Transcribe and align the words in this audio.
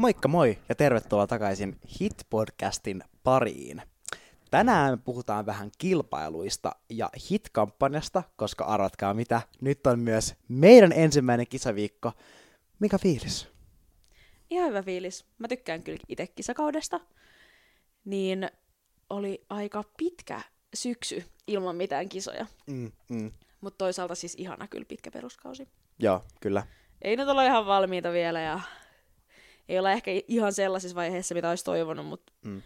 Moikka 0.00 0.28
moi 0.28 0.58
ja 0.68 0.74
tervetuloa 0.74 1.26
takaisin 1.26 1.76
Hit-podcastin 1.86 3.04
pariin. 3.24 3.82
Tänään 4.50 5.00
puhutaan 5.00 5.46
vähän 5.46 5.70
kilpailuista 5.78 6.72
ja 6.90 7.10
Hit-kampanjasta, 7.30 8.22
koska 8.36 8.64
arvatkaa 8.64 9.14
mitä, 9.14 9.42
nyt 9.60 9.86
on 9.86 9.98
myös 9.98 10.34
meidän 10.48 10.92
ensimmäinen 10.92 11.46
kisaviikko. 11.46 12.12
Mikä 12.78 12.98
fiilis? 12.98 13.48
Ihan 14.50 14.68
hyvä 14.68 14.82
fiilis. 14.82 15.24
Mä 15.38 15.48
tykkään 15.48 15.82
kyllä 15.82 16.00
itse 16.08 16.26
kisakaudesta. 16.26 17.00
Niin 18.04 18.50
oli 19.10 19.44
aika 19.48 19.84
pitkä 19.96 20.40
syksy 20.74 21.24
ilman 21.46 21.76
mitään 21.76 22.08
kisoja. 22.08 22.46
Mm, 22.66 22.92
mm. 23.08 23.30
Mutta 23.60 23.78
toisaalta 23.78 24.14
siis 24.14 24.34
ihana 24.38 24.68
kyllä 24.68 24.84
pitkä 24.88 25.10
peruskausi. 25.10 25.68
Joo, 25.98 26.24
kyllä. 26.40 26.66
Ei 27.02 27.16
nyt 27.16 27.28
olla 27.28 27.44
ihan 27.44 27.66
valmiita 27.66 28.12
vielä 28.12 28.40
ja 28.40 28.60
ei 29.68 29.78
olla 29.78 29.92
ehkä 29.92 30.10
ihan 30.28 30.52
sellaisessa 30.52 30.94
vaiheessa, 30.94 31.34
mitä 31.34 31.48
olisi 31.48 31.64
toivonut, 31.64 32.06
mutta 32.06 32.32
Mm. 32.44 32.62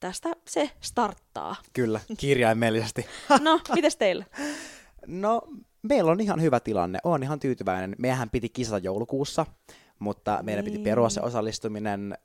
tästä 0.00 0.28
se 0.48 0.70
starttaa. 0.80 1.56
Kyllä, 1.72 2.00
kirjaimellisesti. 2.18 3.06
No, 3.40 3.60
mites 3.74 3.96
teillä? 3.96 4.24
No, 5.06 5.40
meillä 5.82 6.10
on 6.10 6.20
ihan 6.20 6.42
hyvä 6.42 6.60
tilanne. 6.60 6.98
Olen 7.04 7.22
ihan 7.22 7.40
tyytyväinen. 7.40 7.94
Meidän 7.98 8.30
piti 8.30 8.48
kisata 8.48 8.78
joulukuussa, 8.78 9.46
mutta 9.98 10.38
meidän 10.42 10.64
piti 10.64 10.76
Niin. 10.76 10.84
perua 10.84 11.08
se 11.08 11.20
osallistuminen 11.20 12.18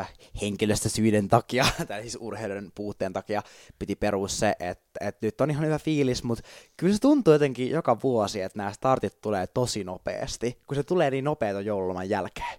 äh, 0.00 0.12
henkilöstösyiden 0.40 1.28
takia, 1.28 1.66
tai 1.88 2.00
siis 2.02 2.18
urheilun 2.20 2.72
puutteen 2.74 3.12
takia, 3.12 3.42
piti 3.78 3.96
perua 3.96 4.28
se, 4.28 4.56
että 4.60 4.98
et 5.08 5.22
nyt 5.22 5.40
on 5.40 5.50
ihan 5.50 5.64
hyvä 5.66 5.78
fiilis, 5.78 6.22
mutta 6.24 6.44
kyllä 6.76 6.94
se 6.94 7.00
tuntuu 7.00 7.32
jotenkin 7.32 7.70
joka 7.70 7.96
vuosi, 8.02 8.40
että 8.42 8.58
nämä 8.58 8.72
startit 8.72 9.20
tulee 9.20 9.46
tosi 9.46 9.84
nopeasti, 9.84 10.58
kun 10.66 10.74
se 10.74 10.82
tulee 10.82 11.10
niin 11.10 11.24
nopeeta 11.24 11.60
joululoman 11.60 12.08
jälkeen. 12.08 12.58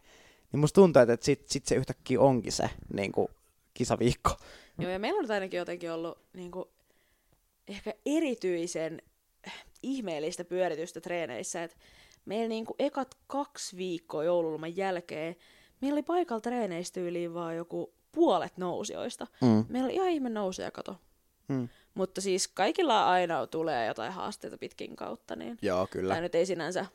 Niin 0.55 0.59
musta 0.59 0.81
tuntuu, 0.81 1.01
että 1.01 1.13
et 1.13 1.23
sit, 1.23 1.49
sit 1.49 1.65
se 1.65 1.75
yhtäkkiä 1.75 2.19
onkin 2.19 2.51
se 2.51 2.69
niin 2.93 3.11
kuin, 3.11 3.27
kisaviikko. 3.73 4.31
Joo, 4.79 4.91
ja 4.91 4.99
meillä 4.99 5.19
on 5.19 5.31
ainakin 5.31 5.57
jotenkin 5.57 5.91
ollut 5.91 6.17
niin 6.33 6.51
kuin, 6.51 6.65
ehkä 7.67 7.93
erityisen 8.05 9.01
ihmeellistä 9.83 10.45
pyöritystä 10.45 11.01
treeneissä, 11.01 11.63
että 11.63 11.77
meillä 12.25 12.47
niin 12.47 12.65
kuin, 12.65 12.75
ekat 12.79 13.15
kaksi 13.27 13.77
viikkoa 13.77 14.23
joululoman 14.23 14.77
jälkeen, 14.77 15.35
meillä 15.81 15.95
oli 15.95 16.03
paikalla 16.03 16.41
treeneistä 16.41 16.99
yliin 16.99 17.33
vaan 17.33 17.55
joku 17.55 17.93
puolet 18.11 18.57
nousijoista. 18.57 19.27
Mm. 19.41 19.65
Meillä 19.69 19.85
oli 19.85 19.95
ihan 19.95 20.09
ihme 20.09 20.29
nouseja, 20.29 20.71
kato. 20.71 20.95
Mm. 21.47 21.69
Mutta 21.93 22.21
siis 22.21 22.47
kaikilla 22.47 23.09
aina 23.11 23.47
tulee 23.47 23.87
jotain 23.87 24.13
haasteita 24.13 24.57
pitkin 24.57 24.95
kautta, 24.95 25.35
niin 25.35 25.57
Joo, 25.61 25.87
kyllä. 25.91 26.13
tämä 26.13 26.21
nyt 26.21 26.35
ei 26.35 26.45
sinänsä 26.45 26.85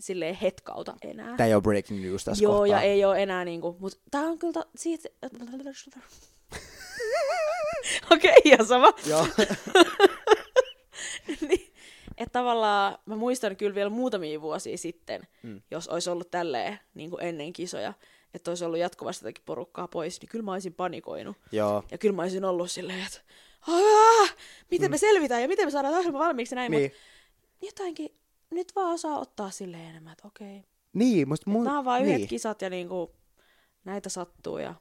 silleen 0.00 0.34
hetkauta 0.34 0.94
enää. 1.02 1.36
Tämä 1.36 1.46
ei 1.46 1.54
ole 1.54 1.62
breaking 1.62 2.02
news 2.04 2.24
tässä 2.24 2.44
Joo, 2.44 2.52
kohtaa. 2.52 2.66
ja 2.76 2.80
ei 2.80 3.04
ole 3.04 3.22
enää 3.22 3.44
niinku, 3.44 3.76
mutta 3.80 3.98
tää 4.10 4.22
on 4.22 4.38
kyllä 4.38 4.52
ta- 4.52 4.66
siitä... 4.76 5.08
Okei, 8.10 8.30
okay, 8.30 8.40
ihan 8.44 8.66
sama. 8.66 8.92
Joo. 9.06 9.26
niin, 11.48 11.72
että 12.18 12.32
tavallaan 12.32 12.98
mä 13.06 13.16
muistan 13.16 13.56
kyllä 13.56 13.74
vielä 13.74 13.90
muutamia 13.90 14.40
vuosia 14.40 14.78
sitten, 14.78 15.22
Mm. 15.42 15.50
mm. 15.50 15.62
jos 15.70 15.88
olisi 15.88 16.10
ollut 16.10 16.30
tälleen 16.30 16.78
niin 16.94 17.10
kuin 17.10 17.22
ennen 17.22 17.52
kisoja, 17.52 17.92
että 18.34 18.50
olisi 18.50 18.64
ollut 18.64 18.78
jatkuvasti 18.78 19.24
jotakin 19.24 19.44
porukkaa 19.44 19.88
pois, 19.88 20.20
niin 20.20 20.28
kyllä 20.28 20.44
mä 20.44 20.52
olisin 20.52 20.74
panikoinut. 20.74 21.36
Joo. 21.52 21.84
Ja 21.90 21.98
kyllä 21.98 22.16
mä 22.16 22.22
olisin 22.22 22.44
ollut 22.44 22.70
silleen, 22.70 23.06
että 23.06 23.20
"Aah, 23.68 24.34
miten 24.70 24.90
me 24.90 24.98
selvitään 24.98 25.42
ja 25.42 25.48
miten 25.48 25.66
me 25.66 25.70
saadaan 25.70 25.94
ohjelma 25.94 26.18
valmiiksi 26.18 26.54
näin, 26.54 26.70
Niin. 26.70 26.80
niin. 26.80 26.92
mutta 27.60 27.66
jotenkin 27.66 28.17
nyt 28.50 28.72
vaan 28.76 28.94
osaa 28.94 29.18
ottaa 29.18 29.50
silleen 29.50 29.84
enemmän, 29.84 30.12
että 30.12 30.28
okei. 30.28 30.64
Niin, 30.92 31.28
musta 31.28 31.50
mun... 31.50 31.64
Nämä 31.64 31.78
on 31.78 31.84
vaan 31.84 32.02
niin. 32.02 32.14
yhdet 32.14 32.28
kisat 32.28 32.62
ja 32.62 32.70
niinku, 32.70 33.12
näitä 33.84 34.08
sattuu 34.08 34.58
ja 34.58 34.74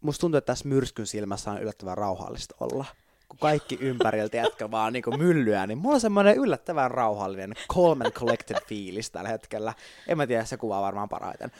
musta 0.00 0.20
tuntuu, 0.20 0.38
että 0.38 0.52
tässä 0.52 0.68
myrskyn 0.68 1.06
silmässä 1.06 1.50
on 1.50 1.62
yllättävän 1.62 1.98
rauhallista 1.98 2.54
olla. 2.60 2.84
Kun 3.28 3.38
kaikki 3.38 3.78
ympäriltä 3.80 4.36
jätkä 4.36 4.70
vaan 4.70 4.92
niinku 4.92 5.10
myllyää, 5.10 5.66
niin 5.66 5.78
mulla 5.78 5.94
on 5.94 6.00
semmoinen 6.00 6.36
yllättävän 6.36 6.90
rauhallinen 6.90 7.54
calm 7.74 8.00
and 8.00 8.10
collected 8.10 8.56
fiilis 8.66 9.10
tällä 9.10 9.28
hetkellä. 9.28 9.74
En 10.08 10.16
mä 10.16 10.26
tiedä, 10.26 10.44
se 10.44 10.56
kuvaa 10.56 10.82
varmaan 10.82 11.08
parhaiten. 11.08 11.50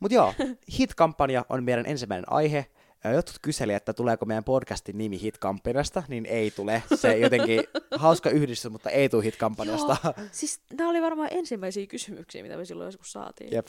Mutta 0.00 0.14
joo, 0.14 0.34
Hit-kampanja 0.78 1.44
on 1.48 1.64
meidän 1.64 1.86
ensimmäinen 1.86 2.32
aihe. 2.32 2.66
Ja 3.04 3.12
Jotkut 3.12 3.38
kyseli, 3.42 3.72
että 3.74 3.92
tuleeko 3.92 4.26
meidän 4.26 4.44
podcastin 4.44 4.98
nimi 4.98 5.20
Hit-kampanjasta, 5.22 6.02
niin 6.08 6.26
ei 6.26 6.50
tule. 6.50 6.82
Se 6.94 7.18
jotenkin 7.18 7.60
hauska 7.96 8.30
yhdistys, 8.30 8.72
mutta 8.72 8.90
ei 8.90 9.08
tule 9.08 9.24
Hit-kampanjasta. 9.24 9.96
Joo, 10.04 10.14
siis 10.32 10.60
nämä 10.72 10.90
oli 10.90 11.02
varmaan 11.02 11.28
ensimmäisiä 11.32 11.86
kysymyksiä, 11.86 12.42
mitä 12.42 12.56
me 12.56 12.64
silloin 12.64 12.86
joskus 12.88 13.12
saatiin. 13.12 13.52
Jep, 13.52 13.66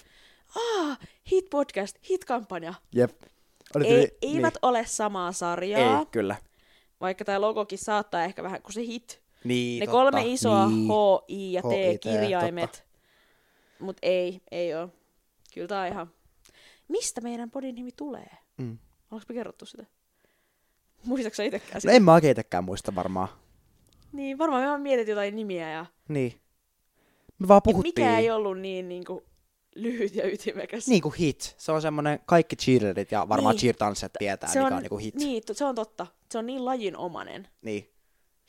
Ah, 0.56 1.00
hit 1.32 1.50
podcast, 1.50 1.98
hit 2.10 2.26
kampanja. 2.26 2.74
jep. 2.96 3.12
Oli 3.76 3.88
Ei, 3.88 4.18
eivät 4.22 4.54
ole 4.62 4.86
samaa 4.86 5.32
sarjaa, 5.32 6.00
Ei, 6.00 6.06
kyllä. 6.12 6.36
vaikka 7.02 7.26
tämä 7.26 7.42
logokin 7.42 7.78
saattaa 7.80 8.24
ehkä 8.24 8.44
vähän, 8.44 8.62
kun 8.62 8.74
se 8.74 8.82
hit. 8.82 9.22
Niin, 9.44 9.80
ne 9.80 9.86
totta. 9.86 9.92
kolme 9.98 10.22
isoa 10.26 10.68
niin. 10.68 10.88
H, 10.88 10.92
I 11.28 11.54
ja 11.54 11.62
T 11.62 11.66
H, 11.66 11.92
I, 11.94 11.98
T, 11.98 12.02
kirjaimet. 12.02 12.86
Mutta 13.80 14.00
ei, 14.04 14.42
ei 14.52 14.76
ole. 14.76 14.90
Kyllä 15.54 15.82
on 15.82 15.88
ihan... 15.88 16.12
Mistä 16.88 17.22
meidän 17.22 17.52
podin 17.52 17.76
nimi 17.76 17.92
tulee? 17.92 18.30
Mm. 18.58 18.78
Onko 19.14 19.26
me 19.30 19.36
kerrottu 19.36 19.66
sitä? 19.66 19.86
Muistatko 21.06 21.36
sä 21.36 21.44
itsekään 21.44 21.74
No 21.74 21.80
sitä? 21.80 21.94
en 21.94 22.04
mä 22.04 22.14
oikein 22.14 22.32
itsekään 22.32 22.64
muista 22.64 22.96
varmaan. 22.96 23.28
Niin, 24.12 24.38
varmaan 24.38 24.62
me 24.64 24.68
vaan 24.68 24.82
mietit 24.82 25.08
jotain 25.08 25.36
nimiä 25.36 25.72
ja... 25.72 25.86
Niin. 26.08 26.42
Me 27.40 27.48
vaan 27.48 27.58
ja 27.58 27.62
puhuttiin. 27.62 28.06
mikä 28.06 28.20
ei 28.20 28.32
ollut 28.32 28.60
niin, 28.60 28.90
niin 28.90 29.06
kuin, 29.06 29.26
lyhyt 29.76 30.16
ja 30.16 30.28
ytimekäs. 30.34 30.88
Niin 30.88 31.02
kuin 31.02 31.16
hit. 31.16 31.56
Se 31.58 31.72
on 31.72 31.82
semmoinen, 31.82 32.20
kaikki 32.26 32.56
cheerleadit 32.56 33.12
ja 33.12 33.30
varmaan 33.30 33.56
Niin. 33.56 33.62
cheer-tanssijat 33.76 34.12
tietää, 34.20 34.50
se 34.50 34.60
mikä 34.60 34.68
on, 34.68 34.74
on 34.74 34.82
niinku 34.82 34.98
hit. 34.98 35.16
Niin. 35.16 35.28
Niin, 35.28 35.44
se 35.52 35.66
on 35.66 35.76
totta. 35.76 36.08
Se 36.32 36.38
on 36.38 36.46
niin 36.46 36.66
lajinomainen 36.66 37.48
niin. 37.62 37.94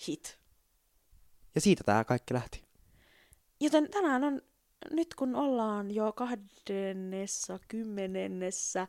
hit. 0.08 0.38
Ja 1.54 1.60
siitä 1.60 1.84
tää 1.84 2.04
kaikki 2.04 2.34
lähti. 2.34 2.64
Joten 3.60 3.90
tänään 3.90 4.24
on, 4.24 4.42
nyt 4.90 5.14
kun 5.14 5.34
ollaan 5.36 5.90
jo 5.90 6.12
kahdennessa, 6.12 7.58
kymmenennessä, 7.68 8.88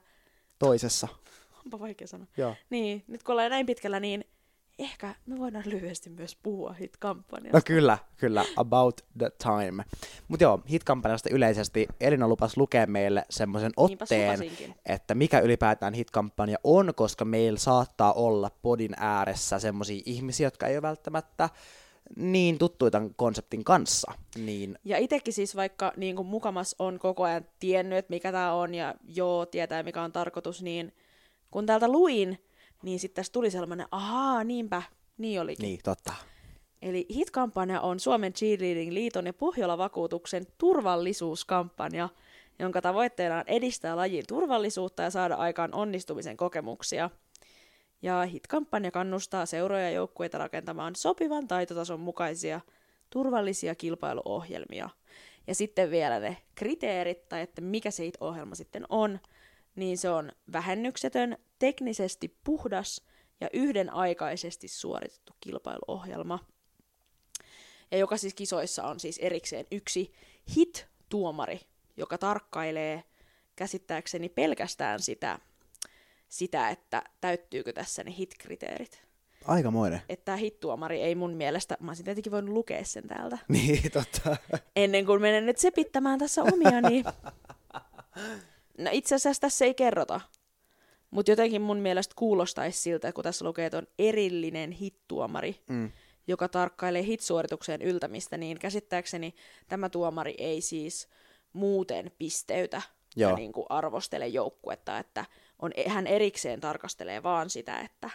Toisessa. 0.60 1.08
Onpa 1.66 1.80
vaikea 1.80 2.08
sanoa. 2.08 2.28
Joo. 2.38 2.56
Niin, 2.70 3.04
nyt 3.08 3.24
kun 3.24 3.34
ollaan 3.34 3.50
näin 3.52 3.66
pitkällä, 3.66 4.00
niin 4.00 4.26
ehkä 4.80 5.16
me 5.26 5.38
voidaan 5.38 5.64
lyhyesti 5.68 6.10
myös 6.10 6.36
puhua 6.44 6.74
hit-kampanjasta. 6.74 7.58
No 7.58 7.62
kyllä, 7.66 7.98
kyllä. 8.18 8.46
About 8.56 9.02
the 9.18 9.32
time. 9.44 9.84
Mutta 10.28 10.44
joo, 10.44 10.62
hit-kampanjasta 10.70 11.30
yleisesti 11.32 11.88
Elina 12.00 12.28
lupas 12.28 12.58
lukea 12.58 12.88
meille 12.88 13.26
semmoisen 13.30 13.72
otteen, 13.78 14.40
lupasinkin. 14.40 14.76
että 14.86 15.16
mikä 15.16 15.40
ylipäätään 15.40 15.94
hit-kampanja 15.94 16.58
on, 16.64 16.94
koska 16.96 17.26
meillä 17.26 17.60
saattaa 17.60 18.14
olla 18.14 18.52
podin 18.62 18.94
ääressä 18.98 19.60
semmoisia 19.60 20.02
ihmisiä, 20.06 20.48
jotka 20.48 20.68
ei 20.68 20.76
ole 20.76 20.82
välttämättä 20.82 21.50
niin 22.16 22.58
tuttuja 22.58 22.92
tämän 22.92 23.16
konseptin 23.16 23.64
kanssa. 23.64 24.12
Niin 24.36 24.80
Ja 24.84 24.98
itsekin 24.98 25.34
siis 25.34 25.56
vaikka 25.56 25.94
niin 25.98 26.16
kuin 26.16 26.28
mukamas 26.28 26.76
on 26.80 27.00
koko 27.00 27.24
ajan 27.24 27.46
tiennyt, 27.60 27.98
että 27.98 28.14
mikä 28.14 28.32
tämä 28.32 28.54
on 28.54 28.74
ja 28.74 28.96
joo, 29.08 29.46
tietää 29.46 29.84
mikä 29.84 30.02
on 30.02 30.12
tarkoitus, 30.12 30.62
niin 30.62 30.94
kun 31.52 31.66
täältä 31.66 31.88
luin, 31.88 32.40
niin 32.84 33.00
sitten 33.00 33.16
tässä 33.16 33.34
tuli 33.34 33.52
sellainen, 33.52 33.88
ahaa, 33.92 34.44
niinpä, 34.44 34.82
niin 35.18 35.42
olikin. 35.42 35.64
Niin, 35.64 35.80
totta. 35.84 36.14
Eli 36.82 37.06
HIT-kampanja 37.16 37.82
on 37.82 38.00
Suomen 38.00 38.34
Cheerleading 38.34 38.92
Liiton 38.92 39.26
ja 39.26 39.34
Pohjola-vakuutuksen 39.34 40.48
turvallisuuskampanja, 40.58 42.10
jonka 42.60 42.82
tavoitteena 42.82 43.38
on 43.38 43.44
edistää 43.48 43.96
lajin 43.96 44.24
turvallisuutta 44.28 45.04
ja 45.04 45.10
saada 45.10 45.36
aikaan 45.36 45.74
onnistumisen 45.74 46.38
kokemuksia. 46.38 47.10
Ja 48.02 48.26
HIT-kampanja 48.26 48.92
kannustaa 48.92 49.46
seuroja 49.46 49.84
ja 49.84 49.92
joukkueita 49.92 50.38
rakentamaan 50.38 50.96
sopivan 50.96 51.48
taitotason 51.48 52.00
mukaisia 52.00 52.62
turvallisia 53.10 53.76
kilpailuohjelmia. 53.76 54.90
Ja 55.48 55.56
sitten 55.56 55.92
vielä 55.92 56.20
ne 56.20 56.38
kriteerit, 56.56 57.30
tai 57.30 57.42
että 57.42 57.62
mikä 57.62 57.92
se 57.92 58.04
HIT-ohjelma 58.04 58.56
sitten 58.56 58.86
on, 58.90 59.20
niin 59.76 59.98
se 59.98 60.10
on 60.10 60.32
vähennyksetön, 60.54 61.38
teknisesti 61.60 62.38
puhdas 62.44 63.02
ja 63.42 63.50
yhdenaikaisesti 63.54 64.68
suoritettu 64.68 65.34
kilpailuohjelma 65.42 66.40
ja 67.92 67.98
joka 67.98 68.18
siis 68.18 68.34
kisoissa 68.34 68.84
on 68.84 69.00
siis 69.00 69.18
erikseen 69.18 69.66
yksi 69.72 70.14
hit-tuomari, 70.56 71.60
joka 71.98 72.18
tarkkailee 72.18 73.04
käsittääkseni 73.56 74.30
pelkästään 74.30 75.00
sitä, 75.00 75.40
sitä 76.28 76.70
että 76.70 77.04
täyttyykö 77.22 77.74
tässä 77.74 78.04
ne 78.04 78.12
hit-kriteerit. 78.18 79.06
Aikamoinen. 79.46 80.02
Että 80.10 80.26
tämä 80.26 80.38
hit-tuomari 80.38 81.02
ei 81.02 81.16
mun 81.16 81.34
mielestä, 81.34 81.78
mä 81.80 81.92
olisin 81.92 82.06
tietenkin 82.06 82.32
voinut 82.32 82.54
lukea 82.54 82.84
sen 82.86 83.08
täältä, 83.08 83.38
Niin, 83.48 83.92
totta. 83.92 84.38
ennen 84.76 85.06
kuin 85.06 85.22
menen 85.22 85.46
nyt 85.46 85.58
sepittämään 85.58 86.20
tässä 86.20 86.44
omia, 86.44 86.82
niin... 86.82 87.06
No 88.78 88.90
itse 88.94 89.16
asiassa 89.16 89.42
tässä 89.42 89.66
ei 89.66 89.74
kerrota. 89.74 90.22
Mutta 91.12 91.32
jotenkin 91.32 91.62
mun 91.62 91.78
mielestä 91.78 92.14
kuulostaisi 92.18 92.82
siltä, 92.82 93.14
kun 93.14 93.24
tässä 93.24 93.46
lukee, 93.46 93.66
että 93.66 93.78
on 93.78 93.88
erillinen 94.00 94.72
hittuomari, 94.72 95.64
Mm. 95.70 95.92
joka 96.28 96.48
tarkkailee 96.48 97.04
hitsuoritukseen 97.04 97.82
yltämistä, 97.82 98.38
niin 98.38 98.60
käsittääkseni 98.60 99.36
tämä 99.68 99.90
tuomari 99.90 100.36
ei 100.38 100.62
siis 100.62 101.08
muuten 101.54 102.12
pisteytä 102.18 102.82
ja 103.16 103.28
Joo. 103.28 103.36
niin 103.38 103.52
kuin 103.54 103.66
arvostele 103.70 104.28
joukkuetta, 104.28 105.00
että 105.00 105.26
on, 105.60 105.72
hän 105.88 106.08
erikseen 106.08 106.60
tarkastelee 106.62 107.24
vaan 107.24 107.50
sitä, 107.50 107.80
että 107.80 108.10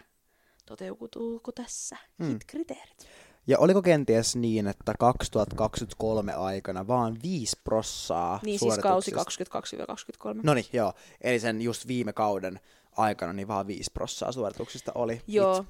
toteutuuko 0.66 1.52
tässä 1.52 1.96
Mm. 2.18 2.26
hit-kriteerit. 2.28 3.06
Ja 3.46 3.58
oliko 3.58 3.82
kenties 3.82 4.36
niin, 4.36 4.66
että 4.66 4.94
2023 4.98 6.32
aikana 6.32 6.86
vaan 6.86 7.16
5 7.22 7.56
prossaa 7.64 8.40
Niin 8.42 8.58
siis 8.58 8.78
kausi 8.78 9.10
suorituksista- 9.10 10.34
22-23. 10.34 10.40
No 10.42 10.54
niin, 10.54 10.66
joo. 10.72 10.92
Eli 11.20 11.40
sen 11.40 11.62
just 11.62 11.86
viime 11.86 12.12
kauden 12.12 12.60
aikana 12.96 13.32
niin 13.32 13.48
vaan 13.48 13.66
5 13.66 13.90
prossaa 13.92 14.32
suorituksista 14.32 14.92
oli. 14.94 15.22
Joo, 15.26 15.56
hit. 15.62 15.68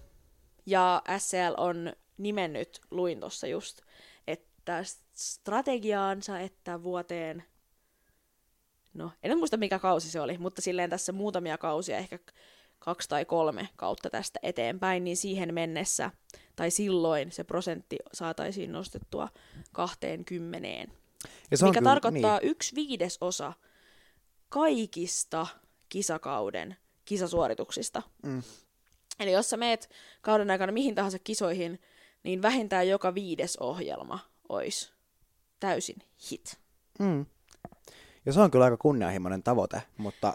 ja 0.66 1.02
SCL 1.18 1.54
on 1.56 1.92
nimennyt, 2.18 2.80
luin 2.90 3.20
tuossa 3.20 3.46
just, 3.46 3.80
että 4.26 4.84
strategiaansa, 5.14 6.40
että 6.40 6.82
vuoteen, 6.82 7.44
no 8.94 9.12
en 9.22 9.38
muista 9.38 9.56
mikä 9.56 9.78
kausi 9.78 10.10
se 10.10 10.20
oli, 10.20 10.38
mutta 10.38 10.62
silleen 10.62 10.90
tässä 10.90 11.12
muutamia 11.12 11.58
kausia, 11.58 11.96
ehkä 11.96 12.18
kaksi 12.80 13.08
tai 13.08 13.24
kolme 13.24 13.68
kautta 13.76 14.10
tästä 14.10 14.40
eteenpäin, 14.42 15.04
niin 15.04 15.16
siihen 15.16 15.54
mennessä, 15.54 16.10
tai 16.56 16.70
silloin 16.70 17.32
se 17.32 17.44
prosentti 17.44 17.96
saataisiin 18.12 18.72
nostettua 18.72 19.28
20, 19.72 20.68
Ja 21.50 21.56
se 21.56 21.64
mikä 21.66 21.78
kyllä- 21.78 21.90
tarkoittaa 21.90 22.38
Niin. 22.38 22.50
yksi 22.50 22.74
viidesosa 22.74 23.52
kaikista 24.48 25.46
kisakauden 25.88 26.76
kisasuorituksista. 27.04 28.02
Mm. 28.22 28.42
Eli 29.20 29.32
jos 29.32 29.50
sä 29.50 29.56
meet 29.56 29.90
kauden 30.20 30.50
aikana 30.50 30.72
mihin 30.72 30.94
tahansa 30.94 31.18
kisoihin, 31.18 31.80
niin 32.22 32.42
vähintään 32.42 32.88
joka 32.88 33.14
viides 33.14 33.56
ohjelma 33.56 34.18
olisi 34.48 34.90
täysin 35.60 35.96
hit. 36.30 36.58
Mm. 36.98 37.26
Ja 38.26 38.32
se 38.32 38.40
on 38.40 38.50
kyllä 38.50 38.64
aika 38.64 38.76
kunnianhimoinen 38.76 39.42
tavoite, 39.42 39.82
mutta 39.96 40.34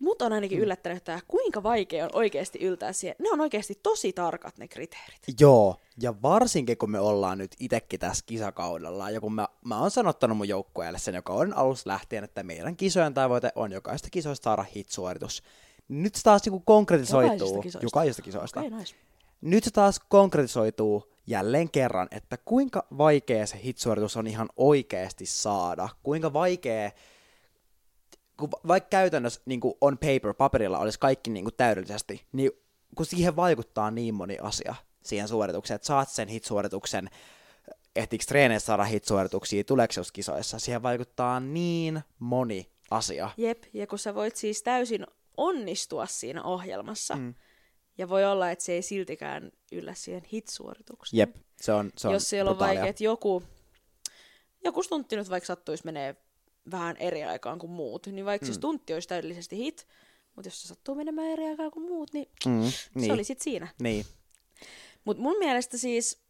mut 0.00 0.22
on 0.22 0.32
ainakin 0.32 0.58
yllättänyt, 0.58 0.98
että 0.98 1.20
kuinka 1.28 1.62
vaikea 1.62 2.04
on 2.04 2.10
oikeasti 2.12 2.58
yltää 2.58 2.92
siihen. 2.92 3.16
Ne 3.18 3.30
on 3.30 3.40
oikeasti 3.40 3.78
tosi 3.82 4.12
tarkat 4.12 4.58
ne 4.58 4.68
kriteerit. 4.68 5.22
joo, 5.40 5.76
ja 6.00 6.22
varsinkin 6.22 6.78
kun 6.78 6.90
me 6.90 7.00
ollaan 7.00 7.38
nyt 7.38 7.50
itsekin 7.60 8.00
tässä 8.00 8.24
kisakaudella, 8.26 9.10
ja 9.10 9.20
kun 9.20 9.34
mä, 9.34 9.48
mä 9.64 9.80
oon 9.80 9.90
sanottanut 9.90 10.36
mun 10.36 10.48
joukkueelle 10.48 10.98
sen 10.98 11.14
jo 11.14 11.22
kauden 11.22 11.56
alusta 11.56 11.90
lähtien, 11.90 12.24
että 12.24 12.42
meidän 12.42 12.76
kisojen 12.76 13.14
tavoite 13.14 13.52
on 13.54 13.72
jokaista 13.72 14.08
kisoista 14.10 14.44
saada 14.44 14.64
hit-suoritus. 14.76 15.42
Nyt 15.88 16.14
se 16.14 16.22
taas 16.22 16.44
niinku 16.44 16.60
konkretisoituu. 16.60 17.32
Jokaisesta 17.32 17.62
kisoista. 17.62 17.86
Jokaisesta 17.86 18.22
kisoista. 18.22 18.60
Okei, 18.60 18.70
nice. 18.70 18.94
Nyt 19.40 19.64
se 19.64 19.70
taas 19.70 20.00
konkretisoituu 20.08 21.12
jälleen 21.26 21.70
kerran, 21.70 22.08
että 22.10 22.36
kuinka 22.44 22.86
vaikea 22.98 23.46
se 23.46 23.60
hitsuoritus 23.64 24.16
on 24.16 24.26
ihan 24.26 24.48
oikeasti 24.56 25.26
saada. 25.26 25.88
Kuinka 26.02 26.32
vaikea, 26.32 26.90
kun 28.40 28.50
va- 28.50 28.60
vaikka 28.68 28.88
käytännössä 28.88 29.40
niin 29.44 29.60
kuin 29.60 29.74
on 29.80 29.98
paper, 29.98 30.34
paperilla 30.34 30.78
olisi 30.78 30.98
kaikki 30.98 31.30
niin 31.30 31.44
kuin 31.44 31.54
täydellisesti, 31.56 32.26
niin 32.32 32.50
kun 32.96 33.06
siihen 33.06 33.36
vaikuttaa 33.36 33.90
niin 33.90 34.14
moni 34.14 34.38
asia 34.42 34.74
siihen 35.02 35.28
suoritukseen, 35.28 35.76
että 35.76 35.86
saat 35.86 36.08
sen 36.08 36.28
hitsuorituksen, 36.28 37.10
ehtiikö 37.96 38.24
treeneissä 38.28 38.66
saada 38.66 38.84
hitsuorituksia, 38.84 39.64
tuleeko 39.64 39.94
kisoissa, 40.12 40.58
siihen 40.58 40.82
vaikuttaa 40.82 41.40
niin 41.40 42.00
moni 42.18 42.70
asia. 42.90 43.30
Jep, 43.36 43.62
ja 43.72 43.86
kun 43.86 43.98
sä 43.98 44.14
voit 44.14 44.36
siis 44.36 44.62
täysin 44.62 45.06
onnistua 45.36 46.06
siinä 46.06 46.42
ohjelmassa, 46.42 47.14
Mm. 47.16 47.34
ja 47.98 48.08
voi 48.08 48.24
olla, 48.24 48.50
että 48.50 48.64
se 48.64 48.72
ei 48.72 48.82
siltikään 48.82 49.52
yllä 49.72 49.94
siihen 49.94 50.22
hit-suoritukseen. 50.32 51.18
Jep, 51.18 51.36
se 51.60 51.72
on, 51.72 51.90
se 51.96 52.08
on 52.08 52.14
jos 52.14 52.30
siellä 52.30 52.50
on 52.50 52.58
vaikka, 52.58 52.86
että 52.86 53.04
joku, 53.04 53.42
joku 54.64 54.82
stuntti 54.82 55.16
nyt 55.16 55.30
vaikka 55.30 55.46
sattuisi 55.46 55.84
menee 55.84 56.16
vähän 56.70 56.96
eri 56.96 57.24
aikaan 57.24 57.58
kuin 57.58 57.70
muut, 57.70 58.06
niin 58.06 58.24
vaikka 58.24 58.46
mm. 58.46 58.52
se 58.52 58.54
stuntti 58.54 58.94
olisi 58.94 59.08
täydellisesti 59.08 59.56
hit, 59.56 59.86
mutta 60.36 60.46
jos 60.48 60.62
se 60.62 60.68
sattuu 60.68 60.94
menemään 60.94 61.28
eri 61.28 61.44
aikaan 61.46 61.70
kuin 61.70 61.86
muut, 61.88 62.12
niin, 62.12 62.28
Mm, 62.46 62.52
niin. 62.60 62.72
niin, 62.94 63.06
se 63.06 63.12
oli 63.12 63.24
sit 63.24 63.40
siinä. 63.40 63.68
niin. 63.82 64.06
Mutta 65.04 65.22
mun 65.22 65.38
mielestä 65.38 65.78
siis, 65.78 66.20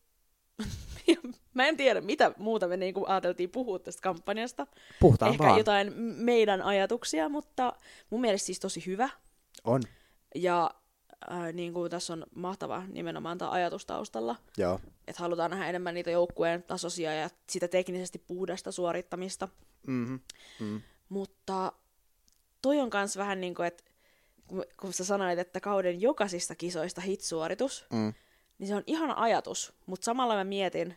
mä 1.54 1.66
en 1.66 1.76
tiedä 1.76 2.00
mitä 2.00 2.32
muuta 2.38 2.68
me 2.68 2.76
niinku 2.76 3.04
ajateltiin 3.08 3.50
puhua 3.50 3.78
tästä 3.78 4.02
kampanjasta. 4.02 4.66
Puhutaan 5.00 5.32
Ehkä 5.32 5.44
vaan. 5.44 5.58
jotain 5.58 5.92
meidän 5.98 6.62
ajatuksia, 6.62 7.28
mutta 7.28 7.72
mun 8.10 8.20
mielestä 8.20 8.46
siis 8.46 8.60
tosi 8.60 8.86
hyvä. 8.86 9.08
On, 9.64 9.82
Ja 10.34 10.70
äh, 11.32 11.52
niin 11.52 11.72
kuin 11.72 11.90
tässä 11.90 12.12
on 12.12 12.26
mahtava 12.34 12.82
nimenomaan 12.88 13.38
tämä 13.38 13.50
ajatus 13.50 13.86
taustalla, 13.86 14.36
joo. 14.56 14.80
että 15.08 15.22
halutaan 15.22 15.50
nähdä 15.50 15.68
enemmän 15.68 15.94
niitä 15.94 16.10
joukkueen 16.10 16.62
tasoisia 16.62 17.14
ja 17.14 17.30
sitä 17.50 17.68
teknisesti 17.68 18.18
puhdasta 18.18 18.72
suorittamista. 18.72 19.48
Mm-hmm. 19.86 20.20
Mm. 20.60 20.80
Mutta 21.08 21.72
toi 22.62 22.80
on 22.80 22.90
kans 22.90 23.16
vähän 23.16 23.40
niin 23.40 23.54
kuin, 23.54 23.66
että 23.66 23.84
kun, 24.46 24.64
kun 24.80 24.92
sä 24.92 25.04
sanoit, 25.04 25.38
että 25.38 25.60
kauden 25.60 26.00
jokaisista 26.00 26.54
kisoista 26.54 27.00
hit-suoritus, 27.00 27.86
Mm. 27.92 28.14
niin 28.58 28.68
se 28.68 28.74
on 28.74 28.82
ihana 28.86 29.14
ajatus, 29.16 29.72
mutta 29.86 30.04
samalla 30.04 30.34
mä 30.34 30.44
mietin 30.44 30.96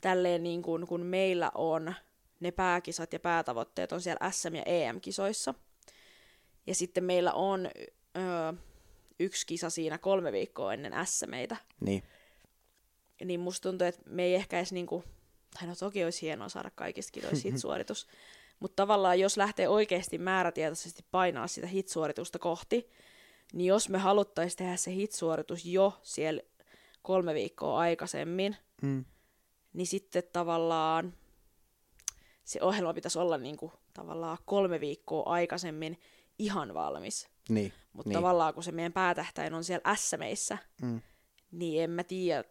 tälleen 0.00 0.42
niin 0.42 0.62
kuin, 0.62 0.86
kun 0.86 1.00
meillä 1.00 1.50
on 1.54 1.94
ne 2.40 2.50
pääkisat 2.50 3.12
ja 3.12 3.20
päätavoitteet 3.20 3.92
on 3.92 4.00
siellä 4.00 4.30
SM- 4.30 4.54
ja 4.56 4.62
EM-kisoissa, 4.66 5.54
ja 6.66 6.74
sitten 6.74 7.04
meillä 7.04 7.32
on 7.32 7.66
öö, 8.16 8.52
yksi 9.20 9.46
kisa 9.46 9.70
siinä 9.70 9.98
kolme 9.98 10.32
viikkoa 10.32 10.72
ennen 10.74 10.92
SMeitä, 11.06 11.56
Niin. 11.80 12.02
niin 13.24 13.40
musta 13.40 13.68
tuntuu, 13.68 13.86
että 13.86 14.02
me 14.06 14.22
ei 14.24 14.34
ehkä 14.34 14.56
edes 14.56 14.72
niinku, 14.72 15.04
tai 15.58 15.68
no 15.68 15.74
toki 15.76 16.04
olisi 16.04 16.22
hienoa 16.22 16.48
saada 16.48 16.70
kaikista 16.74 17.12
kisoista 17.12 17.48
hit-suoritus, 17.48 18.06
mutta 18.60 18.76
tavallaan 18.82 19.20
jos 19.20 19.36
lähtee 19.36 19.68
oikeasti 19.68 20.18
määrätietoisesti 20.18 21.04
painaa 21.10 21.46
sitä 21.46 21.66
hit-suoritusta 21.66 22.38
kohti, 22.38 22.90
niin 23.52 23.66
jos 23.68 23.88
me 23.88 23.98
haluttaisiin 23.98 24.58
tehdä 24.58 24.76
se 24.76 24.90
hit-suoritus 24.94 25.64
jo 25.66 25.98
siellä 26.02 26.42
kolme 27.02 27.34
viikkoa 27.34 27.78
aikaisemmin, 27.78 28.56
Mm. 28.82 29.04
niin 29.72 29.86
sitten 29.86 30.22
tavallaan 30.32 31.14
se 32.44 32.62
ohjelma 32.62 32.94
pitäisi 32.94 33.18
olla 33.18 33.38
niinku, 33.38 33.72
tavallaan 33.94 34.38
kolme 34.44 34.80
viikkoa 34.80 35.22
aikaisemmin 35.26 36.00
ihan 36.38 36.74
valmis. 36.74 37.28
Niin. 37.48 37.72
Mutta 37.92 38.08
niin. 38.08 38.14
tavallaan 38.14 38.54
kun 38.54 38.62
se 38.62 38.72
meidän 38.72 38.92
päätähtäin 38.92 39.54
on 39.54 39.64
siellä 39.64 39.94
SMeissä, 39.96 40.58
Mm. 40.82 41.00
niin 41.50 41.82
en 41.82 41.90
mä 41.90 42.04
tiedä, 42.04 42.44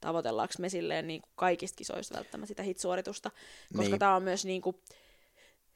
tavoitellaanko 0.00 0.54
me 0.58 0.68
silleen 0.68 1.06
niin 1.06 1.20
kuin 1.22 1.32
kaikista 1.36 1.76
kisoista 1.76 2.16
välttämättä 2.16 2.48
sitä 2.48 2.62
hit-suoritusta, 2.62 3.30
koska 3.76 3.90
Niin. 3.90 3.98
tämä 3.98 4.16
on 4.16 4.22
myös 4.22 4.44
niin 4.44 4.62
kuin, 4.62 4.76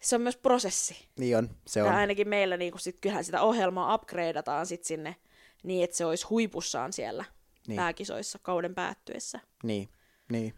se 0.03 0.17
on 0.17 0.23
myös 0.23 0.37
prosessi. 0.37 1.09
Niin 1.19 1.37
on, 1.37 1.51
se 1.67 1.81
Ja 1.81 1.87
on. 1.87 1.93
ainakin 1.95 2.29
meillä 2.29 2.57
niin 2.57 2.73
kuin 2.73 2.81
sit, 2.81 2.99
kyllähän 3.01 3.25
sitä 3.25 3.43
ohjelmaa 3.43 3.95
upgradeataan 3.95 4.67
sit 4.67 4.85
sinne 4.85 5.17
niin, 5.63 5.85
että 5.85 5.97
se 5.97 6.05
olisi 6.05 6.27
huipussaan 6.27 6.93
siellä 6.93 7.25
niin. 7.67 7.77
pääkisoissa 7.77 8.39
kauden 8.43 8.75
päättyessä. 8.75 9.41
Niin, 9.63 9.89
niin. 10.33 10.55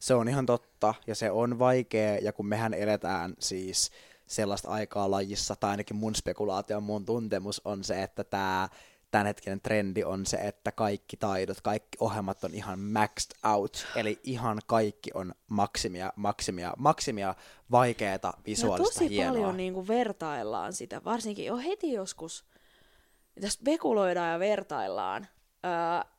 Se 0.00 0.14
on 0.14 0.28
ihan 0.28 0.46
totta, 0.46 0.94
ja 1.06 1.14
se 1.14 1.30
on 1.30 1.58
vaikea, 1.58 2.18
ja 2.18 2.32
kun 2.32 2.46
mehän 2.46 2.74
eletään 2.74 3.34
siis 3.38 3.90
sellaista 4.26 4.68
aikaa 4.68 5.10
lajissa, 5.10 5.56
tai 5.56 5.70
ainakin 5.70 5.96
mun 5.96 6.14
spekulaatio, 6.14 6.80
mun 6.80 7.04
tuntemus 7.04 7.60
on 7.64 7.84
se, 7.84 8.02
että 8.02 8.24
tämä 8.24 8.68
tämänhetkinen 9.10 9.60
trendi 9.60 10.04
on 10.04 10.26
se, 10.26 10.36
että 10.36 10.72
kaikki 10.72 11.16
taidot, 11.16 11.60
kaikki 11.60 11.98
ohjelmat 12.00 12.44
on 12.44 12.54
ihan 12.54 12.80
maxed 12.80 13.30
out, 13.44 13.86
eli 13.96 14.20
ihan 14.22 14.58
kaikki 14.66 15.10
on 15.14 15.34
maksimia, 15.48 16.12
maksimia, 16.16 16.72
maksimia, 16.78 17.34
vaikeeta, 17.70 18.28
Ja 18.36 18.42
visuaalista, 18.46 18.94
tosi 18.94 19.10
hienoa. 19.10 19.32
paljon 19.32 19.56
niin 19.56 19.74
kuin 19.74 19.88
vertaillaan 19.88 20.72
sitä, 20.72 21.04
varsinkin 21.04 21.46
jo 21.46 21.56
heti 21.56 21.92
joskus, 21.92 22.44
mitä 23.36 23.48
spekuloidaan 23.48 24.32
ja 24.32 24.38
vertaillaan. 24.38 25.28
Öö, 25.64 26.10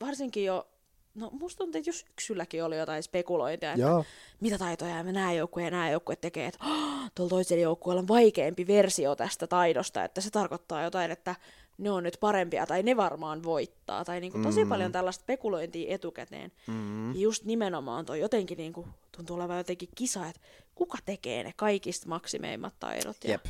varsinkin 0.00 0.44
jo, 0.44 0.68
no 1.14 1.30
musta 1.32 1.58
tuntuu, 1.58 1.78
että 1.78 1.88
jo 1.88 1.94
syksylläkin 1.94 2.64
oli 2.64 2.78
jotain 2.78 3.02
spekulointia, 3.02 3.72
että 3.72 3.82
Joo, 3.82 4.04
mitä 4.40 4.58
taitoja 4.58 5.04
me 5.04 5.12
nämä 5.12 5.32
joukkue 5.32 5.64
ja 5.64 5.70
nämä 5.70 5.90
joukkue 5.90 6.16
tekee, 6.16 6.46
että 6.46 6.64
oh, 6.64 7.10
tuolla 7.14 7.30
toisella 7.30 7.62
joukkueella 7.62 8.00
on 8.00 8.08
vaikeampi 8.08 8.66
versio 8.66 9.16
tästä 9.16 9.46
taidosta, 9.46 10.04
että 10.04 10.20
se 10.20 10.30
tarkoittaa 10.30 10.82
jotain, 10.82 11.10
että 11.10 11.34
ne 11.80 11.90
on 11.90 12.02
nyt 12.02 12.16
parempia 12.20 12.66
tai 12.66 12.82
ne 12.82 12.96
varmaan 12.96 13.42
voittaa. 13.42 14.04
Tai 14.04 14.20
niinku 14.20 14.38
tosi 14.42 14.64
Mm. 14.64 14.68
paljon 14.68 14.92
tällaista 14.92 15.22
spekulointia 15.22 15.94
etukäteen. 15.94 16.52
mm, 16.66 17.14
Ja 17.14 17.20
just 17.20 17.44
nimenomaan 17.44 18.04
toi 18.06 18.20
jotenkin 18.20 18.58
niinku, 18.58 18.88
tuntuu 19.16 19.36
olevan 19.36 19.56
jotenkin 19.56 19.88
kisa, 19.94 20.26
että 20.26 20.40
kuka 20.74 20.98
tekee 21.04 21.42
ne 21.42 21.52
kaikista 21.56 22.08
maksimeimmat 22.08 22.74
taidot. 22.80 23.16
Ja 23.24 23.30
jep, 23.30 23.44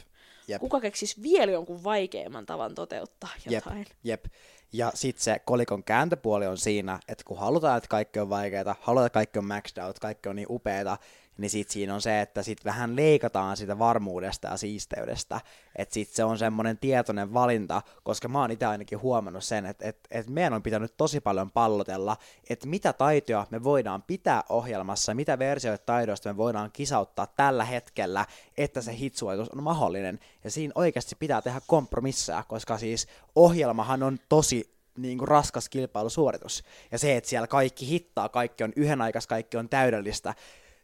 jep. 0.48 0.60
Kuka 0.60 0.80
keksisi 0.80 1.22
vielä 1.22 1.52
jonkun 1.52 1.84
vaikeamman 1.84 2.46
tavan 2.46 2.74
toteuttaa 2.74 3.30
Jep, 3.44 3.52
jotain. 3.64 3.86
jep. 4.04 4.24
Ja 4.72 4.92
sitten 4.94 5.24
se 5.24 5.38
kolikon 5.44 5.84
kääntöpuoli 5.84 6.46
on 6.46 6.58
siinä, 6.58 7.00
että 7.08 7.24
kun 7.24 7.38
halutaan, 7.38 7.76
että 7.78 7.88
kaikki 7.88 8.18
on 8.18 8.30
vaikeaa, 8.30 8.76
halutaan, 8.80 9.06
että 9.06 9.14
kaikki 9.14 9.38
on 9.38 9.44
maxed 9.44 9.82
out, 9.84 9.98
kaikki 9.98 10.28
on 10.28 10.36
niin 10.36 10.46
upeita, 10.50 10.98
niin 11.40 11.50
sit 11.50 11.70
siinä 11.70 11.94
on 11.94 12.02
se, 12.02 12.20
että 12.20 12.42
sit 12.42 12.64
vähän 12.64 12.96
leikataan 12.96 13.56
sitä 13.56 13.78
varmuudesta 13.78 14.48
ja 14.48 14.56
siisteydestä. 14.56 15.40
Että 15.76 15.94
sit 15.94 16.08
se 16.08 16.24
on 16.24 16.38
semmoinen 16.38 16.78
tietoinen 16.78 17.34
valinta, 17.34 17.82
koska 18.02 18.28
mä 18.28 18.40
oon 18.40 18.50
itse 18.50 18.66
ainakin 18.66 19.00
huomannut 19.00 19.44
sen, 19.44 19.66
että 19.66 19.88
et, 19.88 19.98
et 20.10 20.28
meidän 20.28 20.52
on 20.52 20.62
pitänyt 20.62 20.94
tosi 20.96 21.20
paljon 21.20 21.50
pallotella, 21.50 22.16
että 22.50 22.66
mitä 22.66 22.92
taitoja 22.92 23.46
me 23.50 23.64
voidaan 23.64 24.02
pitää 24.02 24.42
ohjelmassa, 24.48 25.14
mitä 25.14 25.38
versioita 25.38 25.84
taidoista 25.84 26.28
me 26.28 26.36
voidaan 26.36 26.70
kisauttaa 26.72 27.26
tällä 27.26 27.64
hetkellä, 27.64 28.26
että 28.56 28.82
se 28.82 28.96
hitsuoitus 28.96 29.48
on 29.48 29.62
mahdollinen. 29.62 30.18
Ja 30.44 30.50
siinä 30.50 30.72
oikeasti 30.74 31.16
pitää 31.18 31.42
tehdä 31.42 31.60
kompromisseja, 31.66 32.44
koska 32.48 32.78
siis 32.78 33.06
ohjelmahan 33.34 34.02
on 34.02 34.18
tosi 34.28 34.80
niin 34.96 35.18
kuin 35.18 35.28
raskas 35.28 35.68
kilpailusuoritus. 35.68 36.62
Ja 36.92 36.98
se, 36.98 37.16
että 37.16 37.30
siellä 37.30 37.46
kaikki 37.46 37.88
hittaa, 37.88 38.28
kaikki 38.28 38.64
on 38.64 38.72
yhden 38.76 39.02
aikas, 39.02 39.26
kaikki 39.26 39.56
on 39.56 39.68
täydellistä, 39.68 40.34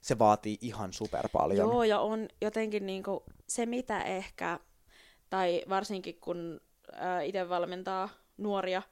se 0.06 0.18
vaatii 0.18 0.58
ihan 0.60 0.92
super 0.92 1.28
paljon. 1.32 1.58
Joo, 1.58 1.84
ja 1.84 2.00
on 2.00 2.28
jotenkin 2.40 2.86
niin 2.86 3.02
kuin 3.02 3.20
se, 3.48 3.66
mitä 3.66 4.02
ehkä, 4.02 4.60
tai 5.30 5.62
varsinkin 5.68 6.20
kun 6.20 6.60
itse 7.25 7.48
valmentaa 7.48 8.08
nuoria, 8.36 8.82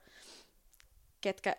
ketkä, 1.21 1.57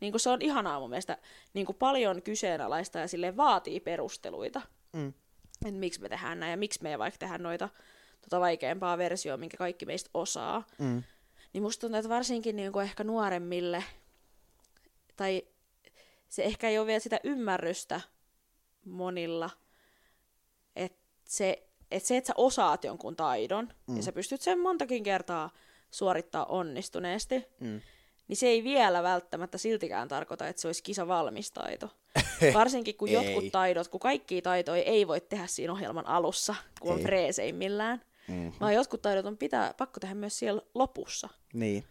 niin 0.00 0.12
kuin 0.12 0.20
se 0.20 0.30
on 0.30 0.42
ihanaa 0.42 0.80
mun 0.80 0.90
mielestä, 0.90 1.18
niin 1.54 1.66
kuin 1.66 1.76
paljon 1.76 2.22
kyseenalaista 2.22 2.98
ja 2.98 3.08
sille 3.08 3.36
vaatii 3.36 3.80
perusteluita. 3.80 4.62
Mm. 4.92 5.08
Että 5.66 5.80
miksi 5.80 6.00
me 6.00 6.08
tehdään 6.08 6.40
näin 6.40 6.50
ja 6.50 6.56
miksi 6.56 6.82
me 6.82 6.90
ei 6.90 6.98
vaikka 6.98 7.18
tehdä 7.18 7.38
noita 7.38 7.68
tota 8.22 8.40
vaikeampaa 8.40 8.98
versioa, 8.98 9.36
minkä 9.36 9.56
kaikki 9.56 9.86
meistä 9.86 10.10
osaa. 10.14 10.64
Mm. 10.78 11.02
Niin 11.52 11.62
musta 11.62 11.80
tuntuu, 11.80 11.98
että 11.98 12.08
varsinkin 12.08 12.56
niin 12.56 12.72
kuin 12.72 12.84
ehkä 12.84 13.04
nuoremmille, 13.04 13.84
tai 15.16 15.42
se 16.28 16.44
ehkä 16.44 16.68
ei 16.68 16.78
ole 16.78 16.86
vielä 16.86 17.00
sitä 17.00 17.20
ymmärrystä 17.24 18.00
monilla, 18.84 19.50
että 20.76 20.98
se, 21.24 21.68
että 21.90 22.08
se, 22.08 22.16
että 22.16 22.28
sä 22.28 22.34
osaat 22.36 22.84
jonkun 22.84 23.16
taidon, 23.16 23.72
mm. 23.86 23.96
ja 23.96 24.02
sä 24.02 24.12
pystyt 24.12 24.40
sen 24.42 24.60
montakin 24.60 25.02
kertaa 25.02 25.50
suorittaa 25.90 26.44
onnistuneesti, 26.44 27.44
mm. 27.60 27.80
niin 28.28 28.36
se 28.36 28.46
ei 28.46 28.64
vielä 28.64 29.02
välttämättä 29.02 29.58
siltikään 29.58 30.08
tarkoita, 30.08 30.48
että 30.48 30.62
se 30.62 30.68
olisi 30.68 30.82
kisa 30.82 31.08
valmis 31.08 31.50
taito. 31.50 31.90
Varsinkin 32.54 32.96
kun 32.96 33.10
jotkut 33.10 33.44
taidot, 33.52 33.88
kun 33.88 34.00
kaikki 34.00 34.42
taitoja 34.42 34.82
ei 34.82 35.08
voi 35.08 35.20
tehdä 35.20 35.46
siinä 35.46 35.72
ohjelman 35.72 36.06
alussa, 36.06 36.54
kun 36.80 36.92
on 36.92 37.00
freeseimmillään, 37.00 38.02
mm-hmm. 38.28 38.52
vaan 38.60 38.74
jotkut 38.74 39.02
taidot 39.02 39.26
on 39.26 39.38
pitää, 39.38 39.74
pakko 39.78 40.00
tehdä 40.00 40.14
myös 40.14 40.38
siellä 40.38 40.62
lopussa. 40.74 41.28
Niin. 41.52 41.84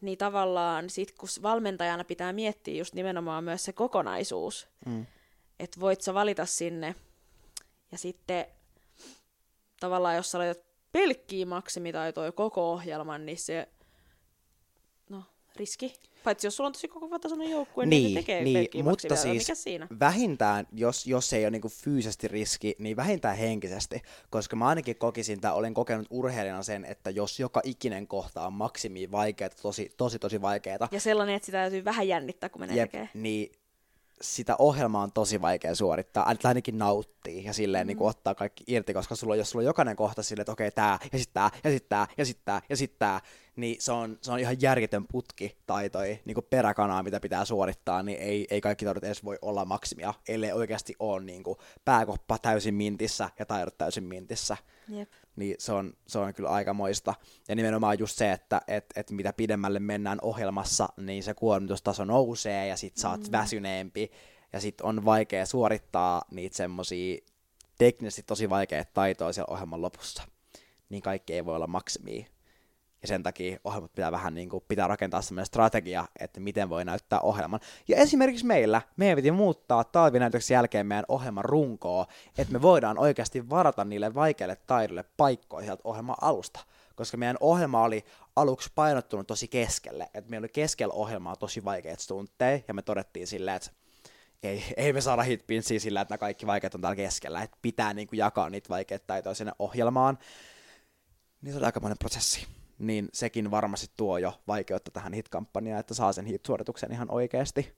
Niin 0.00 0.18
tavallaan 0.18 0.90
sit 0.90 1.12
kun 1.12 1.28
valmentajana 1.42 2.04
pitää 2.04 2.32
miettiä 2.32 2.74
just 2.74 2.94
nimenomaan 2.94 3.44
myös 3.44 3.64
se 3.64 3.72
kokonaisuus, 3.72 4.68
mm. 4.86 5.06
Että 5.60 5.80
voit 5.80 6.00
sä 6.00 6.14
valita 6.14 6.46
sinne 6.46 6.94
ja 7.92 7.98
sitten 7.98 8.46
tavallaan 9.80 10.16
jos 10.16 10.30
sä 10.30 10.38
laitat 10.38 10.64
pelkkiä 10.92 11.46
maksimitaitoja 11.46 12.32
koko 12.32 12.72
ohjelman, 12.72 13.26
niin 13.26 13.38
se 13.38 13.68
no, 15.08 15.22
riski. 15.56 15.94
Paitsi 16.24 16.46
jos 16.46 16.56
sulla 16.56 16.68
on 16.68 16.72
tosi 16.72 16.88
koko 16.88 17.18
tasoinen 17.18 17.50
joukkue, 17.50 17.86
niin, 17.86 18.04
niin 18.04 18.14
tekee 18.14 18.44
niin, 18.44 18.84
mutta 18.84 19.16
siis 19.16 19.48
mikä 19.48 19.54
siinä? 19.54 19.86
vähintään, 20.00 20.66
jos, 20.72 21.06
jos 21.06 21.32
ei 21.32 21.44
ole 21.44 21.50
niinku 21.50 21.68
fyysisesti 21.68 22.28
riski, 22.28 22.76
niin 22.78 22.96
vähintään 22.96 23.36
henkisesti, 23.36 24.02
koska 24.30 24.56
mä 24.56 24.68
ainakin 24.68 24.96
kokisin, 24.96 25.40
tai 25.40 25.52
olen 25.54 25.74
kokenut 25.74 26.06
urheilijana 26.10 26.62
sen, 26.62 26.84
että 26.84 27.10
jos 27.10 27.40
joka 27.40 27.60
ikinen 27.64 28.06
kohta 28.06 28.46
on 28.46 28.52
maksimi 28.52 29.10
vaikeaa, 29.10 29.50
tosi, 29.62 29.90
tosi, 29.96 30.18
tosi 30.18 30.42
vaikeaa. 30.42 30.88
Ja 30.90 31.00
sellainen, 31.00 31.36
että 31.36 31.46
sitä 31.46 31.58
täytyy 31.58 31.84
vähän 31.84 32.08
jännittää, 32.08 32.48
kun 32.48 32.60
menee 32.60 32.76
Jep, 32.76 32.90
tekemään. 32.90 33.10
Niin 33.14 33.52
sitä 34.20 34.56
ohjelmaa 34.58 35.02
on 35.02 35.12
tosi 35.12 35.40
vaikea 35.42 35.74
suorittaa, 35.74 36.34
ainakin 36.44 36.78
nauttii 36.78 37.44
ja 37.44 37.52
silleen 37.52 37.86
mm. 37.86 37.88
niin 37.88 37.96
kuin 37.96 38.08
ottaa 38.08 38.34
kaikki 38.34 38.64
irti, 38.66 38.94
koska 38.94 39.14
sulla, 39.14 39.36
jos 39.36 39.50
sulla 39.50 39.62
on 39.62 39.66
jokainen 39.66 39.96
kohta 39.96 40.22
silleen, 40.22 40.42
että 40.42 40.52
okei, 40.52 40.70
tää, 40.70 40.98
ja 41.12 41.18
sitten 41.18 41.34
tää, 41.34 41.50
ja 41.64 41.70
sitten 41.70 41.88
tää, 41.88 42.06
ja 42.18 42.24
sitten 42.26 42.44
tää, 42.44 42.62
ja 42.68 42.76
sitten 42.76 42.98
tää, 42.98 43.20
niin 43.56 43.76
se 43.78 43.92
on, 43.92 44.18
se 44.22 44.32
on 44.32 44.38
ihan 44.38 44.56
järjetön 44.60 45.06
putki 45.06 45.56
taitoi, 45.66 46.20
niin 46.24 46.34
kuin 46.34 46.46
peräkanaa, 46.50 47.02
mitä 47.02 47.20
pitää 47.20 47.44
suorittaa, 47.44 48.02
niin 48.02 48.18
ei, 48.18 48.46
ei 48.50 48.60
kaikki 48.60 48.84
taidot 48.84 49.04
edes 49.04 49.24
voi 49.24 49.38
olla 49.42 49.64
maksimia, 49.64 50.14
ellei 50.28 50.52
oikeasti 50.52 50.94
ole 50.98 51.22
niin 51.22 51.42
kuin 51.42 51.58
pääkoppa 51.84 52.38
täysin 52.38 52.74
mintissä 52.74 53.30
ja 53.38 53.46
taidot 53.46 53.78
täysin 53.78 54.04
mintissä. 54.04 54.56
Jep. 54.88 55.08
Niin 55.40 55.54
se 55.58 55.72
on, 55.72 55.92
se 56.06 56.18
on 56.18 56.34
kyllä 56.34 56.48
aikamoista. 56.48 57.14
Ja 57.48 57.54
nimenomaan 57.54 57.98
just 57.98 58.16
se, 58.16 58.32
että 58.32 58.60
et, 58.68 58.84
et 58.96 59.10
mitä 59.10 59.32
pidemmälle 59.32 59.80
mennään 59.80 60.18
ohjelmassa, 60.22 60.88
niin 60.96 61.22
se 61.22 61.34
kuormitustaso 61.34 62.04
nousee 62.04 62.66
ja 62.66 62.76
sit 62.76 62.96
sä 62.96 63.10
oot 63.10 63.20
mm. 63.20 63.32
väsyneempi 63.32 64.10
ja 64.52 64.60
sit 64.60 64.80
on 64.80 65.04
vaikea 65.04 65.46
suorittaa 65.46 66.22
niitä 66.30 66.56
semmosia 66.56 67.18
teknisesti 67.78 68.22
tosi 68.22 68.50
vaikeita 68.50 68.90
taitoja 68.94 69.32
siellä 69.32 69.52
ohjelman 69.52 69.82
lopussa. 69.82 70.22
Niin 70.88 71.02
kaikki 71.02 71.32
ei 71.32 71.44
voi 71.44 71.56
olla 71.56 71.66
maksimia 71.66 72.26
ja 73.02 73.08
sen 73.08 73.22
takia 73.22 73.58
ohjelmat 73.64 73.92
pitää 73.92 74.12
vähän 74.12 74.34
niin 74.34 74.48
kuin, 74.48 74.64
pitää 74.68 74.86
rakentaa 74.86 75.22
sellainen 75.22 75.46
strategia, 75.46 76.08
että 76.20 76.40
miten 76.40 76.68
voi 76.68 76.84
näyttää 76.84 77.20
ohjelman. 77.20 77.60
Ja 77.88 77.96
esimerkiksi 77.96 78.46
meillä, 78.46 78.82
meidän 78.96 79.16
piti 79.16 79.30
muuttaa 79.30 79.84
talvinäytöksen 79.84 80.54
jälkeen 80.54 80.86
meidän 80.86 81.04
ohjelman 81.08 81.44
runkoa, 81.44 82.06
että 82.38 82.52
me 82.52 82.62
voidaan 82.62 82.98
oikeasti 82.98 83.50
varata 83.50 83.84
niille 83.84 84.14
vaikeille 84.14 84.56
taidoille 84.66 85.04
paikkoja 85.16 85.64
sieltä 85.64 85.82
ohjelman 85.84 86.16
alusta. 86.20 86.60
Koska 86.94 87.16
meidän 87.16 87.36
ohjelma 87.40 87.82
oli 87.82 88.04
aluksi 88.36 88.70
painottunut 88.74 89.26
tosi 89.26 89.48
keskelle, 89.48 90.10
että 90.14 90.30
meillä 90.30 90.44
oli 90.44 90.48
keskellä 90.48 90.94
ohjelmaa 90.94 91.36
tosi 91.36 91.64
vaikeat 91.64 92.00
stuntteja, 92.00 92.60
ja 92.68 92.74
me 92.74 92.82
todettiin 92.82 93.26
silleen, 93.26 93.56
että 93.56 93.70
ei, 94.42 94.64
ei 94.76 94.92
me 94.92 95.00
saada 95.00 95.22
hitpinsiä 95.22 95.80
sillä, 95.80 96.00
että 96.00 96.12
nämä 96.12 96.18
kaikki 96.18 96.46
vaikeat 96.46 96.74
on 96.74 96.80
täällä 96.80 96.96
keskellä, 96.96 97.42
että 97.42 97.56
pitää 97.62 97.94
niin 97.94 98.08
kuin 98.08 98.18
jakaa 98.18 98.50
niitä 98.50 98.68
vaikeita 98.68 99.06
taitoja 99.06 99.34
sinne 99.34 99.52
ohjelmaan. 99.58 100.18
Niin 101.42 101.52
se 101.52 101.58
oli 101.58 101.66
aikamoinen 101.66 101.98
prosessi 101.98 102.46
niin 102.80 103.08
sekin 103.12 103.50
varmasti 103.50 103.86
tuo 103.96 104.18
jo 104.18 104.40
vaikeutta 104.48 104.90
tähän 104.90 105.12
hit-kampanjaan, 105.12 105.80
että 105.80 105.94
saa 105.94 106.12
sen 106.12 106.26
hit-suorituksen 106.26 106.92
ihan 106.92 107.10
oikeasti. 107.10 107.72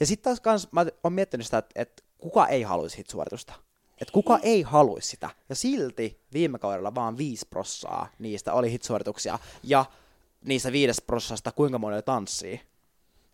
Ja 0.00 0.06
sitten 0.06 0.24
taas 0.24 0.40
kans, 0.40 0.68
mä 0.72 0.86
oon 1.04 1.12
miettinyt 1.12 1.46
sitä, 1.46 1.58
että, 1.58 1.82
että 1.82 2.02
kuka 2.18 2.46
ei 2.46 2.62
haluaisi 2.62 2.96
hit-suoritusta. 2.96 3.52
Että 4.00 4.12
kuka 4.12 4.38
ei 4.42 4.62
haluaisi 4.62 5.08
sitä. 5.08 5.30
Ja 5.48 5.54
silti 5.54 6.20
viime 6.32 6.58
kaudella 6.58 6.94
vaan 6.94 7.18
5 7.18 7.46
prossaa 7.50 8.08
niistä 8.18 8.52
oli 8.52 8.70
hit-suorituksia. 8.70 9.38
Ja 9.62 9.84
niistä 10.44 10.72
viides 10.72 11.00
prossasta 11.00 11.52
kuinka 11.52 11.78
moni 11.78 11.94
oli 11.94 12.02
tanssii. 12.02 12.60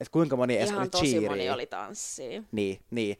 Että 0.00 0.12
kuinka 0.12 0.36
moni 0.36 0.56
edes 0.56 0.72
oli 0.72 0.88
tosi 0.88 1.20
moni 1.20 1.50
oli 1.50 1.66
tanssii. 1.66 2.42
Niin, 2.52 2.80
niin. 2.90 3.18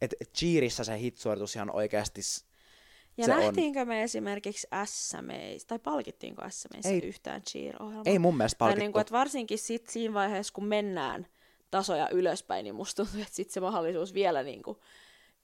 Että 0.00 0.16
cheerissä 0.38 0.84
se 0.84 0.98
hit-suoritus 0.98 1.56
ihan 1.56 1.70
oikeasti 1.70 2.20
ja 3.16 3.24
se 3.24 3.30
nähtiinkö 3.30 3.80
on... 3.80 3.88
me 3.88 4.02
esimerkiksi 4.02 4.68
SMEissä, 4.84 5.68
tai 5.68 5.78
palkittiinko 5.78 6.42
SMEissä 6.50 6.90
ei, 6.90 7.00
yhtään 7.04 7.42
cheer-ohjelmaa? 7.42 8.02
Ei 8.06 8.18
mun 8.18 8.36
mielestä 8.36 8.58
palkittu. 8.58 8.80
niin 8.80 8.92
kuin, 8.92 9.00
että 9.00 9.12
varsinkin 9.12 9.58
sit 9.58 9.88
siinä 9.88 10.14
vaiheessa, 10.14 10.52
kun 10.54 10.64
mennään 10.64 11.26
tasoja 11.70 12.08
ylöspäin, 12.10 12.64
niin 12.64 12.74
musta 12.74 13.04
tuntuu, 13.04 13.20
että 13.22 13.34
sit 13.34 13.50
se 13.50 13.60
mahdollisuus 13.60 14.14
vielä 14.14 14.42
niin 14.42 14.62
kuin 14.62 14.78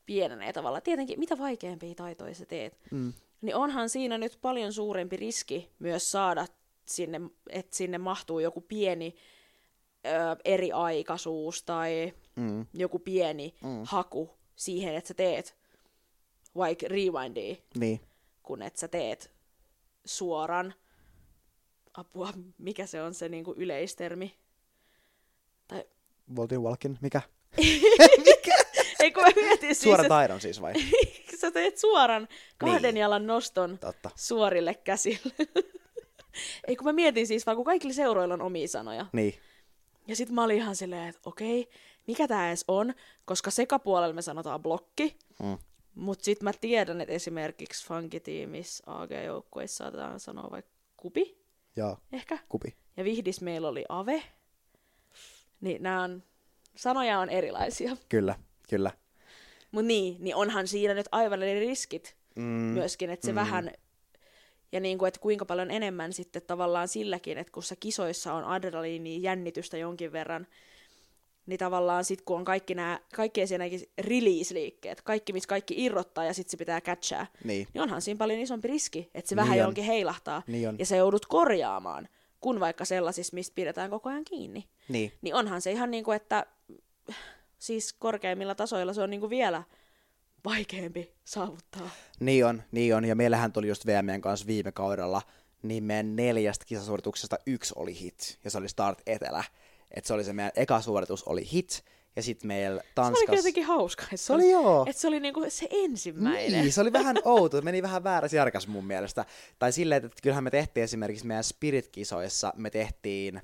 pienenee 0.07 0.53
tavalla. 0.53 0.81
Tietenkin, 0.81 1.19
mitä 1.19 1.39
vaikeampia 1.39 1.95
taitoja 1.95 2.35
sä 2.35 2.47
teet, 2.47 2.79
mm. 2.91 3.13
niin 3.41 3.57
onhan 3.57 3.89
siinä 3.89 4.19
nyt 4.19 4.39
paljon 4.41 4.73
suurempi 4.73 5.17
riski 5.17 5.71
myös 5.79 6.11
saada 6.11 6.47
sinne, 6.85 7.21
että 7.51 7.77
sinne 7.77 7.99
mahtuu 7.99 8.39
joku 8.39 8.61
pieni 8.61 9.15
ö, 10.07 10.09
eriaikaisuus 10.45 11.63
tai 11.63 12.13
mm. 12.37 12.67
joku 12.75 12.99
pieni 12.99 13.55
mm. 13.63 13.83
haku 13.85 14.31
siihen, 14.57 14.95
että 14.95 15.09
sä 15.09 15.15
teet 15.15 15.57
vaikka 16.57 16.87
rewindia, 16.89 17.57
niin. 17.79 18.01
kun 18.43 18.63
et 18.63 18.77
sä 18.77 18.89
teet 18.89 19.31
suoran, 20.05 20.75
apua, 21.95 22.33
mikä 22.59 22.87
se 22.87 23.03
on 23.03 23.15
se 23.15 23.29
niinku 23.29 23.55
yleistermi? 23.57 24.35
Tai... 25.69 25.85
Voltin 26.37 26.63
walkin, 26.63 26.99
mikä? 27.01 27.23
mikä? 28.27 28.57
Ei 29.01 29.13
kun 29.13 29.23
mä 29.23 29.31
mietin 29.37 29.59
siis, 29.61 29.83
Suoran 29.83 30.09
taidon 30.09 30.41
siis 30.41 30.61
vai? 30.61 30.73
sä 31.41 31.51
teet 31.51 31.79
suoran 31.79 32.29
kahden 32.59 32.95
niin. 32.95 33.01
jalan 33.01 33.27
noston 33.27 33.79
Totta. 33.79 34.11
suorille 34.17 34.75
käsille. 34.75 35.35
Ei 36.69 36.77
kun 36.77 36.85
mä 36.85 36.93
mietin 36.93 37.27
siis 37.27 37.47
vaan, 37.47 37.57
kun 37.57 37.65
kaikilla 37.65 37.95
seuroilla 37.95 38.35
on 38.35 38.43
omia 38.43 38.69
sanoja. 38.69 39.07
Niin. 39.13 39.35
Ja 40.07 40.17
sit 40.17 40.31
mä 40.31 40.45
olin 40.45 40.57
ihan 40.57 40.77
silleen, 40.77 41.09
että 41.09 41.21
okei, 41.25 41.69
mikä 42.07 42.29
tää 42.29 42.49
edes 42.49 42.65
on, 42.69 42.95
koska 43.25 43.51
sekapuolella 43.51 44.15
me 44.15 44.23
sanotaan 44.23 44.63
blokki, 44.63 45.17
mm. 45.43 45.59
Mutta 45.97 46.25
sitten 46.25 46.45
mä 46.45 46.53
tiedän, 46.61 47.01
että 47.01 47.15
esimerkiksi 47.15 47.87
funkitiimissä 47.87 48.85
AG-joukkueissa 48.87 49.77
saatetaan 49.77 50.21
sanoa 50.21 50.51
vaikka 50.51 50.71
kupi. 50.97 51.39
Joo, 51.77 51.99
ehkä. 52.13 52.39
kupi. 52.49 52.77
Ja 52.97 53.05
Vihdis 53.05 53.41
meillä 53.41 53.69
oli 53.69 53.85
ave. 53.89 54.23
Niin 55.61 55.83
nämä 55.83 56.03
on, 56.03 56.23
sanoja 56.77 57.19
on 57.19 57.29
erilaisia. 57.29 57.97
Kyllä, 58.09 58.35
kyllä. 58.69 58.91
Mutta 59.71 59.87
niin, 59.87 60.17
niin 60.21 60.37
onhan 60.37 60.67
siinä 60.67 60.95
nyt 60.95 61.09
aivan 61.13 61.43
eri 61.43 61.61
riskit 61.61 62.17
mm, 62.37 62.43
myöskin, 62.43 63.11
että 63.11 63.27
se 63.27 63.33
mm. 63.33 63.37
vähän, 63.37 63.71
ja 64.73 64.81
niin 64.81 64.99
kuin, 64.99 65.09
että 65.09 65.21
kuinka 65.21 65.45
paljon 65.45 65.71
enemmän 65.71 66.13
sitten 66.13 66.43
tavallaan 66.47 66.89
silläkin, 66.89 67.39
että 67.39 67.53
kun 67.53 67.63
se 67.63 67.77
kisoissa 67.77 68.35
on 68.35 68.45
adrenaliini 68.45 69.23
jännitystä 69.23 69.77
jonkin 69.77 70.13
verran, 70.13 70.47
niin 71.47 71.59
tavallaan 71.59 72.05
sit 72.05 72.23
kun 72.23 72.37
on 72.39 72.45
kaikki 72.45 72.75
nämä, 72.75 73.01
kaikki 73.17 73.41
esimerkiksi 73.41 73.91
release-liikkeet, 74.01 75.03
kaikki, 75.03 75.33
missä 75.33 75.49
kaikki 75.49 75.85
irrottaa 75.85 76.25
ja 76.25 76.35
sitten 76.35 76.51
se 76.51 76.57
pitää 76.57 76.81
catchaa, 76.81 77.27
Niin. 77.45 77.69
niin 77.75 77.83
onhan 77.83 78.03
siinä 78.03 78.19
paljon 78.19 78.41
isompi 78.41 78.69
riski, 78.69 79.11
että 79.15 79.29
se 79.29 79.35
Niin 79.35 79.43
vähän 79.43 79.53
on. 79.53 79.59
johonkin 79.59 79.85
heilahtaa 79.85 80.43
Niin 80.47 80.69
on. 80.69 80.79
ja 80.79 80.87
se 80.87 80.97
joudut 80.97 81.27
korjaamaan, 81.27 82.09
kun 82.41 82.61
vaikka 82.61 82.85
sellaisissa, 82.85 83.35
mistä 83.35 83.55
pidetään 83.55 83.91
koko 83.91 84.09
ajan 84.09 84.25
kiinni. 84.25 84.69
Niin. 84.89 85.13
Niin 85.23 85.35
onhan 85.35 85.63
se 85.63 85.73
ihan 85.73 85.91
niin 85.91 86.05
kuin, 86.05 86.17
että 86.17 86.47
siis 87.59 87.93
korkeimmilla 87.93 88.55
tasoilla 88.55 88.93
se 88.93 89.03
on 89.03 89.11
niin 89.11 89.21
kuin 89.21 89.31
vielä 89.31 89.63
vaikeampi 90.45 91.13
saavuttaa. 91.25 91.91
Niin 92.21 92.47
on, 92.47 92.63
niin 92.73 92.95
on. 92.97 93.05
Ja 93.05 93.15
meillähän 93.17 93.53
tuli 93.53 93.69
just 93.69 93.87
VMn 93.87 94.21
kanssa 94.21 94.47
viime 94.47 94.73
kaudella, 94.73 95.23
niin 95.63 95.85
meidän 95.85 96.17
neljästä 96.17 96.65
kisasuorituksesta 96.65 97.39
yksi 97.47 97.73
oli 97.77 98.01
hit, 98.01 98.39
ja 98.45 98.51
se 98.51 98.59
oli 98.59 98.69
Start 98.69 98.99
Etelä. 99.07 99.45
Et 99.91 100.05
se 100.05 100.15
oli 100.15 100.25
se 100.25 100.33
meidän 100.33 100.53
eka 100.57 100.81
suoritus 100.81 101.23
oli 101.23 101.49
hit, 101.53 101.85
ja 102.17 102.23
sitten 102.23 102.49
meillä 102.49 102.81
Se 102.81 102.87
oli 102.87 102.93
Tanskassa... 102.95 103.35
jotenkin 103.35 103.65
hauska. 103.65 104.03
Että 104.03 104.17
Se 104.17 104.33
oli 104.33 104.51
joo. 104.51 104.87
Että 104.89 105.01
se 105.01 105.09
oli 105.09 105.21
niinku 105.21 105.45
se 105.49 105.69
ensimmäinen. 105.71 106.61
Niin, 106.61 106.73
se 106.73 106.81
oli 106.81 106.93
vähän 106.93 107.17
outo, 107.25 107.63
meni 107.63 107.83
vähän 107.83 108.05
väärässä 108.05 108.37
järkässä 108.37 108.71
mun 108.71 108.87
mielestä. 108.87 109.25
Tai 109.59 109.73
silleen, 109.73 110.05
että 110.05 110.23
kyllähän 110.23 110.45
me 110.45 110.51
tehtiin 110.51 110.85
esimerkiksi 110.85 111.27
meidän 111.27 111.45
Spirit-kisoissa, 111.45 112.53
me 112.57 112.71
tehtiin, 112.71 113.41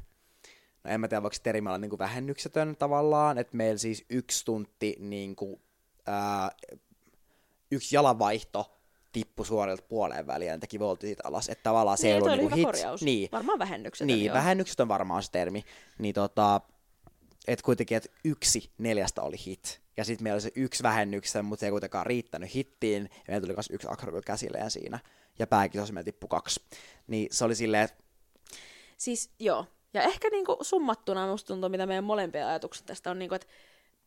no 0.85 0.91
en 0.91 1.01
mä 1.01 1.09
tiedä, 1.09 1.23
voiko 1.23 1.37
termi 1.43 1.69
olla 1.69 1.79
niin 1.79 1.91
kuin 1.91 1.99
vähennyksetön 1.99 2.77
tavallaan, 2.79 3.39
että 3.39 3.57
meillä 3.57 3.79
siis 3.79 4.05
yksi 4.11 4.45
tunti 4.45 4.97
niin 4.99 5.37
kuin, 5.37 5.61
ää, 6.07 6.51
yksi 7.71 7.97
jalanvaihto 7.97 8.82
tippui 9.13 9.47
suorilta 9.47 9.83
puoleen 9.89 10.27
väliin 10.27 10.51
ja 10.51 10.59
teki 10.59 10.79
voltti 10.79 11.07
siitä 11.07 11.23
alas, 11.27 11.49
että 11.49 11.63
tavallaan 11.63 11.99
se 11.99 12.07
niin, 12.07 12.15
ei 12.15 12.23
ollut 12.23 12.37
niin 12.37 12.49
kuin 12.49 12.57
hit. 12.57 12.67
korjaus. 12.67 13.03
Niin, 13.03 13.29
Varmaan 13.33 13.59
vähennykset. 13.59 14.07
niin, 14.07 14.25
joo. 14.25 14.35
vähennykset 14.35 14.81
on 14.81 14.89
varmaan 14.89 15.23
se 15.23 15.31
termi. 15.31 15.65
Niin 15.99 16.15
tota, 16.15 16.61
et 17.49 17.63
kuitenkin, 17.63 17.97
että 17.97 18.09
yksi 18.25 18.71
neljästä 18.79 19.23
oli 19.23 19.37
hit. 19.47 19.81
Ja 19.97 20.05
sitten 20.05 20.23
meillä 20.23 20.35
oli 20.35 20.41
se 20.41 20.53
yksi 20.57 20.83
vähennyksen, 20.83 21.45
mutta 21.45 21.61
se 21.61 21.67
ei 21.67 21.71
kuitenkaan 21.71 22.07
riittänyt 22.07 22.55
hittiin. 22.55 23.03
Ja 23.03 23.25
meillä 23.29 23.47
tuli 23.47 23.57
myös 23.57 23.71
yksi 23.71 23.89
akrobyl 23.91 24.23
käsilleen 24.27 24.71
siinä. 24.71 24.99
Ja 25.39 25.47
pääkisossa 25.47 25.95
meillä 25.95 26.05
tippui 26.05 26.29
kaksi. 26.29 26.61
Niin 27.07 27.29
se 27.31 27.45
oli 27.45 27.55
silleen, 27.55 27.85
että 27.85 28.03
Siis 29.03 29.31
joo. 29.39 29.67
Ja 29.95 30.03
ehkä 30.03 30.29
niinku 30.31 30.59
summattuna 30.63 31.27
musta 31.27 31.47
tuntuu, 31.47 31.69
mitä 31.69 31.87
meidän 31.87 32.05
molempien 32.05 32.47
ajatukset 32.47 32.87
tästä 32.87 33.11
on, 33.11 33.19
niinku, 33.19 33.35
että 33.35 33.47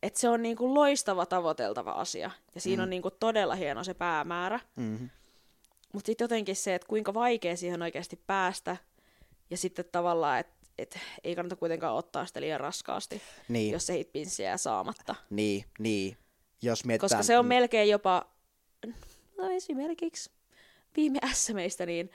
et 0.03 0.15
se 0.15 0.29
on 0.29 0.41
niinku 0.41 0.73
loistava 0.73 1.25
tavoiteltava 1.25 1.91
asia. 1.91 2.31
Ja 2.55 2.61
siinä 2.61 2.81
mm. 2.81 2.83
on 2.83 2.89
niinku 2.89 3.11
todella 3.11 3.55
hieno 3.55 3.83
se 3.83 3.93
päämäärä. 3.93 4.59
mm-hmm. 4.75 5.09
Mutta 5.93 6.07
sitten 6.07 6.25
jotenkin 6.25 6.55
se, 6.55 6.75
että 6.75 6.87
kuinka 6.87 7.13
vaikea 7.13 7.57
siihen 7.57 7.81
oikeasti 7.81 8.19
päästä. 8.27 8.77
Ja 9.49 9.57
sitten 9.57 9.85
tavallaan, 9.91 10.39
että 10.39 10.55
et 10.77 10.99
ei 11.23 11.35
kannata 11.35 11.55
kuitenkaan 11.55 11.95
ottaa 11.95 12.25
sitä 12.25 12.41
liian 12.41 12.59
raskaasti, 12.59 13.21
niin, 13.47 13.71
jos 13.71 13.85
se 13.85 13.93
hitpinssi 13.93 14.43
jää 14.43 14.57
saamatta. 14.57 15.15
niin, 15.29 15.65
niin. 15.79 16.17
Jos 16.61 16.85
mietitään, 16.85 17.09
Koska 17.09 17.23
se 17.23 17.37
on 17.37 17.45
melkein 17.45 17.89
jopa, 17.89 18.25
no 19.37 19.49
esimerkiksi 19.49 20.31
viime 20.97 21.19
SMistä, 21.33 21.85
niin 21.85 22.11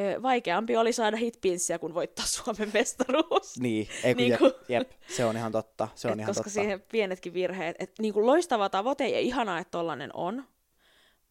ö, 0.00 0.22
vaikeampi 0.22 0.76
oli 0.76 0.92
saada 0.92 1.16
hitpinssiä 1.16 1.78
kuin 1.78 1.94
voittaa 1.94 2.26
Suomen 2.26 2.70
mestaruus. 2.74 3.58
Niin, 3.60 3.88
ei 4.04 4.14
kun 4.14 4.18
Niin 4.22 4.30
jep, 4.30 4.38
kuin- 4.38 4.52
jep, 4.68 4.90
se 5.16 5.24
on 5.24 5.36
ihan 5.36 5.52
totta. 5.52 5.88
Se 5.94 6.08
on 6.08 6.12
Et 6.12 6.18
ihan 6.18 6.28
koska 6.30 6.40
totta. 6.42 6.50
siihen 6.50 6.80
pienetkin 6.92 7.34
virheet, 7.34 7.76
että 7.78 8.02
niinku 8.02 8.26
loistava 8.26 8.68
tavoite 8.68 9.08
ja 9.08 9.20
ihanaa, 9.20 9.58
että 9.58 9.70
tollanen 9.70 10.10
on, 10.14 10.44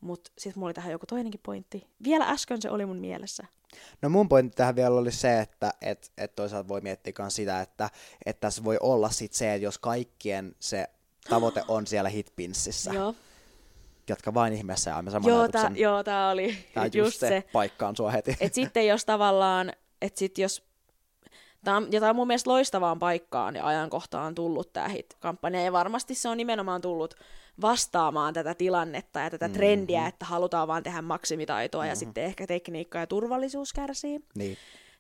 mutta 0.01 0.31
sitten 0.37 0.59
mulla 0.59 0.67
oli 0.67 0.73
tähän 0.73 0.91
joku 0.91 1.05
toinenkin 1.05 1.41
pointti. 1.45 1.87
Vielä 2.03 2.25
äsken 2.25 2.61
se 2.61 2.69
oli 2.69 2.85
mun 2.85 2.97
mielessä. 2.97 3.43
No 4.01 4.09
mun 4.09 4.29
pointti 4.29 4.55
tähän 4.55 4.75
vielä 4.75 4.95
oli 4.95 5.11
se, 5.11 5.39
että 5.39 5.73
et, 5.81 6.11
et 6.17 6.35
toisaalta 6.35 6.67
voi 6.67 6.81
miettiä 6.81 7.13
myös 7.19 7.35
sitä, 7.35 7.61
että 7.61 7.89
et 8.25 8.39
tässä 8.39 8.63
voi 8.63 8.77
olla 8.81 9.09
sit 9.09 9.33
se, 9.33 9.53
että 9.53 9.65
jos 9.65 9.77
kaikkien 9.77 10.55
se 10.59 10.87
tavoite 11.29 11.63
on 11.67 11.87
siellä 11.87 12.09
hitpinssissä, 12.09 12.93
Joo, 12.93 13.15
jatka 14.09 14.33
vain 14.33 14.53
ihmeessä 14.53 14.89
ja 14.89 15.11
saman 15.11 15.29
joo, 15.29 15.39
ajatuksen. 15.39 15.73
tää, 15.73 15.81
joo, 15.81 16.03
tää 16.03 16.29
oli 16.29 16.57
Tää 16.73 16.85
just, 16.85 16.95
just 16.95 17.19
se. 17.19 17.27
se, 17.27 17.43
paikkaan 17.53 17.95
sua 17.95 18.11
heti. 18.11 18.37
Et 18.39 18.53
sitten 18.53 18.87
jos 18.87 19.05
tavallaan, 19.05 19.71
että 20.01 20.19
sit 20.19 20.37
jos, 20.37 20.63
tää 21.63 21.77
on, 21.77 21.87
ja 21.91 21.99
tää 21.99 22.09
on 22.09 22.15
mun 22.15 22.27
mielestä 22.27 22.49
loistavaan 22.49 22.99
paikkaan 22.99 23.55
ja 23.55 23.67
ajankohtaan 23.67 24.35
tullut 24.35 24.73
tää 24.73 24.87
hit-kampanja, 24.87 25.63
ja 25.63 25.71
varmasti 25.71 26.15
se 26.15 26.29
on 26.29 26.37
nimenomaan 26.37 26.81
tullut 26.81 27.15
vastaamaan 27.61 28.33
tätä 28.33 28.53
tilannetta 28.53 29.19
ja 29.19 29.29
tätä 29.29 29.47
mm-hmm. 29.47 29.57
trendiä, 29.57 30.07
että 30.07 30.25
halutaan 30.25 30.67
vaan 30.67 30.83
tehdä 30.83 31.01
maksimitaitoa 31.01 31.81
mm-hmm. 31.81 31.89
ja 31.89 31.95
sitten 31.95 32.23
ehkä 32.23 32.47
tekniikka 32.47 32.99
ja 32.99 33.07
turvallisuus 33.07 33.73
kärsii. 33.73 34.19
Niin, 34.35 34.57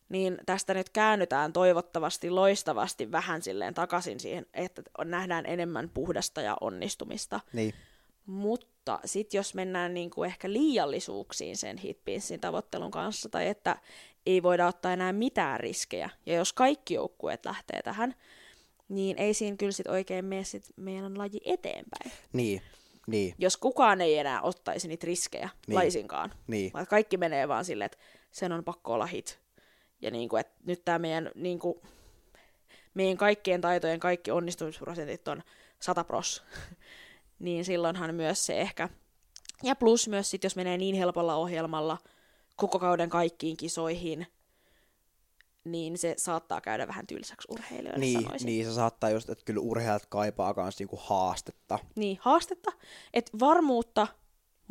Niin 0.09 0.37
tästä 0.45 0.73
nyt 0.73 0.89
käännytään 0.89 1.53
toivottavasti 1.53 2.29
loistavasti 2.29 3.11
vähän 3.11 3.41
silleen 3.41 3.73
takaisin 3.73 4.19
siihen, 4.19 4.45
että 4.53 4.81
nähdään 5.05 5.45
enemmän 5.45 5.89
puhdasta 5.93 6.41
ja 6.41 6.57
onnistumista. 6.61 7.39
niin, 7.53 7.73
Mutta 8.25 8.67
sitten 9.05 9.39
jos 9.39 9.53
mennään 9.53 9.93
niinku 9.93 10.23
ehkä 10.23 10.53
liiallisuuksiin 10.53 11.57
sen 11.57 11.77
hitpinssin 11.77 12.39
tavoittelun 12.39 12.91
kanssa, 12.91 13.29
tai 13.29 13.47
että 13.47 13.77
ei 14.25 14.43
voida 14.43 14.67
ottaa 14.67 14.93
enää 14.93 15.13
mitään 15.13 15.59
riskejä, 15.59 16.09
ja 16.25 16.35
jos 16.35 16.53
kaikki 16.53 16.93
joukkueet 16.93 17.45
lähtee 17.45 17.81
tähän, 17.81 18.15
niin 18.89 19.17
ei 19.17 19.33
siinä 19.33 19.57
kyllä 19.57 19.71
sit 19.71 19.87
oikein 19.87 20.25
mene 20.25 20.43
sit 20.43 20.65
meidän 20.75 21.17
laji 21.17 21.41
eteenpäin. 21.45 22.11
niin, 22.33 22.61
niin, 23.07 23.35
Jos 23.37 23.57
kukaan 23.57 24.01
ei 24.01 24.17
enää 24.17 24.41
ottaisi 24.41 24.87
niitä 24.87 25.07
riskejä 25.07 25.45
Niin. 25.45 25.61
niin. 25.67 25.75
laisinkaan, 25.75 26.33
niin, 26.47 26.73
vaan 26.73 26.87
kaikki 26.87 27.17
menee 27.17 27.47
vaan 27.47 27.65
silleen, 27.65 27.85
että 27.85 27.97
sen 28.31 28.51
on 28.51 28.63
pakko 28.63 28.93
olla 28.93 29.05
hit. 29.05 29.39
Ja 30.01 30.11
niinku, 30.11 30.35
että 30.35 30.53
nyt 30.65 30.85
tämä 30.85 30.99
meidän, 30.99 31.31
niinku, 31.35 31.81
meidän 32.93 33.17
kaikkien 33.17 33.61
taitojen 33.61 33.99
kaikki 33.99 34.31
onnistumisprosentit 34.31 35.27
on 35.27 35.43
100 35.79 36.03
pros. 36.03 36.43
niin 37.41 37.65
silloinhan 37.65 38.15
myös 38.15 38.45
se 38.45 38.61
ehkä. 38.61 38.89
Ja 39.63 39.75
plus 39.75 40.07
myös 40.07 40.29
sit, 40.29 40.43
jos 40.43 40.55
menee 40.55 40.77
niin 40.77 40.95
helpolla 40.95 41.35
ohjelmalla 41.35 41.97
koko 42.55 42.79
kauden 42.79 43.09
kaikkiin 43.09 43.57
kisoihin, 43.57 44.27
niin 45.63 45.97
se 45.97 46.13
saattaa 46.17 46.61
käydä 46.61 46.87
vähän 46.87 47.07
tylsäksi 47.07 47.47
urheilijoille, 47.51 47.99
niin, 47.99 48.23
sanoisin. 48.23 48.45
niin, 48.45 48.65
se 48.65 48.73
saattaa 48.73 49.09
just, 49.09 49.29
että 49.29 49.45
kyllä 49.45 49.61
urheilijat 49.61 50.05
kaipaa 50.05 50.53
myös 50.57 50.79
niinku 50.79 50.99
haastetta. 51.03 51.79
niin 51.95 52.17
haastetta, 52.21 52.71
että 53.13 53.31
varmuutta, 53.39 54.07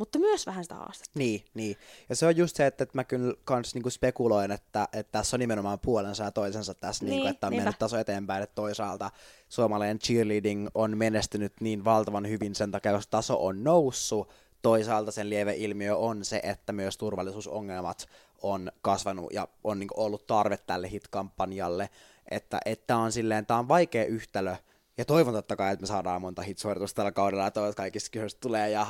mutta 0.01 0.19
myös 0.19 0.47
vähän 0.47 0.65
sitä 0.65 0.75
haastetta. 0.75 1.19
Niin, 1.19 1.45
niin. 1.55 1.77
Ja 2.09 2.17
se 2.17 2.27
on 2.27 2.37
just 2.37 2.57
se, 2.57 2.67
että, 2.67 2.85
että 2.85 2.99
mä 2.99 3.05
kyllä 3.05 3.35
kans 3.45 3.75
niinku 3.75 3.91
spekuloin, 3.91 4.51
että, 4.51 4.89
että 4.93 5.13
tässä 5.13 5.37
on 5.37 5.41
nimenomaan 5.41 5.79
puolensa 5.79 6.25
ja 6.25 6.31
toisensa 6.31 6.75
tässä, 6.75 7.05
niin, 7.05 7.11
Niin, 7.11 7.17
niinku, 7.17 7.35
että 7.35 7.47
on 7.47 7.51
niinpä. 7.51 7.65
mennyt 7.65 7.79
taso 7.79 7.99
eteenpäin, 7.99 8.43
että 8.43 8.55
toisaalta 8.55 9.11
suomalainen 9.49 9.99
cheerleading 9.99 10.69
on 10.75 10.99
menestynyt 10.99 11.53
niin 11.61 11.85
valtavan 11.85 12.29
hyvin 12.29 12.55
sen 12.55 12.71
takia, 12.71 12.93
koska 12.93 13.11
taso 13.11 13.47
on 13.47 13.65
noussut, 13.65 14.29
toisaalta 14.63 15.11
sen 15.11 15.31
lieveilmiö 15.31 15.97
on 15.97 16.25
se, 16.25 16.41
että 16.43 16.73
myös 16.73 16.97
turvallisuusongelmat 16.97 18.09
on 18.43 18.73
kasvanut 18.83 19.33
ja 19.33 19.49
on 19.65 19.79
niin 19.81 19.89
ollut 19.97 20.27
tarve 20.27 20.57
tälle 20.57 20.91
hit-kampanjalle, 20.91 21.89
että 22.31 22.61
että 22.65 22.97
on 22.97 23.13
silleen, 23.13 23.47
tämä 23.47 23.59
on 23.61 23.69
vaikea 23.69 24.05
yhtälö, 24.05 24.57
ja 25.01 25.05
toivon 25.05 25.35
totta 25.35 25.57
kai, 25.57 25.73
että 25.73 25.83
me 25.83 25.87
saadaan 25.87 26.21
monta 26.21 26.43
hit-suoritusta 26.43 26.97
tällä 26.97 27.13
kaudella, 27.13 27.45
ja 27.45 27.51
toivon, 27.51 27.71
että 27.71 27.83
kaikista 27.83 28.11
kisoista 28.11 28.41
tulee 28.41 28.71
ja 28.71 28.87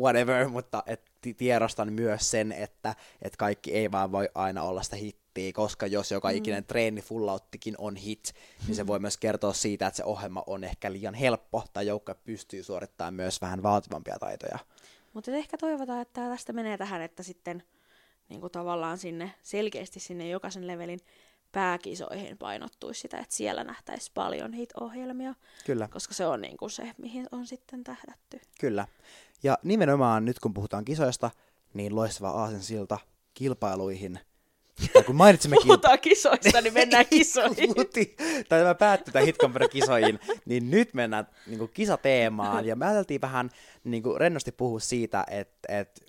whatever, 0.00 0.48
mutta 0.48 0.82
et 0.86 1.02
ti- 1.20 1.34
tiedostan 1.34 1.92
myös 1.92 2.30
sen, 2.30 2.52
että 2.52 2.94
et 3.22 3.36
kaikki 3.36 3.74
ei 3.74 3.92
vaan 3.92 4.12
voi 4.12 4.28
aina 4.34 4.62
olla 4.62 4.82
sitä 4.82 4.96
hittiä, 4.96 5.52
koska 5.52 5.86
jos 5.86 6.10
joka 6.10 6.30
ikinen 6.30 6.64
treeni 6.64 7.02
fullauttikin 7.02 7.74
on 7.78 7.96
hit, 7.96 8.34
niin 8.66 8.74
se 8.74 8.86
voi 8.86 8.98
myös 8.98 9.16
kertoa 9.16 9.52
siitä, 9.52 9.86
että 9.86 9.96
se 9.96 10.04
ohjelma 10.04 10.44
on 10.46 10.64
ehkä 10.64 10.92
liian 10.92 11.14
helppo, 11.14 11.64
tai 11.72 11.86
joukko 11.86 12.14
pystyy 12.24 12.62
suorittamaan 12.62 13.14
myös 13.14 13.40
vähän 13.40 13.62
vaativampia 13.62 14.18
taitoja. 14.18 14.58
Mutta 15.12 15.30
ehkä 15.30 15.58
toivotaan, 15.58 16.00
että 16.00 16.28
tästä 16.28 16.52
menee 16.52 16.78
tähän, 16.78 17.02
että 17.02 17.22
sitten 17.22 17.62
niin 18.28 18.40
kuin 18.40 18.52
tavallaan 18.52 18.98
sinne 18.98 19.34
selkeästi 19.42 20.00
sinne 20.00 20.28
jokaisen 20.28 20.66
levelin 20.66 21.00
pääkisoihin 21.52 22.38
painottuisi 22.38 23.00
sitä, 23.00 23.18
että 23.18 23.36
siellä 23.36 23.64
nähtäisi 23.64 24.10
paljon 24.14 24.52
hit-ohjelmia, 24.52 25.34
Kyllä. 25.66 25.88
koska 25.88 26.14
se 26.14 26.26
on 26.26 26.40
niin 26.40 26.56
kuin 26.56 26.70
se, 26.70 26.92
mihin 26.98 27.26
on 27.32 27.46
sitten 27.46 27.84
tähdätty. 27.84 28.40
Kyllä. 28.60 28.86
Ja 29.42 29.58
nimenomaan 29.62 30.24
nyt 30.24 30.38
kun 30.38 30.54
puhutaan 30.54 30.84
kisoista, 30.84 31.30
niin 31.74 31.96
loistava 31.96 32.30
aasensilta 32.30 32.98
kilpailuihin. 33.34 34.20
Ja 34.94 35.02
kun 35.02 35.16
mainitsimme 35.16 35.56
kil- 35.56 35.62
Puhutaan 35.66 35.98
kisoista, 35.98 36.60
niin 36.60 36.74
mennään 36.74 37.06
kisoihin. 37.16 37.74
Tai 38.48 38.60
tämä 38.60 38.74
päättyi 38.74 39.12
tämän 39.12 39.26
Hitkamperin 39.26 39.70
kisoihin, 39.70 40.18
niin 40.46 40.70
nyt 40.70 40.94
mennään 40.94 41.26
niin 41.46 41.58
kuin 41.58 41.70
kisateemaan, 41.74 42.66
ja 42.66 42.76
me 42.76 42.86
ajateltiin 42.86 43.20
vähän 43.20 43.50
niin 43.84 44.02
kuin 44.02 44.20
rennosti 44.20 44.52
puhua 44.52 44.80
siitä, 44.80 45.24
että, 45.30 45.80
että 45.80 46.00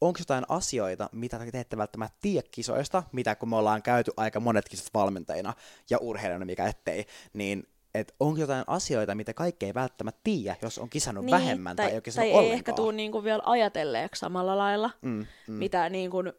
onko 0.00 0.18
jotain 0.18 0.44
asioita, 0.48 1.08
mitä 1.12 1.38
te 1.52 1.60
ette 1.60 1.76
välttämättä 1.76 2.18
tiedä 2.20 2.48
kisoista, 2.50 3.02
mitä 3.12 3.34
kun 3.34 3.48
me 3.48 3.56
ollaan 3.56 3.82
käyty 3.82 4.10
aika 4.16 4.40
monet 4.40 4.68
kisat 4.68 4.94
valmentajina 4.94 5.54
ja 5.90 5.98
urheilijana, 5.98 6.44
mikä 6.44 6.66
ettei, 6.66 7.04
niin 7.32 7.68
että 7.94 8.14
onko 8.20 8.40
jotain 8.40 8.64
asioita, 8.66 9.14
mitä 9.14 9.34
kaikki 9.34 9.66
ei 9.66 9.74
välttämättä 9.74 10.20
tiedä, 10.24 10.56
jos 10.62 10.78
on 10.78 10.90
kisannut 10.90 11.24
niin, 11.24 11.30
vähemmän 11.30 11.76
tai, 11.76 11.84
tai 11.84 11.90
ei 11.90 11.96
ole 11.96 12.02
kisannut 12.02 12.24
tai 12.24 12.30
ei 12.30 12.36
ollenkaan. 12.36 12.58
ehkä 12.58 12.72
tule 12.72 12.92
niin 12.92 13.12
kuin 13.12 13.24
vielä 13.24 13.42
ajatelleeksi 13.46 14.20
samalla 14.20 14.58
lailla, 14.58 14.90
mm, 15.02 15.26
mm. 15.46 15.54
mitä 15.54 15.88
niin 15.88 16.10
kuin, 16.10 16.32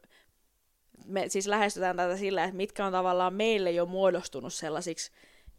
me 1.06 1.30
siis 1.30 1.48
lähestytään 1.48 1.98
tätä 1.98 2.18
sillä, 2.18 2.44
että 2.44 2.56
mitkä 2.56 2.86
on 2.86 2.92
tavallaan 2.92 3.34
meille 3.34 3.72
jo 3.72 3.86
muodostunut 3.86 4.54
sellaisiksi 4.54 5.12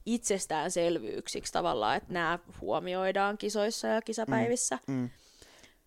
itsestäänselvyyksiksi 0.07 1.53
tavallaan, 1.53 1.97
että 1.97 2.13
nämä 2.13 2.39
huomioidaan 2.61 3.39
kisoissa 3.39 3.89
ja 3.89 4.03
kisapäivissä. 4.03 4.79
Mm. 4.87 4.95
Mm. 4.95 5.11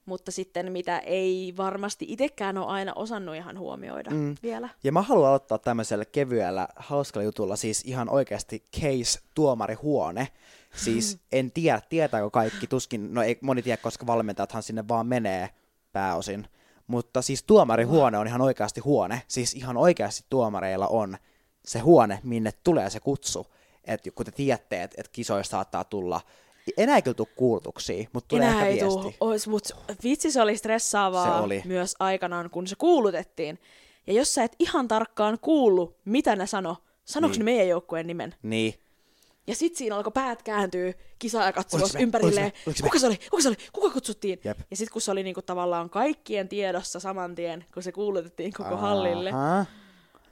Mutta 0.05 0.31
sitten 0.31 0.71
mitä 0.71 0.99
ei 0.99 1.53
varmasti 1.57 2.05
itsekään 2.09 2.57
ole 2.57 2.65
aina 2.65 2.93
osannut 2.95 3.35
ihan 3.35 3.59
huomioida 3.59 4.09
mm. 4.09 4.35
vielä. 4.43 4.69
Ja 4.83 4.91
mä 4.91 5.01
haluan 5.01 5.29
aloittaa 5.29 5.57
tämmöisellä 5.57 6.05
kevyellä, 6.05 6.67
hauskalla 6.75 7.23
jutulla, 7.23 7.55
siis 7.55 7.81
ihan 7.85 8.09
oikeasti 8.09 8.63
case-tuomarihuone. 8.75 10.27
Siis 10.75 11.17
en 11.31 11.51
tiedä, 11.51 11.81
tietääkö 11.89 12.29
kaikki, 12.29 12.67
tuskin, 12.67 13.13
no 13.13 13.23
ei 13.23 13.37
moni 13.41 13.61
tiedä, 13.61 13.77
koska 13.77 14.07
valmentajathan 14.07 14.63
sinne 14.63 14.87
vaan 14.87 15.07
menee 15.07 15.49
pääosin. 15.91 16.47
Mutta 16.87 17.21
siis 17.21 17.43
tuomarihuone 17.43 18.17
on 18.17 18.27
ihan 18.27 18.41
oikeasti 18.41 18.81
huone. 18.81 19.21
Siis 19.27 19.53
ihan 19.53 19.77
oikeasti 19.77 20.25
tuomareilla 20.29 20.87
on 20.87 21.17
se 21.65 21.79
huone, 21.79 22.19
minne 22.23 22.51
tulee 22.63 22.89
se 22.89 22.99
kutsu. 22.99 23.47
Että 23.83 24.11
kun 24.11 24.25
te 24.25 24.31
tiedätte, 24.31 24.83
että 24.83 24.95
et 25.01 25.07
kisoista 25.07 25.51
saattaa 25.51 25.83
tulla 25.83 26.21
enää 26.77 26.95
ei 26.95 27.01
kyllä 27.01 27.15
tule 27.15 27.27
kuulutuksia, 27.35 28.05
mutta 28.13 28.27
tulee 28.27 28.47
Enää 28.47 28.67
ehkä 28.67 28.67
ei 28.67 28.81
viesti. 28.81 29.17
ois, 29.21 29.47
mut 29.47 29.63
vitsi 30.03 30.31
se 30.31 30.41
oli 30.41 30.57
stressaavaa 30.57 31.37
Se 31.37 31.43
oli. 31.43 31.61
myös 31.65 31.95
aikanaan, 31.99 32.49
kun 32.49 32.67
se 32.67 32.75
kuulutettiin. 32.75 33.59
Ja 34.07 34.13
jos 34.13 34.33
sä 34.33 34.43
et 34.43 34.55
ihan 34.59 34.87
tarkkaan 34.87 35.37
kuullut, 35.41 35.95
mitä 36.05 36.35
ne 36.35 36.47
sano, 36.47 36.77
sanoks 37.05 37.31
Niin. 37.37 37.45
ne 37.45 37.51
meidän 37.51 37.67
joukkueen 37.67 38.07
nimen? 38.07 38.35
Niin. 38.43 38.73
Ja 39.47 39.55
sit 39.55 39.75
siinä 39.75 39.95
alkoi 39.95 40.11
päät 40.11 40.43
Oliko 41.45 41.55
katsomaan 41.55 41.89
se 41.89 41.97
me? 41.97 42.03
ympärilleen. 42.03 42.51
Oliko 42.67 42.67
se 42.67 42.67
me? 42.67 42.67
Oliko 42.67 42.73
se 42.77 42.83
me? 42.83 42.89
Kuka 42.89 42.99
se 42.99 43.07
oli? 43.07 43.17
Kuka 43.29 43.41
se 43.41 43.47
oli? 43.47 43.55
Kuka 43.73 43.89
kutsuttiin? 43.89 44.39
Jep. 44.43 44.59
Ja 44.71 44.77
sit 44.77 44.89
kun 44.89 45.01
se 45.01 45.11
oli 45.11 45.23
niinku 45.23 45.41
tavallaan 45.41 45.89
kaikkien 45.89 46.49
tiedossa 46.49 46.99
saman 46.99 47.35
tien, 47.35 47.65
kun 47.73 47.83
se 47.83 47.91
kuulutettiin 47.91 48.53
koko 48.53 48.77
hallille, 48.77 49.29
Aha. 49.29 49.65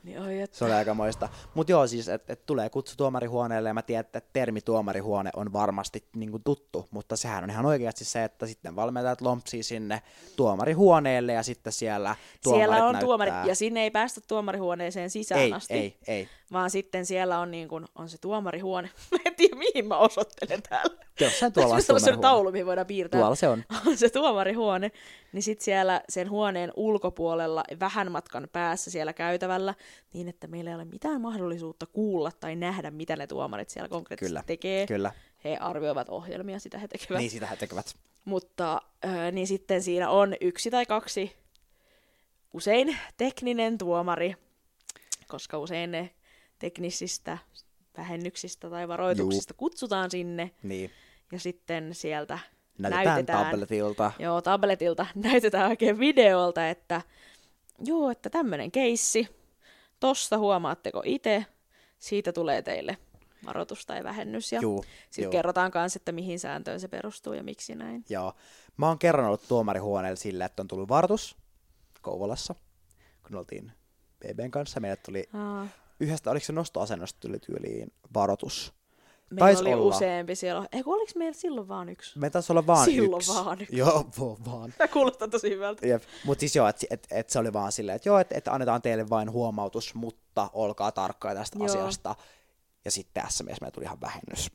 Niin 0.03 0.21
oi 0.21 0.41
et... 0.41 0.53
Se 0.53 0.65
oli 0.65 0.73
aika 0.73 0.93
moista. 0.93 1.29
Mutta 1.53 1.71
joo, 1.71 1.87
siis, 1.87 2.09
että 2.09 2.33
et 2.33 2.45
tulee 2.45 2.69
kutsu 2.69 2.97
tuomarihuoneelle, 2.97 3.69
ja 3.69 3.73
mä 3.73 3.81
tiedän, 3.81 4.05
että 4.05 4.21
termi 4.33 4.61
tuomarihuone 4.61 5.29
on 5.35 5.53
varmasti 5.53 6.03
niinku 6.15 6.39
tuttu, 6.39 6.87
mutta 6.91 7.15
sehän 7.15 7.43
on 7.43 7.49
ihan 7.49 7.65
oikeasti 7.65 8.05
se, 8.05 8.23
että 8.23 8.47
sitten 8.47 8.75
valmentajat 8.75 9.21
lompsii 9.21 9.63
sinne 9.63 10.01
tuomarihuoneelle, 10.35 11.33
ja 11.33 11.43
sitten 11.43 11.73
siellä 11.73 12.15
tuomarit 12.43 12.61
Siellä 12.61 12.75
on 12.75 12.81
näyttää. 12.93 13.01
tuomari, 13.01 13.31
ja 13.45 13.55
sinne 13.55 13.83
ei 13.83 13.91
päästä 13.91 14.21
tuomarihuoneeseen 14.27 15.09
sisään 15.09 15.41
ei, 15.41 15.53
asti. 15.53 15.73
ei, 15.73 15.97
ei. 16.07 16.29
Vaan 16.51 16.69
sitten 16.69 17.05
siellä 17.05 17.39
on, 17.39 17.51
niin 17.51 17.67
kuin, 17.67 17.85
on 17.95 18.09
se 18.09 18.17
tuomarihuone. 18.17 18.89
Mä 19.11 19.17
en 19.25 19.35
tiedä, 19.35 19.55
mihin 19.55 19.87
mä 19.87 19.97
osoittelen 19.97 20.61
täällä. 20.69 20.95
Jossain 21.19 21.53
tuolla 21.53 21.75
on 21.75 21.81
sellainen 21.81 22.19
taulu, 22.19 22.51
mihin 22.51 22.65
voidaan 22.65 22.87
piirtää. 22.87 23.19
Tuolla 23.19 23.35
se 23.35 23.47
on. 23.47 23.63
on 23.87 23.97
se 23.97 24.09
tuomarihuone, 24.09 24.91
niin 25.33 25.43
sitten 25.43 25.65
siellä 25.65 26.01
sen 26.09 26.29
huoneen 26.29 26.71
ulkopuolella, 26.75 27.63
vähän 27.79 28.11
matkan 28.11 28.47
päässä 28.51 28.91
siellä 28.91 29.13
käytävällä, 29.13 29.75
niin 30.13 30.27
että 30.27 30.47
meillä 30.47 30.69
ei 30.69 30.75
ole 30.75 30.85
mitään 30.85 31.21
mahdollisuutta 31.21 31.85
kuulla 31.85 32.31
tai 32.39 32.55
nähdä, 32.55 32.91
mitä 32.91 33.15
ne 33.15 33.27
tuomarit 33.27 33.69
siellä 33.69 33.89
konkreettisesti 33.89 34.29
Kyllä, 34.29 34.43
tekee. 34.47 34.87
Kyllä. 34.87 35.11
He 35.43 35.57
arvioivat 35.57 36.09
ohjelmia, 36.09 36.59
sitä 36.59 36.77
he 36.77 36.87
tekevät. 36.87 37.19
Niin 37.19 37.31
sitä 37.31 37.45
he 37.45 37.55
tekevät. 37.55 37.95
Mutta 38.25 38.81
äh, 39.05 39.31
niin 39.31 39.47
sitten 39.47 39.83
siinä 39.83 40.09
on 40.09 40.35
yksi 40.41 40.71
tai 40.71 40.85
kaksi, 40.85 41.35
usein 42.53 42.97
tekninen 43.17 43.77
tuomari, 43.77 44.35
koska 45.27 45.57
usein 45.57 45.91
ne 45.91 46.09
teknisistä 46.61 47.37
vähennyksistä 47.97 48.69
tai 48.69 48.87
varoituksista 48.87 49.51
Juu. 49.51 49.57
kutsutaan 49.57 50.11
sinne. 50.11 50.51
Niin. 50.63 50.91
Ja 51.31 51.39
sitten 51.39 51.95
sieltä 51.95 52.39
Näytetään, 52.77 53.05
näytetään 53.05 53.45
tabletilta. 53.45 54.11
Joo, 54.19 54.41
tabletilta 54.41 55.05
näytetään 55.15 55.69
oikein 55.69 55.99
videolta, 55.99 56.69
että 56.69 57.01
joo, 57.85 58.09
että 58.09 58.29
tämmöinen 58.29 58.71
keissi, 58.71 59.27
tosta 59.99 60.37
huomaatteko 60.37 61.01
itse, 61.05 61.45
siitä 61.99 62.33
tulee 62.33 62.61
teille 62.61 62.97
varoitus 63.45 63.85
tai 63.85 64.03
vähennys. 64.03 64.51
Ja 64.51 64.61
sitten 65.09 65.31
kerrotaan 65.31 65.71
myös, 65.75 65.95
että 65.95 66.11
mihin 66.11 66.39
sääntöön 66.39 66.79
se 66.79 66.87
perustuu 66.87 67.33
ja 67.33 67.43
miksi 67.43 67.75
näin. 67.75 68.05
Joo. 68.09 68.33
Mä 68.77 68.87
oon 68.87 68.99
kerran 68.99 69.27
ollut 69.27 69.47
tuomarihuoneella 69.47 70.15
sillä, 70.15 70.45
että 70.45 70.61
on 70.61 70.67
tullut 70.67 70.89
varoitus 70.89 71.35
Kouvolassa, 72.01 72.55
kun 73.27 73.35
oltiin 73.35 73.71
BBn 74.19 74.51
kanssa. 74.51 74.79
Meille 74.79 74.97
tuli 74.97 75.29
Aa, 75.33 75.67
yhdestä, 76.01 76.31
oliko 76.31 76.45
se 76.45 76.53
nostoasennosta 76.53 77.19
tuli 77.19 77.39
tyyliin 77.39 77.93
varoitus. 78.13 78.73
meillä 79.29 79.39
Taisi 79.39 79.61
oli 79.61 79.73
olla. 79.73 79.95
useampi 79.95 80.35
siellä. 80.35 80.67
Eikö 80.71 80.89
oliko 80.89 81.11
meillä 81.15 81.33
silloin 81.33 81.67
vaan 81.67 81.89
yksi? 81.89 82.19
Me 82.19 82.29
taisi 82.29 82.53
olla 82.53 82.67
vaan 82.67 82.85
Silloin 82.85 83.19
yksi. 83.21 83.33
vaan 83.33 83.61
yksi. 83.61 83.77
Joo, 83.77 84.05
vaan. 84.45 84.73
Tämä 84.77 84.87
kuulostaa 84.87 85.27
tosi 85.27 85.49
hyvältä. 85.49 85.87
Jep. 85.87 86.03
Mutta 86.25 86.39
siis 86.39 86.55
joo, 86.55 86.67
että 86.67 86.85
et, 86.89 87.07
et 87.11 87.29
se 87.29 87.39
oli 87.39 87.53
vaan 87.53 87.71
silleen, 87.71 87.95
että 87.95 88.09
joo, 88.09 88.19
että 88.19 88.35
et 88.37 88.47
annetaan 88.47 88.81
teille 88.81 89.09
vain 89.09 89.31
huomautus, 89.31 89.95
mutta 89.95 90.49
olkaa 90.53 90.91
tarkkoja 90.91 91.35
tästä 91.35 91.57
Joo. 91.57 91.65
asiasta. 91.65 92.15
Ja 92.85 92.91
sitten 92.91 93.23
tässä 93.23 93.43
mielessä 93.43 93.63
meillä 93.63 93.73
tuli 93.73 93.85
ihan 93.85 94.01
vähennys. 94.01 94.51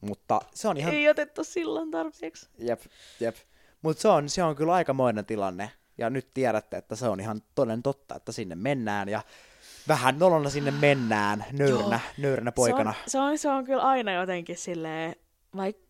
Mutta 0.00 0.40
se 0.54 0.68
on 0.68 0.76
ihan... 0.76 0.94
Ei 0.94 1.08
otettu 1.08 1.44
silloin 1.44 1.90
tarpeeksi. 1.90 2.48
Jep, 2.58 2.80
jep. 3.20 3.36
Mutta 3.82 4.02
se 4.02 4.08
on, 4.08 4.28
se 4.28 4.42
on 4.42 4.56
kyllä 4.56 4.72
aikamoinen 4.72 5.26
tilanne. 5.26 5.70
Ja 5.98 6.10
nyt 6.10 6.34
tiedätte, 6.34 6.76
että 6.76 6.96
se 6.96 7.08
on 7.08 7.20
ihan 7.20 7.42
toden 7.54 7.82
totta, 7.82 8.14
että 8.14 8.32
sinne 8.32 8.54
mennään 8.54 9.08
ja 9.08 9.22
vähän 9.88 10.18
nolona 10.18 10.50
sinne 10.50 10.70
mennään, 10.70 11.44
nöyränä, 11.52 12.00
nöyränä 12.18 12.52
poikana. 12.52 12.94
Se 13.06 13.18
on, 13.18 13.24
se, 13.24 13.30
on, 13.32 13.38
se 13.38 13.48
on 13.50 13.64
kyllä 13.64 13.82
aina 13.82 14.12
jotenkin 14.12 14.56
silleen, 14.56 15.16
vaikka 15.56 15.84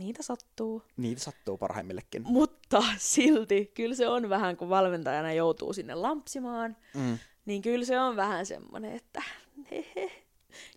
niitä 0.00 0.22
sattuu. 0.22 0.82
Niitä 0.96 1.20
sattuu 1.24 1.58
parhaimmillekin. 1.58 2.22
Mutta 2.26 2.82
silti, 2.98 3.70
kyllä 3.74 3.94
se 3.94 4.08
on 4.08 4.28
vähän, 4.28 4.56
kun 4.56 4.68
valmentajana 4.68 5.32
joutuu 5.32 5.72
sinne 5.72 5.94
lampsimaan, 5.94 6.76
Mm. 6.94 7.18
niin 7.46 7.62
kyllä 7.62 7.84
se 7.84 8.00
on 8.00 8.16
vähän 8.16 8.46
semmoinen, 8.46 8.92
että 8.96 9.22
hehe, 9.70 10.10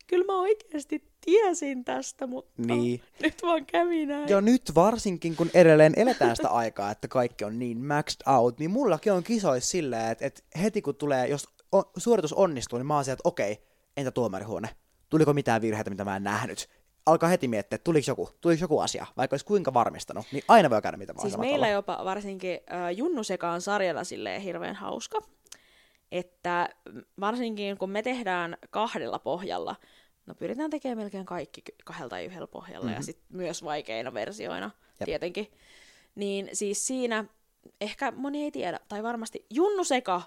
kyllä 0.07 0.25
mä 0.25 0.39
oikeasti 0.39 1.03
tiesin 1.25 1.85
tästä, 1.85 2.27
mutta 2.27 2.51
Niin. 2.65 3.01
nyt 3.21 3.43
vaan 3.43 3.65
kävi 3.65 4.05
näin. 4.05 4.29
Ja 4.29 4.41
nyt 4.41 4.61
varsinkin, 4.75 5.35
kun 5.35 5.49
edelleen 5.53 5.93
eletään 5.95 6.35
sitä 6.35 6.49
aikaa, 6.63 6.91
että 6.91 7.07
kaikki 7.07 7.45
on 7.45 7.59
niin 7.59 7.85
maxed 7.85 8.21
out, 8.27 8.59
niin 8.59 8.71
mullakin 8.71 9.13
on 9.13 9.23
kisois 9.23 9.69
silleen, 9.71 10.11
että, 10.11 10.25
että 10.25 10.41
heti 10.61 10.81
kun 10.81 10.95
tulee, 10.95 11.27
jos 11.27 11.47
on, 11.71 11.83
suoritus 11.97 12.33
onnistuu, 12.33 12.79
niin 12.79 12.87
mä 12.87 12.95
oon 12.95 13.05
sieltä, 13.05 13.19
että 13.19 13.29
okei, 13.29 13.63
entä 13.97 14.11
tuomarihuone? 14.11 14.69
Tuliko 15.09 15.33
mitään 15.33 15.61
virheitä, 15.61 15.89
mitä 15.89 16.05
mä 16.05 16.15
en 16.15 16.23
nähnyt? 16.23 16.69
Alkaa 17.05 17.29
heti 17.29 17.47
miettiä, 17.47 17.75
että 17.75 17.83
tuliko 17.83 18.05
joku, 18.07 18.29
tuliko 18.41 18.61
joku 18.61 18.79
asia, 18.79 19.05
vaikka 19.17 19.33
olisi 19.33 19.45
kuinka 19.45 19.73
varmistanut, 19.73 20.25
niin 20.31 20.43
aina 20.47 20.69
voi 20.69 20.81
käydä 20.81 20.97
mitä 20.97 21.15
vaan 21.15 21.29
Siis 21.29 21.37
meillä 21.37 21.55
tavalla. 21.55 21.73
jopa 21.73 22.05
varsinkin 22.05 22.59
äh, 22.71 22.97
Junnu 22.97 23.23
Sekaan 23.23 23.61
sarjalla 23.61 24.03
silleen 24.03 24.41
hirveän 24.41 24.75
hauska, 24.75 25.21
että 26.11 26.69
varsinkin 27.19 27.77
kun 27.77 27.89
me 27.89 28.01
tehdään 28.01 28.57
kahdella 28.69 29.19
pohjalla, 29.19 29.75
no 30.25 30.35
pyritään 30.35 30.69
tekemään 30.69 30.97
melkein 30.97 31.25
kaikki 31.25 31.61
kahdella 31.85 32.09
tai 32.09 32.25
yhdellä 32.25 32.47
pohjalla 32.47 32.85
mm-hmm. 32.85 32.99
ja 32.99 33.03
sitten 33.03 33.37
myös 33.37 33.63
vaikeina 33.63 34.13
versioina. 34.13 34.71
Jep. 34.99 35.05
tietenkin, 35.05 35.51
niin 36.15 36.49
siis 36.53 36.87
siinä 36.87 37.25
ehkä 37.81 38.11
moni 38.11 38.43
ei 38.43 38.51
tiedä, 38.51 38.79
tai 38.87 39.03
varmasti 39.03 39.45
Junnu 39.49 39.83
Seka 39.83 40.21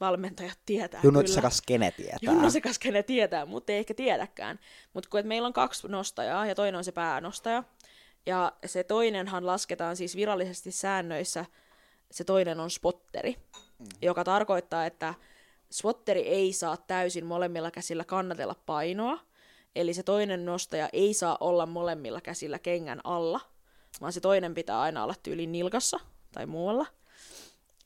valmentajat 0.00 0.58
tietää 0.66 1.00
Junnu 1.02 1.20
kyllä. 1.20 1.34
sekä 1.34 1.50
skene 1.50 1.90
tietää. 1.90 2.18
Junnu 2.22 2.50
Sekas, 2.50 2.78
kenen 2.78 3.04
tietää, 3.04 3.46
mutta 3.46 3.72
ei 3.72 3.78
ehkä 3.78 3.94
tiedäkään. 3.94 4.60
Mutta 4.92 5.10
kun 5.10 5.20
et 5.20 5.26
meillä 5.26 5.46
on 5.46 5.52
kaksi 5.52 5.88
nostajaa 5.88 6.46
ja 6.46 6.54
toinen 6.54 6.78
on 6.78 6.84
se 6.84 6.92
päänostaja. 6.92 7.64
Ja 8.26 8.52
se 8.66 8.84
toinenhan 8.84 9.46
lasketaan 9.46 9.96
siis 9.96 10.16
virallisesti 10.16 10.70
säännöissä, 10.70 11.44
se 12.10 12.24
toinen 12.24 12.60
on 12.60 12.70
spotteri, 12.70 13.36
mm. 13.78 13.86
joka 14.02 14.24
tarkoittaa, 14.24 14.86
että 14.86 15.14
spotteri 15.72 16.20
ei 16.20 16.52
saa 16.52 16.76
täysin 16.76 17.26
molemmilla 17.26 17.70
käsillä 17.70 18.04
kannatella 18.04 18.54
painoa. 18.66 19.18
Eli 19.76 19.94
se 19.94 20.02
toinen 20.02 20.44
nostaja 20.44 20.88
ei 20.92 21.14
saa 21.14 21.36
olla 21.40 21.66
molemmilla 21.66 22.20
käsillä 22.20 22.58
kengän 22.58 23.00
alla, 23.04 23.40
vaan 24.00 24.12
se 24.12 24.20
toinen 24.20 24.54
pitää 24.54 24.80
aina 24.80 25.04
olla 25.04 25.14
tyyliin 25.22 25.52
nilkassa 25.52 26.00
tai 26.32 26.46
muualla. 26.46 26.86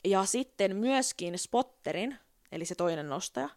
Ja 0.04 0.24
sitten 0.24 0.76
myöskin 0.76 1.38
spotterin, 1.38 2.18
eli 2.52 2.64
se 2.64 2.74
toinen 2.74 3.08
nostaja, 3.08 3.48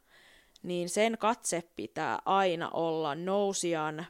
niin 0.63 0.89
sen 0.89 1.17
katse 1.17 1.63
pitää 1.75 2.19
aina 2.25 2.69
olla 2.69 3.15
nousijan 3.15 4.05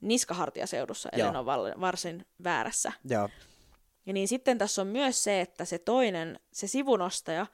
niskahartiaseudussa, 0.00 1.08
eli 1.12 1.22
on 1.22 1.46
varsin 1.80 2.26
väärässä. 2.44 2.92
Joo. 3.04 3.28
Ja 4.06 4.12
niin 4.12 4.28
sitten 4.28 4.58
tässä 4.58 4.82
on 4.82 4.88
myös 4.88 5.24
se, 5.24 5.40
että 5.40 5.64
se 5.64 5.78
toinen, 5.78 6.40
se 6.52 6.66
sivunostaja, 6.66 7.46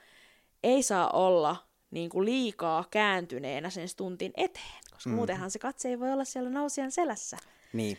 ei 0.62 0.82
saa 0.82 1.10
olla 1.10 1.56
niin 1.90 2.10
kuin 2.10 2.24
liikaa 2.24 2.84
kääntyneenä 2.90 3.70
sen 3.70 3.88
stuntin 3.88 4.32
eteen, 4.36 4.82
koska 4.90 5.10
mm. 5.10 5.16
muutenhan 5.16 5.50
se 5.50 5.58
katse 5.58 5.88
ei 5.88 6.00
voi 6.00 6.12
olla 6.12 6.24
siellä 6.24 6.50
nousijan 6.50 6.92
selässä. 6.92 7.36
Niin. 7.72 7.98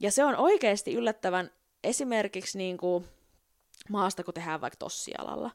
Ja 0.00 0.10
se 0.10 0.24
on 0.24 0.36
oikeasti 0.36 0.94
yllättävän 0.94 1.50
esimerkiksi 1.84 2.58
niin 2.58 2.76
kuin 2.76 3.04
maasta, 3.88 4.24
kun 4.24 4.34
tehdään 4.34 4.60
vaikka 4.60 4.76
tossialalla. 4.76 5.50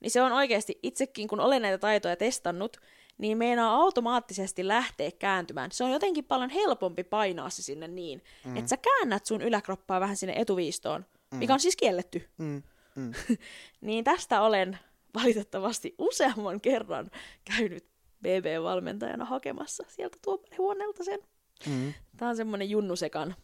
Niin 0.00 0.10
se 0.10 0.22
on 0.22 0.32
oikeasti, 0.32 0.78
itsekin 0.82 1.28
kun 1.28 1.40
olen 1.40 1.62
näitä 1.62 1.78
taitoja 1.78 2.16
testannut, 2.16 2.76
niin 3.18 3.38
meinaa 3.38 3.74
automaattisesti 3.74 4.68
lähteä 4.68 5.10
kääntymään. 5.10 5.72
Se 5.72 5.84
on 5.84 5.90
jotenkin 5.90 6.24
paljon 6.24 6.50
helpompi 6.50 7.04
painaa 7.04 7.50
se 7.50 7.62
sinne 7.62 7.88
niin, 7.88 8.22
mm. 8.44 8.56
että 8.56 8.68
sä 8.68 8.76
käännät 8.76 9.26
sun 9.26 9.42
yläkroppaa 9.42 10.00
vähän 10.00 10.16
sinne 10.16 10.34
etuviistoon, 10.36 11.04
mm. 11.30 11.38
mikä 11.38 11.54
on 11.54 11.60
siis 11.60 11.76
kielletty. 11.76 12.28
Mm. 12.38 12.62
Mm. 12.94 13.12
Niin 13.80 14.04
tästä 14.04 14.42
olen 14.42 14.78
valitettavasti 15.14 15.94
useamman 15.98 16.60
kerran 16.60 17.10
käynyt 17.56 17.86
BB-valmentajana 18.22 19.24
hakemassa 19.24 19.84
sieltä 19.88 20.18
tuomarihuoneelta 20.24 21.04
sen. 21.04 21.20
Mm. 21.66 21.94
Tää 22.16 22.28
on 22.28 22.36
semmonen 22.36 22.70
junnusekan, 22.70 23.34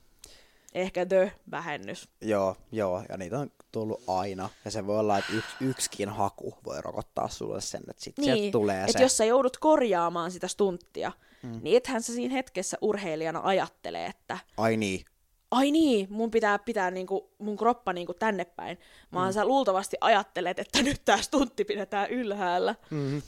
ehkä 0.74 1.06
the-vähennys. 1.06 2.08
Joo, 2.20 2.56
joo, 2.72 3.02
ja 3.08 3.16
niitä 3.16 3.38
on 3.38 3.50
tullut 3.72 4.02
aina. 4.06 4.48
Ja 4.64 4.70
se 4.70 4.86
voi 4.86 4.98
olla, 4.98 5.18
että 5.18 5.32
yks, 5.32 5.46
yksikin 5.60 6.08
haku 6.08 6.54
voi 6.64 6.80
rokottaa 6.80 7.28
sulle 7.28 7.60
sen, 7.60 7.80
että 7.90 8.04
sit 8.04 8.16
sieltä 8.16 8.40
Niin, 8.40 8.52
tulee 8.52 8.80
että 8.80 8.98
se. 8.98 9.02
jos 9.04 9.16
sä 9.16 9.24
joudut 9.24 9.56
korjaamaan 9.56 10.30
sitä 10.30 10.48
stunttia, 10.48 11.12
mm. 11.42 11.60
niin 11.62 11.76
ethän 11.76 12.02
sä 12.02 12.12
siinä 12.12 12.34
hetkessä 12.34 12.78
urheilijana 12.80 13.40
ajattele, 13.44 14.06
että 14.06 14.38
Ai 14.56 14.76
niin, 14.76 15.04
ai 15.50 15.70
niin, 15.70 16.06
mun 16.10 16.30
pitää 16.30 16.58
pitää 16.58 16.90
niinku, 16.90 17.30
mun 17.38 17.56
kroppa 17.56 17.92
niinku 17.92 18.14
tänne 18.14 18.44
päin. 18.44 18.78
Vaan 19.12 19.28
mm. 19.30 19.34
sä 19.34 19.44
luultavasti 19.44 19.96
ajattelet, 20.00 20.58
että 20.58 20.82
nyt 20.82 21.02
tää 21.04 21.22
stuntti 21.22 21.64
pidetään 21.64 22.10
ylhäällä. 22.10 22.74
mm-hmm. 22.90 23.22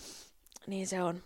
Niin 0.67 0.87
se 0.87 1.03
on. 1.03 1.23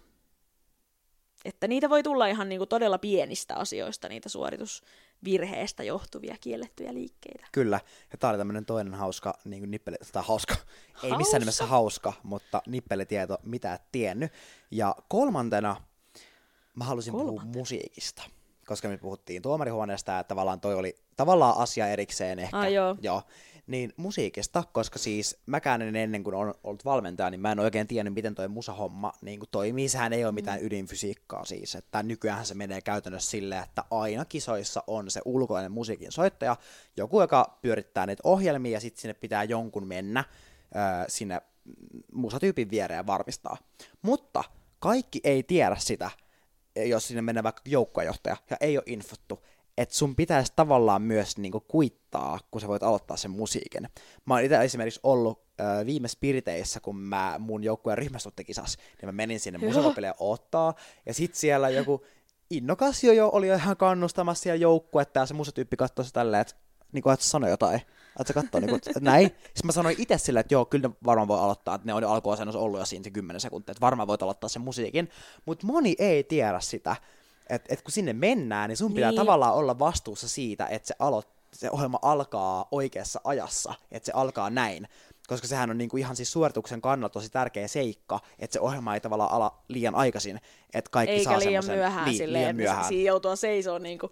Että 1.44 1.68
niitä 1.68 1.90
voi 1.90 2.02
tulla 2.02 2.26
ihan 2.26 2.48
niinku 2.48 2.66
todella 2.66 2.98
pienistä 2.98 3.54
asioista, 3.56 4.08
niitä 4.08 4.28
suoritusvirheestä 4.28 5.82
johtuvia 5.82 6.36
kiellettyjä 6.40 6.94
liikkeitä. 6.94 7.46
kyllä. 7.52 7.80
Ja 8.12 8.18
tää 8.18 8.30
oli 8.30 8.38
tämmönen 8.38 8.66
toinen 8.66 8.94
hauska, 8.94 9.34
niin 9.44 9.60
kuin 9.60 9.70
nippeli, 9.70 9.96
tai 10.12 10.22
hauska, 10.26 10.54
ei 10.54 10.92
Hauska. 10.92 11.16
missään 11.18 11.40
nimessä 11.40 11.66
hauska, 11.66 12.12
mutta 12.22 12.62
nippelitieto, 12.66 13.38
mitä 13.44 13.74
et 13.74 13.82
tiennyt. 13.92 14.32
Ja 14.70 14.94
kolmantena 15.08 15.76
mä 16.74 16.84
halusin 16.84 17.12
puhua 17.12 17.26
Kolmantena. 17.26 17.58
musiikista. 17.58 18.22
Koska 18.66 18.88
me 18.88 18.98
puhuttiin 18.98 19.42
tuomarihuoneesta, 19.42 20.18
että 20.18 20.28
tavallaan 20.28 20.60
toi 20.60 20.74
oli 20.74 20.96
tavallaan 21.16 21.56
asia 21.56 21.88
erikseen 21.88 22.38
ehkä. 22.38 22.58
Ai 22.58 22.74
joo. 22.74 22.96
joo. 23.02 23.22
Niin 23.70 23.92
musiikista, 23.96 24.64
koska 24.72 24.98
siis 24.98 25.40
mäkään 25.46 25.82
en 25.82 25.96
ennen 25.96 26.24
kuin 26.24 26.34
on 26.34 26.54
ollut 26.64 26.84
valmentaja, 26.84 27.30
niin 27.30 27.40
mä 27.40 27.52
en 27.52 27.58
oikein 27.58 27.86
tiennyt, 27.86 28.14
miten 28.14 28.34
toi 28.34 28.48
musahomma 28.48 29.12
niin 29.22 29.38
kuin 29.38 29.48
toimii. 29.50 29.88
Sehän 29.88 30.12
ei 30.12 30.24
ole 30.24 30.32
mitään 30.32 30.62
ydinfysiikkaa 30.62 31.44
siis, 31.44 31.74
että 31.74 32.02
nykyään 32.02 32.46
se 32.46 32.54
menee 32.54 32.80
käytännössä 32.80 33.30
silleen, 33.30 33.62
että 33.62 33.84
aina 33.90 34.24
kisoissa 34.24 34.82
on 34.86 35.10
se 35.10 35.20
ulkoinen 35.24 35.72
musiikin 35.72 36.12
soittaja, 36.12 36.56
joku, 36.96 37.20
joka 37.20 37.58
pyörittää 37.62 38.06
niitä 38.06 38.20
ohjelmia 38.24 38.72
ja 38.72 38.80
sitten 38.80 39.00
sinne 39.00 39.14
pitää 39.14 39.44
jonkun 39.44 39.86
mennä 39.86 40.24
ö, 40.24 41.04
sinne 41.08 41.40
musatyypin 42.12 42.70
viereen 42.70 43.06
varmistaa. 43.06 43.56
Mutta 44.02 44.44
kaikki 44.78 45.20
ei 45.24 45.42
tiedä 45.42 45.76
sitä, 45.78 46.10
jos 46.76 47.08
sinne 47.08 47.22
menee 47.22 47.42
vaikka 47.42 47.62
joukkojohtaja 47.64 48.36
ja 48.50 48.56
ei 48.60 48.78
ole 48.78 48.84
infottu, 48.86 49.42
että 49.78 49.94
sun 49.94 50.16
pitäisi 50.16 50.52
tavallaan 50.56 51.02
myös 51.02 51.38
niinku 51.38 51.60
kuittaa, 51.60 52.38
kun 52.50 52.60
sä 52.60 52.68
voit 52.68 52.82
aloittaa 52.82 53.16
sen 53.16 53.30
musiikin. 53.30 53.88
Mä 54.24 54.34
oon 54.34 54.42
itse 54.42 54.64
esimerkiksi 54.64 55.00
ollut 55.02 55.42
äh, 55.60 55.86
viime 55.86 56.08
Spiriteissä, 56.08 56.80
kun 56.80 56.96
mä 56.96 57.36
mun 57.38 57.64
joukkueen 57.64 57.98
ryhmästuttikisas, 57.98 58.76
niin 58.76 59.08
mä 59.08 59.12
menin 59.12 59.40
sinne 59.40 59.58
Joo. 59.62 59.68
musakopille 59.68 60.14
ottaa, 60.18 60.74
ja 61.06 61.14
sit 61.14 61.34
siellä 61.34 61.68
joku 61.68 62.04
innokas 62.50 63.04
jo, 63.04 63.12
jo 63.12 63.30
oli 63.32 63.46
ihan 63.46 63.76
kannustamassa 63.76 64.42
siellä 64.42 64.60
joukkuetta, 64.60 65.20
ja 65.20 65.26
se 65.26 65.34
musatyyppi 65.34 65.76
katsoi 65.76 66.04
se 66.04 66.12
tälleen, 66.12 66.40
että 66.40 66.54
niin 66.92 67.02
kuin, 67.02 67.14
että 67.14 67.26
sano 67.26 67.48
jotain. 67.48 67.82
Että 68.20 68.24
se 68.26 68.32
katsoo 68.32 68.60
niin 68.60 68.68
kuin, 68.68 68.80
että 68.86 69.00
näin. 69.00 69.26
Sitten 69.26 69.66
mä 69.66 69.72
sanoin 69.72 69.96
itse 69.98 70.18
silleen, 70.18 70.40
että 70.40 70.54
joo, 70.54 70.64
kyllä 70.64 70.88
ne 70.88 70.94
varmaan 71.04 71.28
voi 71.28 71.38
aloittaa, 71.38 71.74
että 71.74 71.86
ne 71.86 71.94
on 71.94 72.02
jo 72.02 72.10
alkuasennossa 72.10 72.58
ollut 72.58 72.80
jo 72.80 72.86
siinä 72.86 73.04
se 73.04 73.10
10 73.10 73.40
sekuntia, 73.40 73.72
että 73.72 73.80
varmaan 73.80 74.06
voit 74.06 74.22
aloittaa 74.22 74.48
sen 74.48 74.62
musiikin. 74.62 75.08
Mutta 75.46 75.66
moni 75.66 75.94
ei 75.98 76.24
tiedä 76.24 76.60
sitä, 76.60 76.96
että 77.50 77.74
et 77.74 77.82
kun 77.82 77.92
sinne 77.92 78.12
mennään, 78.12 78.68
niin 78.68 78.76
sun 78.76 78.94
pitää 78.94 79.10
Niin. 79.10 79.16
tavallaan 79.20 79.54
olla 79.54 79.78
vastuussa 79.78 80.28
siitä, 80.28 80.66
että 80.66 80.88
se, 80.88 80.94
aloit, 80.98 81.26
se 81.52 81.70
ohjelma 81.70 81.98
alkaa 82.02 82.68
oikeassa 82.70 83.20
ajassa, 83.24 83.74
että 83.92 84.06
se 84.06 84.12
alkaa 84.14 84.50
näin. 84.50 84.88
Koska 85.28 85.46
sehän 85.46 85.70
on 85.70 85.78
niinku 85.78 85.96
ihan 85.96 86.16
siis 86.16 86.32
suorituksen 86.32 86.80
kannalta 86.80 87.12
tosi 87.12 87.28
tärkeä 87.30 87.68
seikka, 87.68 88.20
että 88.38 88.54
se 88.54 88.60
ohjelma 88.60 88.94
ei 88.94 89.00
tavallaan 89.00 89.32
ala 89.32 89.62
liian 89.68 89.94
aikaisin, 89.94 90.40
että 90.74 90.90
kaikki 90.90 91.12
Eikä 91.14 91.30
saa 91.30 91.38
liian 91.38 91.62
semmosen- 91.62 91.76
myöhään 91.76 92.04
niin, 92.04 92.16
silleen, 92.18 92.32
liian 92.42 92.50
että 92.50 92.62
myöhään. 92.62 92.84
siinä 92.88 93.08
joutuu 93.08 93.36
seisoo 93.36 93.78
niinku 93.78 94.10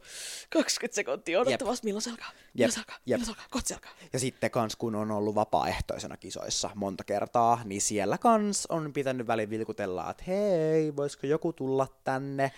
20 0.50 0.94
sekuntia 0.94 1.40
odottavasti, 1.40 1.84
milloin 1.86 2.02
se 2.02 2.10
alkaa, 2.10 2.30
milloin 2.54 2.72
se 2.72 2.80
alkaa, 2.80 2.96
milloin 3.06 3.24
se 3.24 3.30
alkaa, 3.30 3.44
kohta 3.50 3.68
se 3.68 3.74
alkaa. 3.74 3.90
Ja 4.12 4.18
sitten 4.18 4.50
kans 4.50 4.76
kun 4.76 4.94
on 4.94 5.10
ollut 5.10 5.34
vapaaehtoisena 5.34 6.16
kisoissa 6.16 6.70
monta 6.74 7.04
kertaa, 7.04 7.60
niin 7.64 7.80
siellä 7.80 8.18
kans 8.18 8.66
on 8.66 8.92
pitänyt 8.92 9.26
välin 9.26 9.50
vilkutella, 9.50 10.10
että 10.10 10.24
hei, 10.26 10.96
voisiko 10.96 11.26
joku 11.26 11.52
tulla 11.52 11.86
tänne. 12.04 12.52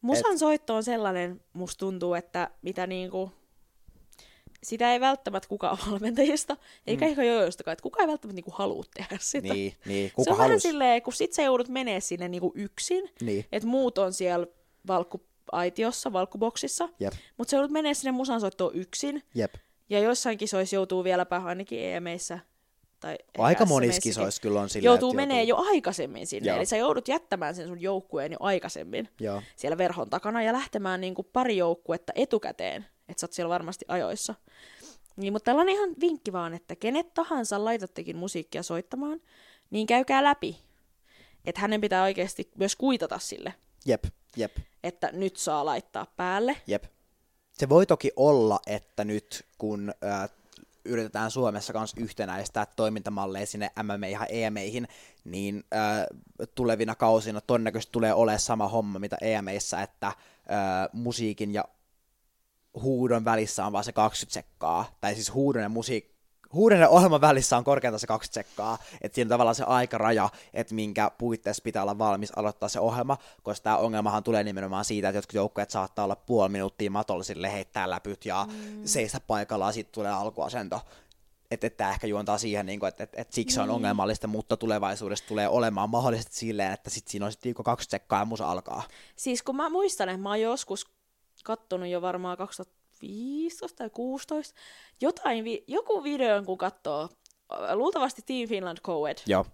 Musan 0.00 0.38
soitto 0.38 0.74
on 0.74 0.84
sellainen, 0.84 1.40
musta 1.52 1.78
tuntuu, 1.78 2.14
että 2.14 2.50
mitä 2.62 2.86
niinku, 2.86 3.32
sitä 4.62 4.92
ei 4.92 5.00
välttämättä 5.00 5.48
kukaan 5.48 5.78
valmentajista, 5.90 6.56
eikä 6.86 7.04
mm. 7.04 7.10
ehkä 7.10 7.24
jojoistakaan, 7.24 7.72
että 7.72 7.82
kukaan 7.82 8.02
ei 8.02 8.08
välttämättä 8.08 8.34
niinku 8.34 8.50
halua 8.50 8.84
tehdä 8.94 9.18
sitä. 9.20 9.54
Niin, 9.54 9.74
niin, 9.86 10.08
se 10.08 10.14
kuka 10.14 10.30
on 10.30 10.36
vähän 10.38 10.50
halus? 10.50 10.62
silleen, 10.62 11.02
kun 11.02 11.12
sit 11.12 11.32
sä 11.32 11.42
joudut 11.42 11.68
menee 11.68 12.00
sinne 12.00 12.28
niinku 12.28 12.52
yksin, 12.54 13.10
Niin, 13.20 13.44
että 13.52 13.68
muut 13.68 13.98
on 13.98 14.12
siellä 14.12 14.46
valkkuaitiossa, 14.86 16.12
valkkuboksissa, 16.12 16.88
mutta 17.36 17.50
sä 17.50 17.56
joudut 17.56 17.70
menee 17.70 17.94
sinne 17.94 18.12
musansoittoon 18.12 18.74
yksin, 18.74 19.22
jep. 19.34 19.54
ja 19.88 20.00
joissain 20.00 20.38
kisoissa 20.38 20.76
joutuu 20.76 21.04
vieläpä 21.04 21.36
ainakin 21.44 21.80
EMeissä, 21.80 22.38
tai 23.00 23.18
Aika 23.38 23.66
monissa 23.66 24.00
kisoissa 24.00 24.42
kyllä 24.42 24.60
on 24.60 24.68
silleen, 24.68 24.84
joutuu 24.90 25.12
menee 25.12 25.42
jo 25.42 25.56
aikaisemmin 25.56 26.26
sinne, 26.26 26.48
Joo. 26.48 26.56
eli 26.56 26.66
sä 26.66 26.76
joudut 26.76 27.08
jättämään 27.08 27.54
sen 27.54 27.68
sun 27.68 27.80
joukkueen 27.80 28.32
jo 28.32 28.38
aikaisemmin 28.40 29.08
Joo, 29.20 29.42
siellä 29.56 29.78
verhon 29.78 30.10
takana 30.10 30.42
ja 30.42 30.52
lähtemään 30.52 31.00
niin 31.00 31.14
kuin 31.14 31.28
pari 31.32 31.56
joukkuetta 31.56 32.12
etukäteen, 32.16 32.86
että 33.08 33.20
sä 33.20 33.24
oot 33.24 33.32
siellä 33.32 33.48
varmasti 33.48 33.84
ajoissa. 33.88 34.34
Niin, 35.16 35.32
mutta 35.32 35.44
tällainen 35.44 35.74
ihan 35.74 35.90
vinkki 36.00 36.32
vaan, 36.32 36.54
että 36.54 36.76
kenet 36.76 37.14
tahansa 37.14 37.64
laitattekin 37.64 38.16
musiikkia 38.16 38.62
soittamaan, 38.62 39.20
niin 39.70 39.86
käykää 39.86 40.24
läpi. 40.24 40.58
Että 41.44 41.60
hänen 41.60 41.80
pitää 41.80 42.02
oikeasti 42.02 42.50
myös 42.58 42.76
kuitata 42.76 43.18
sille, 43.18 43.54
jep, 43.86 44.04
jep, 44.36 44.56
että 44.84 45.10
nyt 45.12 45.36
saa 45.36 45.64
laittaa 45.64 46.06
päälle. 46.16 46.56
jep. 46.66 46.84
Se 47.52 47.68
voi 47.68 47.86
toki 47.86 48.10
olla, 48.16 48.60
että 48.66 49.04
nyt 49.04 49.46
kun 49.58 49.94
äh, 50.04 50.30
yritetään 50.88 51.30
Suomessa 51.30 51.72
kanssa 51.72 52.00
yhtenäistää 52.00 52.66
toimintamalleja 52.66 53.46
sinne 53.46 53.70
MMA 53.82 54.06
ja 54.06 54.26
EMEihin, 54.26 54.88
niin 55.24 55.64
äh, 55.74 56.06
tulevina 56.54 56.94
kausina 56.94 57.40
todennäköisesti 57.40 57.92
tulee 57.92 58.14
olemaan 58.14 58.40
sama 58.40 58.68
homma, 58.68 58.98
mitä 58.98 59.16
EMEissä, 59.20 59.82
että 59.82 60.06
äh, 60.06 60.14
musiikin 60.92 61.54
ja 61.54 61.64
huudon 62.82 63.24
välissä 63.24 63.66
on 63.66 63.72
vaan 63.72 63.84
se 63.84 63.92
20 63.92 64.34
sekkaa, 64.34 64.96
tai 65.00 65.14
siis 65.14 65.34
huudon 65.34 65.62
ja 65.62 65.68
musiik 65.68 66.17
Huudon 66.52 66.78
ja 66.78 66.88
ohjelman 66.88 67.20
välissä 67.20 67.56
on 67.56 67.64
korkeintaan 67.64 68.00
se 68.00 68.06
20 68.06 68.34
sekkaa, 68.34 68.78
että 69.00 69.14
siinä 69.14 69.26
on 69.26 69.28
tavallaan 69.28 69.54
se 69.54 69.64
aikaraja, 69.64 70.28
että 70.54 70.74
minkä 70.74 71.10
puitteissa 71.18 71.62
pitää 71.62 71.82
olla 71.82 71.98
valmis 71.98 72.32
aloittaa 72.36 72.68
se 72.68 72.80
ohjelma, 72.80 73.16
koska 73.42 73.64
tämä 73.64 73.76
ongelmahan 73.76 74.22
tulee 74.22 74.44
nimenomaan 74.44 74.84
siitä, 74.84 75.08
että 75.08 75.18
jotkut 75.18 75.34
joukkueet 75.34 75.70
saattaa 75.70 76.04
olla 76.04 76.16
puoli 76.16 76.48
minuuttia 76.48 76.90
matolla 76.90 77.22
sille 77.22 77.52
heittää 77.52 77.90
läpyt 77.90 78.24
ja 78.24 78.46
mm. 78.50 78.80
seistä 78.84 79.20
paikallaan, 79.20 79.72
sitten 79.72 79.94
tulee 79.94 80.12
alkuasento. 80.12 80.80
Että 81.50 81.66
et 81.66 81.76
tämä 81.76 81.90
ehkä 81.90 82.06
juontaa 82.06 82.38
siihen, 82.38 82.66
niin 82.66 82.86
että 82.86 83.04
et, 83.04 83.12
et 83.16 83.32
siksi 83.32 83.54
se 83.54 83.60
on 83.60 83.70
ongelmallista, 83.70 84.26
mutta 84.26 84.56
tulevaisuudessa 84.56 85.28
tulee 85.28 85.48
olemaan 85.48 85.90
mahdollisesti 85.90 86.36
silleen, 86.36 86.72
että 86.72 86.90
sitten 86.90 87.10
siinä 87.10 87.26
on 87.26 87.32
sitten 87.32 87.54
20 87.54 87.90
sekkaa 87.90 88.18
ja 88.18 88.24
musa 88.24 88.50
alkaa. 88.50 88.82
Siis 89.16 89.42
kun 89.42 89.56
mä 89.56 89.68
muistan, 89.68 90.08
että 90.08 90.22
mä 90.22 90.28
oon 90.28 90.40
joskus 90.40 90.86
kattonut 91.44 91.88
jo 91.88 92.02
varmaan 92.02 92.36
2015 92.98 93.76
tai 93.76 93.90
16, 93.90 94.54
jotain, 95.00 95.44
vi- 95.44 95.64
joku 95.66 96.02
videon 96.04 96.44
kun 96.44 96.58
katsoo, 96.58 97.08
luultavasti 97.74 98.22
Team 98.26 98.48
Finland 98.48 98.78
Coed, 98.80 99.16
Joo. 99.26 99.46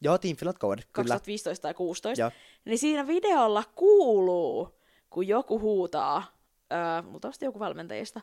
Joo, 0.00 0.18
Team 0.18 0.36
Finland 0.36 0.58
Code, 0.58 0.82
kyllä. 0.92 1.08
2015 1.08 1.62
tai 1.62 1.74
16, 1.74 2.20
Joo. 2.22 2.30
niin 2.64 2.78
siinä 2.78 3.06
videolla 3.06 3.64
kuuluu, 3.74 4.78
kun 5.10 5.28
joku 5.28 5.60
huutaa, 5.60 6.22
öö, 6.72 6.78
luultavasti 7.10 7.44
joku 7.44 7.58
valmentajista, 7.58 8.20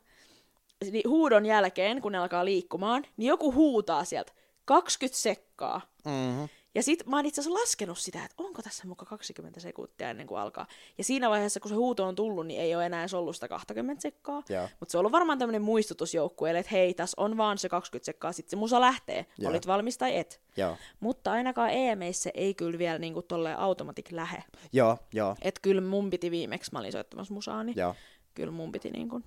niin 0.91 1.09
huudon 1.09 1.45
jälkeen, 1.45 2.01
kun 2.01 2.11
ne 2.11 2.17
alkaa 2.17 2.45
liikkumaan, 2.45 3.05
niin 3.17 3.27
joku 3.27 3.53
huutaa 3.53 4.03
sieltä 4.05 4.31
20 4.65 5.19
sekkaa. 5.19 5.81
Mm-hmm. 6.05 6.49
Ja 6.75 6.83
sit 6.83 7.05
mä 7.05 7.15
oon 7.15 7.25
itse 7.25 7.41
asiassa 7.41 7.59
laskenut 7.59 7.97
sitä, 7.97 8.25
että 8.25 8.35
onko 8.37 8.61
tässä 8.61 8.87
muka 8.87 9.05
20 9.05 9.59
sekuntia 9.59 10.09
ennen 10.09 10.27
kuin 10.27 10.39
alkaa. 10.39 10.67
Ja 10.97 11.03
siinä 11.03 11.29
vaiheessa, 11.29 11.59
kun 11.59 11.69
se 11.69 11.75
huuto 11.75 12.05
on 12.05 12.15
tullut, 12.15 12.47
niin 12.47 12.61
ei 12.61 12.75
ole 12.75 12.85
enää 12.85 13.01
edes 13.01 13.13
ollut 13.13 13.35
sitä 13.35 13.47
20 13.47 14.01
sekkaa. 14.01 14.43
Mutta 14.79 14.91
se 14.91 14.97
on 14.97 14.99
ollut 14.99 15.11
varmaan 15.11 15.39
tämmöinen 15.39 15.61
muistutus 15.61 16.13
joukkueelle, 16.13 16.59
että 16.59 16.71
hei, 16.71 16.93
tässä 16.93 17.21
on 17.21 17.37
vaan 17.37 17.57
se 17.57 17.69
20 17.69 18.05
sekkaa, 18.05 18.31
sitten 18.31 18.49
se 18.49 18.55
musa 18.55 18.81
lähtee. 18.81 19.25
Joo. 19.37 19.51
Olit 19.51 19.67
valmis 19.67 19.97
tai 19.97 20.17
et. 20.17 20.41
Joo. 20.57 20.77
Mutta 20.99 21.31
ainakaan 21.31 21.69
EMEissä 21.69 22.29
ei 22.33 22.53
kyllä 22.53 22.79
vielä 22.79 22.99
niinku 22.99 23.21
tolleen 23.21 23.59
automatic 23.59 24.11
lähe. 24.11 24.43
Joo, 24.73 24.97
joo, 25.13 25.35
Et 25.41 25.59
kyllä 25.59 25.81
mun 25.81 26.09
piti 26.09 26.31
viimeksi, 26.31 26.71
mä 26.71 26.79
olin 26.79 26.91
soittamassa 26.91 27.33
musaa, 27.33 27.63
niin 27.63 27.77
joo. 27.77 27.95
kyllä 28.33 28.51
mun 28.51 28.71
piti 28.71 28.91
niinku... 28.91 29.21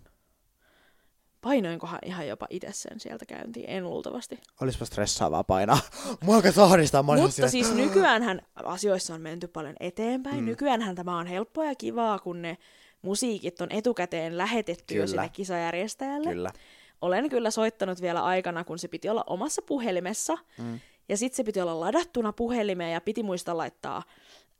Painoinkohan 1.40 1.98
ihan 2.04 2.28
jopa 2.28 2.46
itse 2.50 2.68
sen 2.72 3.00
sieltä 3.00 3.26
käyntiin, 3.26 3.70
en 3.70 3.84
luultavasti. 3.84 4.38
Olispa 4.60 4.84
stressaavaa 4.84 5.44
painaa. 5.44 5.78
Mua 6.24 6.36
alkaa 6.36 6.66
olin 6.66 6.88
Mutta 7.04 7.30
silleen, 7.30 7.50
siis 7.50 7.74
nykyäänhän 7.74 8.42
asioissa 8.54 9.14
on 9.14 9.20
menty 9.20 9.48
paljon 9.48 9.74
eteenpäin. 9.80 10.40
Mm. 10.40 10.46
Nykyäänhän 10.46 10.94
tämä 10.94 11.18
on 11.18 11.26
helppoa 11.26 11.64
ja 11.64 11.74
kivaa, 11.74 12.18
kun 12.18 12.42
ne 12.42 12.58
musiikit 13.02 13.60
on 13.60 13.68
etukäteen 13.70 14.38
lähetetty 14.38 14.94
jo 14.94 14.98
Kyllä. 14.98 15.06
sinne 15.06 15.28
kisajärjestäjälle. 15.28 16.30
Kyllä. 16.30 16.50
Olen 17.00 17.28
kyllä 17.28 17.50
soittanut 17.50 18.00
vielä 18.00 18.24
aikana, 18.24 18.64
kun 18.64 18.78
se 18.78 18.88
piti 18.88 19.08
olla 19.08 19.24
omassa 19.26 19.62
puhelimessa. 19.62 20.38
Mm. 20.58 20.80
Ja 21.08 21.16
sitten 21.16 21.36
se 21.36 21.44
piti 21.44 21.60
olla 21.60 21.80
ladattuna 21.80 22.32
puhelimeen 22.32 22.92
ja 22.92 23.00
piti 23.00 23.22
muistaa 23.22 23.56
laittaa 23.56 24.02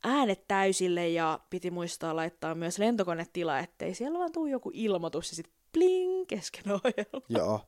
äänet 0.05 0.49
täysille 0.49 1.09
ja 1.09 1.41
piti 1.51 1.71
muistaa 1.71 2.17
laittaa 2.17 2.55
myös 2.55 2.79
lentokonetila, 2.79 3.59
ettei 3.59 3.95
siellä 3.95 4.19
vaan 4.19 4.33
tuu 4.33 4.47
joku 4.47 4.71
ilmoitus 4.75 5.31
ja 5.31 5.37
sitten 5.37 5.56
bling 5.77 6.27
kesken 6.29 6.73
ohjelma. 6.73 7.27
Joo. 7.29 7.61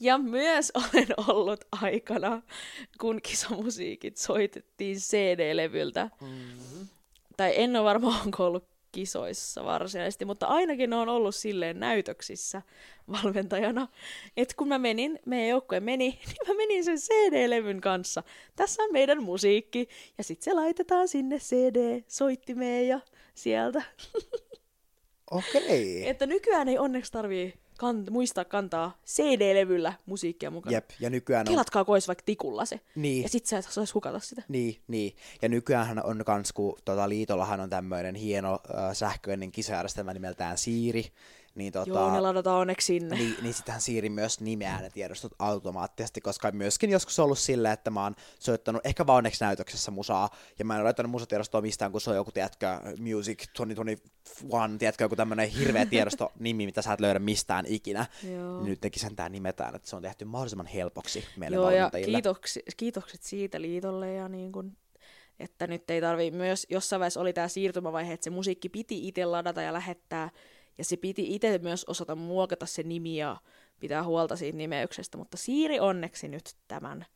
Ja 0.00 0.18
myös 0.18 0.72
olen 0.92 1.08
ollut 1.26 1.64
aikana, 1.82 2.42
kun 3.00 3.20
kisamusiikit 3.22 4.16
soitettiin 4.16 4.96
CD-levyltä. 4.96 6.10
Mm-hmm. 6.20 6.88
Tai 7.36 7.52
en 7.56 7.76
ole 7.76 7.84
varmaan 7.84 8.20
onko 8.24 8.44
ollut 8.46 8.64
kisoissa 8.92 9.64
varsinaisesti, 9.64 10.24
mutta 10.24 10.46
ainakin 10.46 10.92
on 10.92 11.08
ollut 11.08 11.34
silleen 11.34 11.80
näytöksissä 11.80 12.62
valmentajana, 13.08 13.88
että 14.36 14.54
kun 14.56 14.68
mä 14.68 14.78
menin, 14.78 15.18
meidän 15.26 15.48
joukkue 15.48 15.80
meni, 15.80 16.08
niin 16.26 16.48
mä 16.48 16.54
menin 16.54 16.84
sen 16.84 16.98
CD-levyn 16.98 17.80
kanssa. 17.80 18.22
Tässä 18.56 18.82
on 18.82 18.92
meidän 18.92 19.22
musiikki, 19.22 19.88
ja 20.18 20.24
sitten 20.24 20.44
se 20.44 20.52
laitetaan 20.52 21.08
sinne 21.08 21.38
CD-soittimeen 21.38 22.88
ja 22.88 23.00
sieltä. 23.34 23.82
Okei. 25.30 26.08
Että 26.08 26.26
nykyään 26.26 26.68
ei 26.68 26.78
onneksi 26.78 27.12
tarvii 27.12 27.54
kant- 27.80 28.10
muistaa 28.10 28.44
kantaa 28.44 28.98
CD-levyllä 29.06 29.92
musiikkia 30.06 30.50
mukaan. 30.50 30.72
Jep, 30.72 30.90
ja 31.00 31.10
nykyään 31.10 31.40
on... 31.48 31.52
Kelatkaa 31.52 31.84
kois 31.84 32.08
vaikka 32.08 32.22
tikulla 32.26 32.64
se. 32.64 32.80
Niin. 32.94 33.22
Ja 33.22 33.28
sit 33.28 33.46
sä 33.46 33.58
et 33.58 33.66
saisi 33.68 33.94
hukata 33.94 34.18
sitä. 34.18 34.42
Niin, 34.48 34.76
niin. 34.88 35.16
Ja 35.42 35.48
nykyään 35.48 36.04
on 36.04 36.22
kans, 36.26 36.52
kun 36.52 36.78
tota, 36.84 37.08
liitollahan 37.08 37.60
on 37.60 37.70
tämmöinen 37.70 38.14
hieno 38.14 38.52
äh, 38.52 38.92
sähköinen 38.92 39.52
kisajärjestelmä 39.52 40.14
nimeltään 40.14 40.58
Siiri, 40.58 41.04
niin 41.60 41.72
tota, 41.72 41.90
Joo, 41.90 42.12
ne 42.12 42.20
ladataan 42.20 42.60
onneksi 42.60 42.86
sinne. 42.86 43.16
Niin, 43.16 43.36
niin 43.42 43.54
sitähän 43.54 43.80
Siiri 43.80 44.08
myös 44.08 44.40
nimeää 44.40 44.80
ne 44.80 44.90
tiedostot 44.90 45.32
automaattisesti, 45.38 46.20
koska 46.20 46.50
myöskin 46.52 46.90
joskus 46.90 47.18
on 47.18 47.24
ollut 47.24 47.38
silleen, 47.38 47.72
että 47.72 47.90
mä 47.90 48.02
oon 48.02 48.14
soittanut 48.38 48.86
ehkä 48.86 49.06
vaan 49.06 49.16
onneksi 49.16 49.44
näytöksessä 49.44 49.90
musaa, 49.90 50.30
ja 50.58 50.64
mä 50.64 50.74
en 50.74 50.80
ole 50.80 50.84
laittanut 50.84 51.10
musatiedostoa 51.10 51.60
mistään, 51.60 51.92
kun 51.92 52.00
se 52.00 52.10
on 52.10 52.16
joku, 52.16 52.32
tiedätkö, 52.32 52.66
Music 52.98 53.38
2021, 53.38 54.78
tiedätkö, 54.78 55.04
joku 55.04 55.16
tämmönen 55.16 55.48
hirveä 55.48 55.86
tiedosto 55.96 56.32
nimi, 56.38 56.66
mitä 56.66 56.82
sä 56.82 56.92
et 56.92 57.00
löydä 57.00 57.18
mistään 57.18 57.66
ikinä. 57.68 58.06
Joo. 58.32 58.56
Niin 58.56 58.70
nyt 58.70 58.80
tekin 58.80 59.00
sen 59.00 59.16
tää 59.16 59.28
nimetään, 59.28 59.74
että 59.74 59.88
se 59.88 59.96
on 59.96 60.02
tehty 60.02 60.24
mahdollisimman 60.24 60.66
helpoksi 60.66 61.24
meille 61.36 61.56
Joo, 61.56 61.70
ja 61.70 61.90
kiitoksi, 62.04 62.62
kiitokset 62.76 63.22
siitä 63.22 63.60
liitolle 63.60 64.14
ja 64.14 64.28
niin 64.28 64.52
kun, 64.52 64.76
että 65.40 65.66
nyt 65.66 65.90
ei 65.90 66.00
tarvi 66.00 66.30
myös, 66.30 66.66
jossain 66.70 67.00
vaiheessa 67.00 67.20
oli 67.20 67.32
tämä 67.32 67.48
siirtymävaihe, 67.48 68.12
että 68.12 68.24
se 68.24 68.30
musiikki 68.30 68.68
piti 68.68 69.08
itse 69.08 69.24
ladata 69.24 69.62
ja 69.62 69.72
lähettää, 69.72 70.30
ja 70.78 70.84
se 70.84 70.96
piti 70.96 71.34
itse 71.34 71.58
myös 71.58 71.84
osata 71.84 72.14
muokata 72.14 72.66
se 72.66 72.82
nimi 72.82 73.16
ja 73.16 73.36
pitää 73.80 74.04
huolta 74.04 74.36
siitä 74.36 74.58
nimeyksestä, 74.58 75.18
mutta 75.18 75.36
Siiri 75.36 75.80
onneksi 75.80 76.28
nyt 76.28 76.56
tämän 76.68 77.06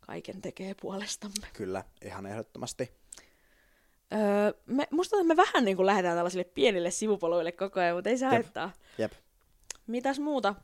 kaiken 0.00 0.40
tekee 0.40 0.74
puolestamme. 0.80 1.46
Kyllä, 1.52 1.84
ihan 2.04 2.26
ehdottomasti. 2.26 2.92
Öö, 4.12 4.52
me, 4.66 4.88
musta 4.90 5.24
me 5.24 5.36
vähän 5.36 5.64
niin 5.64 5.76
kuin 5.76 5.86
lähdetään 5.86 6.16
tällaisille 6.16 6.44
pienille 6.44 6.90
sivupoluille 6.90 7.52
koko 7.52 7.80
ajan, 7.80 7.96
mutta 7.96 8.10
ei 8.10 8.18
se 8.18 8.24
Jep. 8.24 8.32
haittaa. 8.32 8.72
Jep. 8.98 9.12
Mitäs 9.86 10.18
muuta? 10.18 10.54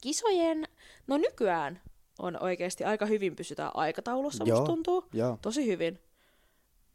Kisojen, 0.00 0.64
no 1.06 1.16
nykyään 1.16 1.80
on 2.18 2.42
oikeasti 2.42 2.84
aika 2.84 3.06
hyvin 3.06 3.36
pysytään 3.36 3.70
aikataulussa, 3.74 4.44
Joo, 4.44 4.58
musta 4.58 4.72
tuntuu. 4.72 5.04
Joo. 5.12 5.38
Tosi 5.42 5.66
hyvin. 5.66 5.98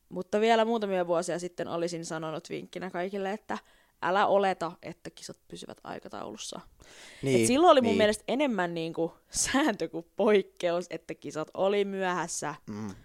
Mutta 0.10 0.39
vielä 0.42 0.66
muutamia 0.66 1.08
vuosia 1.08 1.39
sitten 1.39 1.68
olisin 1.68 2.06
sanonut 2.06 2.50
vinkkinä 2.50 2.89
kaikille, 2.89 3.32
että 3.32 3.58
älä 4.04 4.28
oleta, 4.28 4.72
että 4.82 5.10
kisat 5.10 5.38
pysyvät 5.48 5.78
aikataulussa. 5.84 6.60
Niin, 7.22 7.42
Et 7.42 7.48
silloin 7.48 7.72
oli 7.72 7.82
mun 7.82 7.88
niin. 7.88 7.98
mielestä 7.98 8.24
enemmän 8.28 8.74
niinku 8.74 9.13
sääntö 9.30 9.89
kuin 9.89 10.06
poikkeus, 10.16 10.86
että 10.89 11.16
kisat 11.16 11.48
oli 11.54 11.86
myöhässä. 11.86 12.56
Mm. 12.68 12.96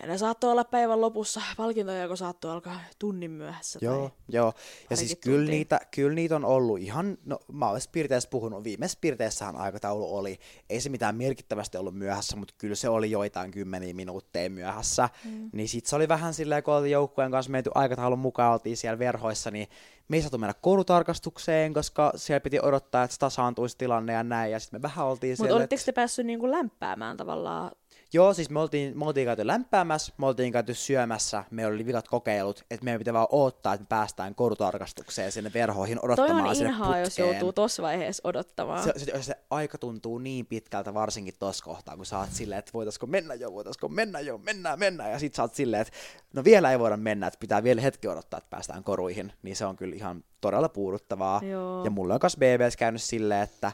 Ja 0.00 0.06
ne 0.06 0.18
saattoi 0.18 0.50
olla 0.50 0.64
päivän 0.64 1.00
lopussa, 1.00 1.40
palkintojako 1.56 2.16
saattoi 2.16 2.50
alkaa 2.50 2.80
tunnin 2.98 3.30
myöhässä. 3.30 3.78
Joo, 3.82 4.08
Tai... 4.08 4.18
joo. 4.28 4.52
Ja 4.90 4.96
siis 4.96 5.18
kyllä 5.20 5.50
niitä, 5.50 5.80
kyllä 5.90 6.14
niitä 6.14 6.36
on 6.36 6.44
ollut 6.44 6.78
ihan, 6.78 7.18
no 7.24 7.38
mä 7.52 7.70
olen 7.70 7.80
piirteessä 7.92 8.28
puhunut, 8.28 8.64
viimeisessä 8.64 8.98
piirteessähän 9.00 9.56
aikataulu 9.56 10.16
oli, 10.16 10.38
ei 10.70 10.80
se 10.80 10.88
mitään 10.88 11.16
merkittävästi 11.16 11.78
ollut 11.78 11.94
myöhässä, 11.94 12.36
mutta 12.36 12.54
kyllä 12.58 12.74
se 12.74 12.88
oli 12.88 13.10
joitain 13.10 13.50
kymmeniä 13.50 13.94
minuutteja 13.94 14.50
myöhässä. 14.50 15.08
Mm. 15.24 15.50
Niin 15.52 15.68
sit 15.68 15.86
se 15.86 15.96
oli 15.96 16.08
vähän 16.08 16.34
silleen, 16.34 16.62
kun 16.62 16.74
oltiin 16.74 16.92
joukkueen 16.92 17.30
kanssa 17.30 17.52
menty 17.52 17.70
aikataulun 17.74 18.18
mukaan, 18.18 18.52
oltiin 18.52 18.76
siellä 18.76 18.98
verhoissa, 18.98 19.50
niin 19.50 19.68
me 20.08 20.16
ei 20.16 20.22
saatu 20.22 20.38
mennä 20.38 20.54
koulutarkastukseen, 20.60 21.74
koska 21.74 22.12
siellä 22.16 22.40
piti 22.40 22.60
odottaa, 22.62 23.04
että 23.04 23.14
se 23.14 23.20
tasaantuisi 23.20 23.78
tilanne 23.78 24.12
ja 24.12 24.22
näin, 24.22 24.52
ja 24.52 24.60
sitten 24.60 24.80
me 24.80 24.82
vähän 24.82 25.06
oltiin 25.06 25.32
Mutta 25.32 25.44
siellä, 25.44 25.56
olitteko 25.56 25.82
te 25.84 25.92
päässyt 25.92 26.26
niinku 26.26 26.50
lämpäämään 26.50 27.16
tavallaan? 27.16 27.70
Joo, 28.12 28.34
siis 28.34 28.50
me 28.50 28.60
oltiin, 28.60 28.98
me 28.98 29.04
oltiin 29.04 29.26
käyty 29.26 29.46
lämpäämässä, 29.46 30.12
me 30.18 30.26
oltiin 30.26 30.52
käyty 30.52 30.74
syömässä, 30.74 31.44
meillä 31.50 31.74
oli 31.74 31.86
vikat 31.86 32.08
kokeilut, 32.08 32.64
että 32.70 32.84
meidän 32.84 32.98
pitää 32.98 33.14
vaan 33.14 33.26
odottaa, 33.30 33.74
että 33.74 33.82
me 33.82 33.86
päästään 33.88 34.34
koulutarkastukseen 34.34 35.32
sinne 35.32 35.50
verhoihin 35.54 35.98
Toi 35.98 36.04
odottamaan 36.04 36.48
on 36.48 36.56
sinne 36.56 36.70
inhaa, 36.70 36.98
jos 36.98 37.08
putkeen. 37.08 37.28
joutuu 37.28 37.52
tossa 37.52 37.82
vaiheessa 37.82 38.28
odottamaan. 38.28 38.82
Se, 38.84 38.92
se, 38.96 39.22
se, 39.22 39.34
aika 39.50 39.78
tuntuu 39.78 40.18
niin 40.18 40.46
pitkältä 40.46 40.94
varsinkin 40.94 41.34
tuossa 41.38 41.64
kohtaa, 41.64 41.96
kun 41.96 42.06
sä 42.06 42.18
oot 42.18 42.32
silleen, 42.32 42.58
että 42.58 42.72
voitaisko 42.74 43.06
mennä 43.06 43.34
jo, 43.34 43.52
voitaisko 43.52 43.88
mennä 43.88 44.20
jo, 44.20 44.38
mennään, 44.38 44.78
mennään, 44.78 45.10
ja 45.10 45.18
sit 45.18 45.34
sä 45.34 45.42
oot 45.42 45.54
silleen, 45.54 45.82
että 45.82 45.94
no 46.34 46.44
vielä 46.44 46.70
ei 46.72 46.78
voida 46.78 46.96
mennä, 46.96 47.26
että 47.26 47.40
pitää 47.40 47.62
vielä 47.62 47.80
hetki 47.80 48.08
odottaa, 48.08 48.38
että 48.38 48.50
päästään 48.50 48.84
koruihin, 48.84 49.32
niin 49.42 49.56
se 49.56 49.66
on 49.66 49.76
kyllä 49.76 49.96
ihan 49.96 50.24
todella 50.40 50.68
puuduttavaa. 50.68 51.40
Joo. 51.44 51.84
Ja 51.84 51.90
mulla 51.90 52.14
on 52.14 52.20
myös 52.22 52.36
BBS 52.36 52.76
käynyt 52.76 53.02
silleen, 53.02 53.42
että 53.42 53.72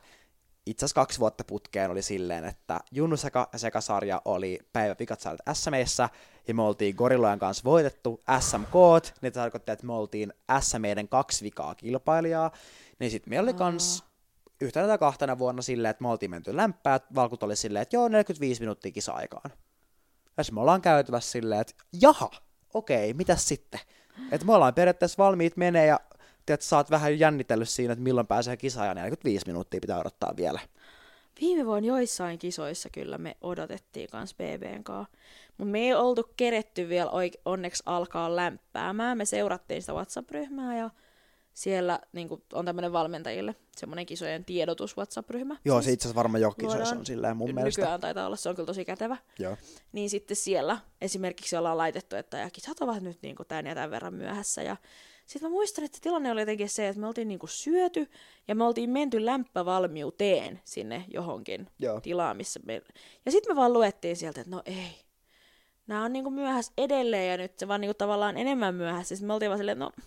itse 0.66 0.85
asiassa 0.85 1.00
kaksi 1.00 1.18
vuotta 1.18 1.44
putkeen 1.44 1.90
oli 1.90 2.02
silleen, 2.02 2.44
että 2.44 2.81
Junnu 2.92 3.16
Seka, 3.16 3.48
Sekasarja 3.57 4.22
oli 4.24 4.59
päivä 4.72 4.94
pikatsaalit 4.94 5.40
SMEissä, 5.52 6.09
ja 6.48 6.55
me 6.55 6.62
oltiin 6.62 6.96
Gorillojen 6.96 7.38
kanssa 7.38 7.64
voitettu 7.64 8.22
SMK, 8.40 8.74
niin 9.20 9.33
se 9.33 9.40
tarkoitti, 9.40 9.72
että 9.72 9.87
me 9.87 9.92
oltiin 9.92 10.33
SMEiden 10.61 11.09
kaksi 11.09 11.44
vikaa 11.44 11.74
kilpailijaa, 11.74 12.50
niin 12.98 13.11
sitten 13.11 13.31
meillä 13.31 13.46
oli 13.46 13.55
kans 13.55 14.05
yhtenä 14.61 14.87
tai 14.87 14.98
kahtena 14.98 15.38
vuonna 15.38 15.62
silleen, 15.62 15.90
että 15.90 16.02
me 16.02 16.09
oltiin 16.09 16.31
menty 16.31 16.57
lämpää, 16.57 17.00
Valkut 17.14 17.42
oli 17.42 17.57
silleen, 17.57 17.83
että 17.83 17.96
joo, 17.96 18.09
45 18.09 18.61
minuuttia 18.61 18.92
kisa-aikaan. 18.92 19.50
Ja 20.37 20.44
sitten 20.44 20.55
me 20.55 20.61
ollaan 20.61 20.83
käytävässä 20.83 21.31
silleen, 21.31 21.61
että 21.61 21.74
jaha, 22.00 22.31
okei, 22.74 23.14
mitäs 23.14 23.48
sitten? 23.48 23.81
Että 24.33 24.46
me 24.46 24.55
ollaan 24.55 24.74
periaatteessa 24.74 25.24
valmiit 25.24 25.57
menee 25.57 25.87
ja 25.87 26.00
tiedät, 26.46 26.62
sä 26.62 26.76
oot 26.76 26.90
vähän 26.90 27.18
jännitellyt 27.18 27.68
siinä, 27.68 27.92
että 27.92 28.02
milloin 28.02 28.26
pääsee 28.26 28.56
kisaan 28.56 28.88
ja 28.88 28.94
45 28.94 29.46
minuuttia 29.46 29.80
pitää 29.80 30.00
odottaa 30.00 30.35
vielä. 30.37 30.61
Viime 31.40 31.66
vuonna 31.66 31.87
joissain 31.87 32.38
kisoissa 32.38 32.90
kyllä 32.90 33.18
me 33.18 33.37
odotettiin 33.40 34.09
kans 34.11 34.35
BBn 34.35 34.85
kanssa. 34.85 35.16
Mutta 35.59 35.70
me 35.72 35.78
ei 35.78 35.94
oltu 35.94 36.30
keretty 36.37 36.88
vielä 36.88 37.11
oike- 37.11 37.40
onneksi 37.44 37.82
alkaa 37.87 38.37
lämpäämään. 38.37 39.18
Me 39.18 39.24
seurattiin 39.24 39.82
sitä 39.82 39.92
WhatsApp-ryhmää 39.92 40.78
ja 40.78 40.90
siellä 41.54 42.00
niin 42.12 42.28
on 42.52 42.64
tämmöinen 42.64 42.92
valmentajille 42.92 43.54
semmoinen 43.76 44.06
kisojen 44.06 44.44
tiedotus 44.44 44.96
WhatsApp-ryhmä. 44.96 45.56
Joo, 45.64 45.76
Siis 45.78 45.85
se 45.85 45.92
itse 45.92 46.09
asiassa 46.09 46.16
varmaan 46.16 46.40
se 46.42 46.62
luodaan. 46.62 46.98
on 46.98 47.06
silleen 47.06 47.37
mun 47.37 47.48
Nykyään 47.48 47.64
mielestä. 47.64 47.98
taitaa 47.98 48.26
olla, 48.26 48.37
se 48.37 48.48
on 48.48 48.54
kyllä 48.54 48.66
tosi 48.66 48.85
kätevä. 48.85 49.16
Joo. 49.38 49.56
Niin 49.92 50.11
sitten 50.11 50.37
siellä 50.37 50.78
esimerkiksi 51.00 51.56
ollaan 51.56 51.78
laitettu, 51.78 52.16
että 52.16 52.38
ja 52.38 52.50
kisat 52.50 52.80
ovat 52.80 53.02
nyt 53.02 53.18
niin 53.22 53.37
tämän 53.48 53.66
ja 53.66 53.74
tämän 53.74 53.90
verran 53.90 54.14
myöhässä. 54.14 54.62
Ja 54.62 54.76
sitten 55.27 55.51
mä 55.51 55.55
muistan, 55.55 55.85
että 55.85 55.99
tilanne 56.01 56.33
oli 56.33 56.41
jotenkin 56.41 56.69
se, 56.69 56.89
että 56.89 57.01
me 57.01 57.07
oltiin 57.07 57.29
niin 57.29 57.39
syöty 57.47 58.11
ja 58.49 58.55
me 58.55 58.65
oltiin 58.65 58.91
menty 58.91 59.25
lämpövalmiuteen 59.25 60.61
sinne 60.65 61.05
johonkin 61.09 61.67
Joo. 61.79 62.01
tilaan, 62.01 62.37
missä 62.37 62.61
me... 62.65 62.83
Ja 63.27 63.33
sitten 63.33 63.53
me 63.53 63.57
vaan 63.57 63.73
luettiin 63.73 64.17
sieltä, 64.17 64.41
että 64.41 64.57
no 64.57 64.62
ei, 64.65 64.97
nämä 65.87 66.05
on 66.05 66.12
niinku 66.12 66.31
myöhässä 66.31 66.73
edelleen 66.79 67.31
ja 67.31 67.37
nyt 67.37 67.59
se 67.59 67.69
vaan 67.69 67.81
niinku 67.81 67.95
tavallaan 67.95 68.37
enemmän 68.37 68.75
myöhässä. 68.75 69.17
Sitten 69.17 69.27
me 69.27 69.33
oltiin 69.33 69.51
vaan 69.51 69.59
silleen, 69.59 69.83
että 69.83 70.01
no 70.01 70.07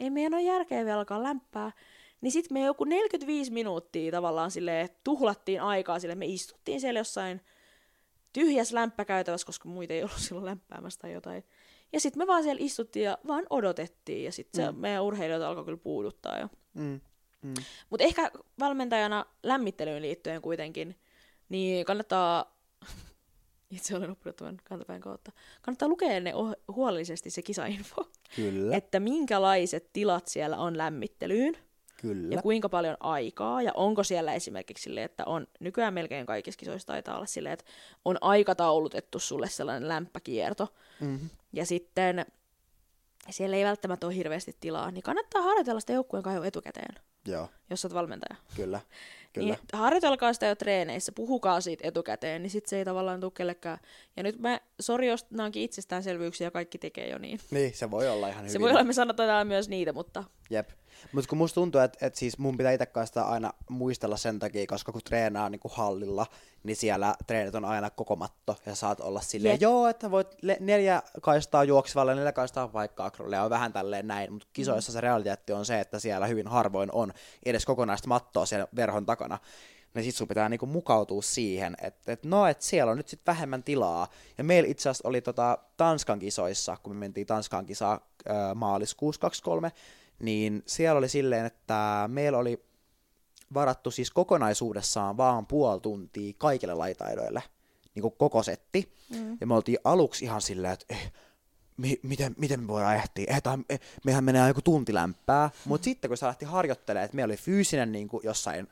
ei 0.00 0.10
meidän 0.10 0.34
ole 0.34 0.42
järkeä 0.42 0.84
vielä 0.84 0.98
alkaa 0.98 1.22
lämpää. 1.22 1.72
Niin 2.20 2.32
sitten 2.32 2.54
me 2.54 2.64
joku 2.64 2.84
45 2.84 3.52
minuuttia 3.52 4.12
tavallaan 4.12 4.50
sille 4.50 4.90
tuhlattiin 5.04 5.62
aikaa 5.62 5.98
sille, 5.98 6.14
me 6.14 6.26
istuttiin 6.26 6.80
siellä 6.80 7.00
jossain 7.00 7.40
tyhjässä 8.32 8.74
lämpökäytävässä, 8.74 9.46
koska 9.46 9.68
muita 9.68 9.92
ei 9.92 10.02
ollut 10.02 10.18
silloin 10.18 10.46
lämpäämässä 10.46 11.00
tai 11.00 11.12
jotain. 11.12 11.44
Ja 11.92 12.00
sitten 12.00 12.22
me 12.22 12.26
vaan 12.26 12.42
siellä 12.42 12.64
istuttiin 12.64 13.04
ja 13.04 13.18
vaan 13.26 13.46
odotettiin 13.50 14.24
ja 14.24 14.32
sitten 14.32 14.64
se 14.66 14.72
Mm. 14.72 14.78
meidän 14.78 15.02
urheilijoita 15.02 15.48
alkoi 15.48 15.64
kyllä 15.64 15.78
puuduttaa 15.82 16.38
jo. 16.38 16.48
Mm. 16.74 17.00
Mm. 17.42 17.54
Mutta 17.90 18.04
ehkä 18.04 18.30
valmentajana 18.60 19.26
lämmittelyyn 19.42 20.02
liittyen 20.02 20.42
kuitenkin, 20.42 20.96
niin 21.48 21.84
kannattaa, 21.84 22.56
itse 23.70 23.96
olen 23.96 24.10
oppinut 24.10 24.36
tämän 24.36 24.56
kantapään 24.64 25.00
kautta, 25.00 25.32
kannattaa 25.62 25.88
lukea 25.88 26.20
ne 26.20 26.32
oh- 26.34 26.74
huolellisesti 26.74 27.30
se 27.30 27.42
kisainfo, 27.42 28.08
Kyllä, 28.36 28.76
että 28.76 29.00
minkälaiset 29.00 29.90
tilat 29.92 30.26
siellä 30.28 30.56
on 30.56 30.78
lämmittelyyn 30.78 31.56
kyllä. 32.00 32.34
ja 32.34 32.42
kuinka 32.42 32.68
paljon 32.68 32.96
aikaa, 33.00 33.62
ja 33.62 33.72
onko 33.74 34.04
siellä 34.04 34.34
esimerkiksi 34.34 34.82
silleen, 34.84 35.04
että 35.04 35.24
on, 35.26 35.46
nykyään 35.60 35.94
melkein 35.94 36.26
kaikissa 36.26 36.58
kisoissa 36.58 36.86
taitaa 36.86 37.16
olla 37.16 37.26
silleen, 37.26 37.52
että 37.52 37.64
on 38.04 38.18
aikataulutettu 38.20 39.18
sulle 39.18 39.48
sellainen 39.48 39.88
lämpäkierto, 39.88 40.68
Mm-hmm. 41.00 41.28
Ja 41.54 41.66
sitten 41.66 42.26
siellä 43.30 43.56
ei 43.56 43.64
välttämättä 43.64 44.06
ole 44.06 44.14
hirveästi 44.14 44.56
tilaa, 44.60 44.90
niin 44.90 45.02
kannattaa 45.02 45.42
harjoitella 45.42 45.80
sitä 45.80 45.92
joukkueen 45.92 46.34
jo 46.34 46.42
etukäteen, 46.44 46.94
Joo, 47.26 47.48
jos 47.70 47.84
olet 47.84 47.94
valmentaja. 47.94 48.36
kyllä. 48.56 48.80
Kyllä. 49.34 49.54
Niin, 49.54 49.58
harjoitelkaa 49.72 50.32
sitä 50.32 50.46
jo 50.46 50.54
treeneissä, 50.54 51.12
puhukaa 51.12 51.60
siitä 51.60 51.88
etukäteen, 51.88 52.42
niin 52.42 52.50
sit 52.50 52.66
se 52.66 52.78
ei 52.78 52.84
tavallaan 52.84 53.20
tule 53.20 53.32
kellekään. 53.34 53.78
Ja 54.16 54.22
nyt 54.22 54.38
mä, 54.38 54.60
sori 54.80 55.08
jos 55.08 55.30
nämä 55.30 55.44
onkin 55.44 55.62
itsestäänselvyyksiä 55.62 56.46
ja 56.46 56.50
kaikki 56.50 56.78
tekee 56.78 57.08
jo 57.08 57.18
niin. 57.18 57.40
Niin, 57.50 57.74
se 57.74 57.90
voi 57.90 58.08
olla 58.08 58.28
ihan 58.28 58.40
hyvin. 58.40 58.52
Se 58.52 58.60
voi 58.60 58.70
olla, 58.70 58.84
me 58.84 58.92
sanotaan 58.92 59.46
myös 59.46 59.68
niitä, 59.68 59.92
mutta 59.92 60.24
Jep. 60.50 60.68
Mutta 61.12 61.28
kun 61.28 61.38
musta 61.38 61.54
tuntuu, 61.54 61.80
että 61.80 62.06
et 62.06 62.14
siis 62.14 62.38
mun 62.38 62.56
pitää 62.56 62.72
itse 62.72 62.88
sitä 63.04 63.24
aina 63.24 63.52
muistella 63.68 64.16
sen 64.16 64.38
takia, 64.38 64.66
koska 64.66 64.92
kun 64.92 65.00
treenaa 65.04 65.50
niinku 65.50 65.70
hallilla, 65.74 66.26
niin 66.62 66.76
siellä 66.76 67.14
treenit 67.26 67.54
on 67.54 67.64
aina 67.64 67.90
koko 67.90 68.16
matto, 68.16 68.56
ja 68.66 68.74
saat 68.74 69.00
olla 69.00 69.20
silleen, 69.20 69.52
Jep. 69.52 69.60
joo, 69.60 69.88
että 69.88 70.10
voit 70.10 70.28
le- 70.42 70.56
neljä 70.60 71.02
kaistaa 71.22 71.64
juoksevalle, 71.64 72.14
neljä 72.14 72.32
kaistaa 72.32 72.72
vaikka 72.72 73.04
akrolle, 73.04 73.36
ja 73.36 73.42
on 73.42 73.50
vähän 73.50 73.72
tälleen 73.72 74.06
näin, 74.06 74.32
mutta 74.32 74.48
kisoissa 74.52 74.92
se 74.92 75.00
realiteetti 75.00 75.52
on 75.52 75.66
se, 75.66 75.80
että 75.80 75.98
siellä 75.98 76.26
hyvin 76.26 76.48
harvoin 76.48 76.88
on 76.92 77.12
edes 77.46 77.66
kokonaista 77.66 78.08
mattoa 78.08 78.46
siellä 78.46 78.66
verhon 78.76 79.06
takana, 79.06 79.23
niin 79.94 80.04
sit 80.04 80.14
sun 80.14 80.28
pitää 80.28 80.48
niinku 80.48 80.66
mukautua 80.66 81.22
siihen, 81.22 81.76
että 81.82 82.12
et 82.12 82.24
no, 82.24 82.46
että 82.46 82.64
siellä 82.64 82.90
on 82.90 82.96
nyt 82.96 83.08
sit 83.08 83.20
vähemmän 83.26 83.62
tilaa. 83.62 84.08
Ja 84.38 84.44
meillä 84.44 84.68
itse 84.68 84.88
asiassa 84.88 85.08
oli 85.08 85.20
tota 85.20 85.58
Tanskan 85.76 86.18
kisoissa, 86.18 86.76
kun 86.82 86.92
me 86.94 86.98
mentiin 86.98 87.26
Tanskan 87.26 87.66
kisaa 87.66 88.00
maaliskuussa 88.54 89.20
23, 89.20 89.72
niin 90.18 90.62
siellä 90.66 90.98
oli 90.98 91.08
silleen, 91.08 91.46
että 91.46 92.08
meillä 92.12 92.38
oli 92.38 92.64
varattu 93.54 93.90
siis 93.90 94.10
kokonaisuudessaan 94.10 95.16
vaan 95.16 95.46
puoli 95.46 95.80
tuntia 95.80 96.32
kaikille 96.38 96.74
laitaidoille, 96.74 97.42
niin 97.94 98.02
kuin 98.02 98.14
koko 98.18 98.42
setti. 98.42 98.94
Mm. 99.10 99.36
Ja 99.40 99.46
me 99.46 99.54
oltiin 99.54 99.78
aluksi 99.84 100.24
ihan 100.24 100.40
silleen, 100.40 100.72
että 100.72 100.86
eh, 100.88 101.12
mi- 101.76 102.00
miten, 102.02 102.34
miten 102.38 102.60
me 102.60 102.68
voidaan 102.68 102.96
ehtiä, 102.96 103.24
eh, 103.28 103.42
tai, 103.42 103.58
eh, 103.70 103.80
mehän 104.04 104.24
menee 104.24 104.48
joku 104.48 104.62
tunti 104.62 104.94
lämpää. 104.94 105.50
Mutta 105.64 105.84
sitten 105.84 106.08
kun 106.10 106.16
se 106.16 106.26
lähti 106.26 106.44
harjoittelemaan, 106.44 107.04
että 107.04 107.14
meillä 107.14 107.32
oli 107.32 107.36
fyysinen 107.36 107.92
niin 107.92 108.08
kuin 108.08 108.24
jossain 108.24 108.68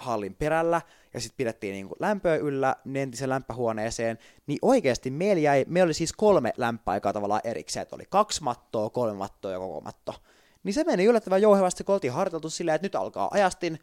hallin 0.00 0.34
perällä, 0.34 0.82
ja 1.14 1.20
sitten 1.20 1.36
pidettiin 1.36 1.72
niin 1.72 1.88
kuin 1.88 1.96
lämpöä 2.00 2.36
yllä 2.36 2.76
entisen 2.94 3.28
lämpöhuoneeseen, 3.28 4.18
niin 4.46 4.58
oikeasti 4.62 5.10
meillä 5.10 5.40
jäi, 5.40 5.64
meillä 5.68 5.86
oli 5.86 5.94
siis 5.94 6.12
kolme 6.12 6.52
lämpöaikaa 6.56 7.12
tavallaan 7.12 7.40
erikseen, 7.44 7.82
että 7.82 7.96
oli 7.96 8.04
kaksi 8.10 8.42
mattoa, 8.42 8.90
kolme 8.90 9.16
mattoa 9.16 9.52
ja 9.52 9.58
koko 9.58 9.80
matto. 9.80 10.14
Niin 10.62 10.74
se 10.74 10.84
meni 10.84 11.04
yllättävän 11.04 11.42
jouhevasti, 11.42 11.84
kun 11.84 11.92
oltiin 11.92 12.12
harjoiteltu 12.12 12.50
silleen, 12.50 12.74
että 12.74 12.84
nyt 12.84 12.94
alkaa 12.94 13.28
ajastin, 13.30 13.78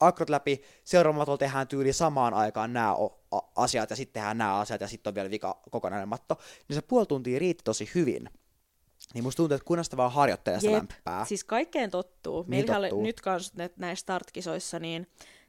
akrot 0.00 0.30
läpi, 0.30 0.62
seuraavalla 0.84 1.22
matolla 1.22 1.38
tehdään 1.38 1.68
tyyli 1.68 1.92
samaan 1.92 2.34
aikaan 2.34 2.72
nämä 2.72 2.94
asiat, 3.56 3.90
ja 3.90 3.96
sitten 3.96 4.14
tehdään 4.14 4.38
nämä 4.38 4.58
asiat, 4.58 4.80
ja 4.80 4.88
sitten 4.88 5.10
on 5.10 5.14
vielä 5.14 5.30
vika 5.30 5.60
kokonainen 5.70 6.08
matto, 6.08 6.38
niin 6.68 6.74
se 6.74 6.82
puoli 6.82 7.06
tuntia 7.06 7.38
riitti 7.38 7.64
tosi 7.64 7.90
hyvin. 7.94 8.30
Niin 9.14 9.24
musta 9.24 9.36
tuntuu, 9.36 9.54
että 9.54 9.64
kunnosta 9.64 9.96
vaan 9.96 10.12
harjoittelee 10.12 10.60
sitä 10.60 10.72
Jep. 10.72 10.78
lämpää. 10.78 11.24
Siis 11.24 11.44
kaikkeen 11.44 11.90
tottuu. 11.90 12.42
Niin 12.42 12.48
Meillä 12.48 12.78
oli 12.78 13.02
nyt 13.02 13.20
kans 13.20 13.54
nä- 13.54 13.70
näissä 13.76 14.00
startkisoissa, 14.00 14.78
niin 14.78 15.06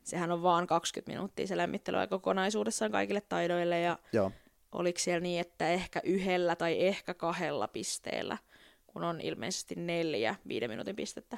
sehän 0.07 0.31
on 0.31 0.43
vaan 0.43 0.67
20 0.67 1.11
minuuttia 1.11 1.47
se 1.47 1.57
lämmittely 1.57 1.97
kokonaisuudessaan 2.09 2.91
kaikille 2.91 3.21
taidoille. 3.21 3.79
Ja 3.79 3.99
Joo. 4.13 4.31
oliko 4.71 4.99
siellä 4.99 5.19
niin, 5.19 5.41
että 5.41 5.69
ehkä 5.69 6.01
yhdellä 6.03 6.55
tai 6.55 6.87
ehkä 6.87 7.13
kahdella 7.13 7.67
pisteellä, 7.67 8.37
kun 8.87 9.03
on 9.03 9.21
ilmeisesti 9.21 9.75
neljä 9.75 10.35
viiden 10.47 10.69
minuutin 10.69 10.95
pistettä, 10.95 11.37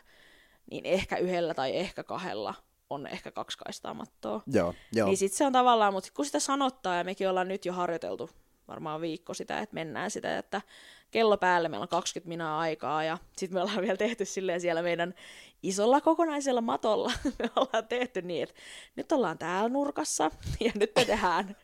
niin 0.71 0.85
ehkä 0.85 1.17
yhdellä 1.17 1.53
tai 1.53 1.77
ehkä 1.77 2.03
kahdella 2.03 2.53
on 2.89 3.07
ehkä 3.07 3.31
kaksi 3.31 3.57
kaistaa 3.57 3.93
mattoa. 3.93 4.41
Joo, 4.47 4.73
joo. 4.93 5.07
Niin 5.07 5.17
sit 5.17 5.33
se 5.33 5.45
on 5.45 5.53
tavallaan, 5.53 5.93
mutta 5.93 6.09
kun 6.15 6.25
sitä 6.25 6.39
sanottaa, 6.39 6.95
ja 6.95 7.03
mekin 7.03 7.29
ollaan 7.29 7.47
nyt 7.47 7.65
jo 7.65 7.73
harjoiteltu 7.73 8.29
varmaan 8.67 9.01
viikko 9.01 9.33
sitä, 9.33 9.59
että 9.59 9.73
mennään 9.73 10.11
sitä, 10.11 10.37
että 10.37 10.61
kello 11.11 11.37
päälle 11.37 11.69
meillä 11.69 11.83
on 11.83 11.89
20 11.89 12.29
minaa 12.29 12.59
aikaa, 12.59 13.03
ja 13.03 13.17
sitten 13.37 13.57
me 13.57 13.61
ollaan 13.61 13.81
vielä 13.81 13.97
tehty 13.97 14.25
silleen 14.25 14.61
siellä 14.61 14.81
meidän 14.81 15.13
isolla 15.63 16.01
kokonaisella 16.01 16.61
matolla, 16.61 17.11
me 17.39 17.49
ollaan 17.55 17.87
tehty 17.89 18.21
niin, 18.21 18.43
että 18.43 18.55
nyt 18.95 19.11
ollaan 19.11 19.37
täällä 19.37 19.69
nurkassa, 19.69 20.31
ja 20.65 20.71
nyt 20.75 20.91
me 20.95 21.05
tehdään 21.05 21.55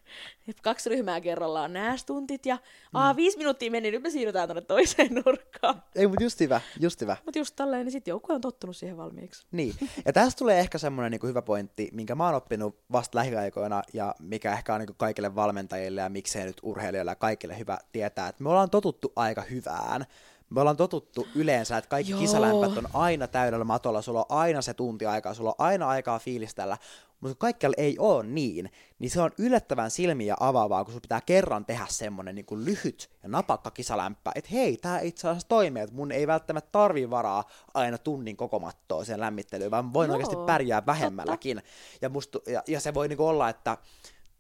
kaksi 0.62 0.90
ryhmää 0.90 1.22
kerrallaan 1.22 1.74
nämä 1.74 1.98
stuntit, 1.98 2.46
ja 2.46 2.58
aa, 2.94 3.16
viisi 3.16 3.38
minuuttia 3.38 3.72
meni, 3.72 3.92
nyt 3.92 4.02
me 4.04 4.10
siirrytään 4.10 4.48
tuonne 4.48 4.62
toiseen 4.62 5.14
nurkkaan. 5.26 5.84
Ei, 5.96 6.08
mutta 6.08 6.24
just 6.24 6.40
hyvä, 6.40 6.62
just 6.80 7.02
hyvä. 7.02 7.18
Mutta 7.26 7.40
just 7.40 7.56
tälleen, 7.56 7.86
niin 7.86 7.92
sitten 7.92 8.12
joukkue 8.12 8.36
on 8.36 8.42
tottunut 8.42 8.78
siihen 8.78 8.98
valmiiksi. 8.98 9.46
Niin, 9.52 9.76
ja 10.06 10.14
tästä 10.14 10.40
tulee 10.40 10.60
ehkä 10.60 10.78
semmoinen 10.78 11.12
niin 11.12 11.30
hyvä 11.30 11.42
pointti, 11.42 11.90
minkä 11.94 12.16
mä 12.16 12.26
oon 12.26 12.36
oppinut 12.36 12.80
vasta 12.92 13.18
lähiaikoina, 13.18 13.84
ja 13.94 14.16
mikä 14.20 14.54
ehkä 14.54 14.74
on 14.74 14.80
niin 14.80 14.96
kaikille 14.98 15.36
valmentajille 15.36 16.02
ja 16.02 16.10
miksei 16.10 16.46
nyt 16.46 16.58
urheilijoille 16.64 17.12
ja 17.12 17.16
kaikille 17.16 17.60
hyvä 17.60 17.78
tietää, 17.92 18.28
että 18.28 18.44
me 18.44 18.50
ollaan 18.50 18.70
totuttu 18.70 19.14
aika 19.16 19.42
hyvään. 19.42 20.06
Me 20.50 20.62
ollaan 20.62 20.78
totuttu 20.78 21.28
yleensä, 21.36 21.78
että 21.78 21.90
kaikki 21.90 22.12
Joo. 22.12 22.20
kisalämpät 22.20 22.78
on 22.78 22.88
aina 22.94 23.28
täydellä 23.28 23.66
matolla, 23.66 24.02
sulla 24.02 24.20
on 24.30 24.38
aina 24.38 24.62
se 24.62 24.74
tunti 24.74 25.06
aikaa, 25.06 25.34
sulla 25.34 25.50
on 25.50 25.66
aina 25.66 25.88
aikaa 25.88 26.20
fiilistellä, 26.20 26.78
mutta 27.20 27.36
kun 27.36 27.40
kaikkialla 27.40 27.76
ei 27.78 28.00
ole 28.00 28.24
niin, 28.24 28.72
niin 29.00 29.12
se 29.12 29.22
on 29.22 29.32
yllättävän 29.38 29.92
silmiä 29.92 30.36
avaavaa, 30.40 30.84
kun 30.84 30.94
sun 30.94 31.02
pitää 31.02 31.22
kerran 31.22 31.66
tehdä 31.66 31.86
semmonen 31.90 32.36
niin 32.36 32.46
kuin 32.46 32.66
lyhyt 32.66 33.10
ja 33.24 33.30
napakka 33.30 33.72
kisalämpä, 33.72 34.32
että 34.36 34.50
hei, 34.54 34.78
tämä 34.78 35.00
itse 35.00 35.28
asiassa 35.28 35.48
toimii, 35.48 35.84
että 35.84 35.96
mun 35.96 36.12
ei 36.12 36.28
välttämättä 36.28 36.70
tarvii 36.72 37.10
varaa 37.10 37.44
aina 37.74 37.98
tunnin 37.98 38.38
koko 38.38 38.60
mattoa 38.60 39.06
sen 39.06 39.20
lämmittelyyn, 39.20 39.72
vaan 39.72 39.94
voin 39.94 40.08
Joo, 40.08 40.14
oikeasti 40.14 40.46
pärjää 40.46 40.86
vähemmälläkin. 40.86 41.62
Ja, 42.02 42.10
musta, 42.10 42.40
ja, 42.48 42.64
ja 42.68 42.80
se 42.80 42.94
voi 42.94 43.08
niinku 43.08 43.28
olla, 43.28 43.50
että 43.50 43.78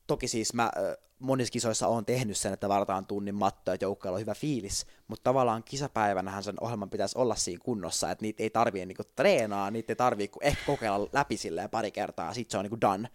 toki 0.07 0.27
siis 0.27 0.53
mä 0.53 0.71
monissa 1.19 1.51
kisoissa 1.51 1.87
on 1.87 2.05
tehnyt 2.05 2.37
sen, 2.37 2.53
että 2.53 2.69
varataan 2.69 3.05
tunnin 3.05 3.35
matto, 3.35 3.71
että 3.73 3.85
joukkueella 3.85 4.15
on 4.15 4.21
hyvä 4.21 4.33
fiilis, 4.33 4.85
mutta 5.07 5.23
tavallaan 5.23 5.63
kisapäivänähän 5.63 6.43
sen 6.43 6.55
ohjelman 6.61 6.89
pitäisi 6.89 7.17
olla 7.17 7.35
siinä 7.35 7.61
kunnossa, 7.63 8.11
että 8.11 8.21
niitä 8.21 8.43
ei 8.43 8.49
tarvii 8.49 8.85
niinku 8.85 9.03
treenaa, 9.15 9.71
niitä 9.71 9.91
ei 9.91 9.95
tarvii 9.95 10.27
kuin 10.27 10.43
ehkä 10.43 10.61
kokeilla 10.65 11.09
läpi 11.13 11.37
silleen 11.37 11.69
pari 11.69 11.91
kertaa, 11.91 12.33
sit 12.33 12.49
se 12.49 12.57
on 12.57 12.63
niinku 12.63 12.81
done. 12.81 13.09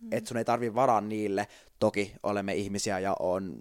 Mm. 0.00 0.08
Että 0.12 0.28
sun 0.28 0.36
ei 0.36 0.44
tarvii 0.44 0.74
varaa 0.74 1.00
niille, 1.00 1.48
toki 1.78 2.12
olemme 2.22 2.54
ihmisiä 2.54 2.98
ja 2.98 3.16
on 3.18 3.56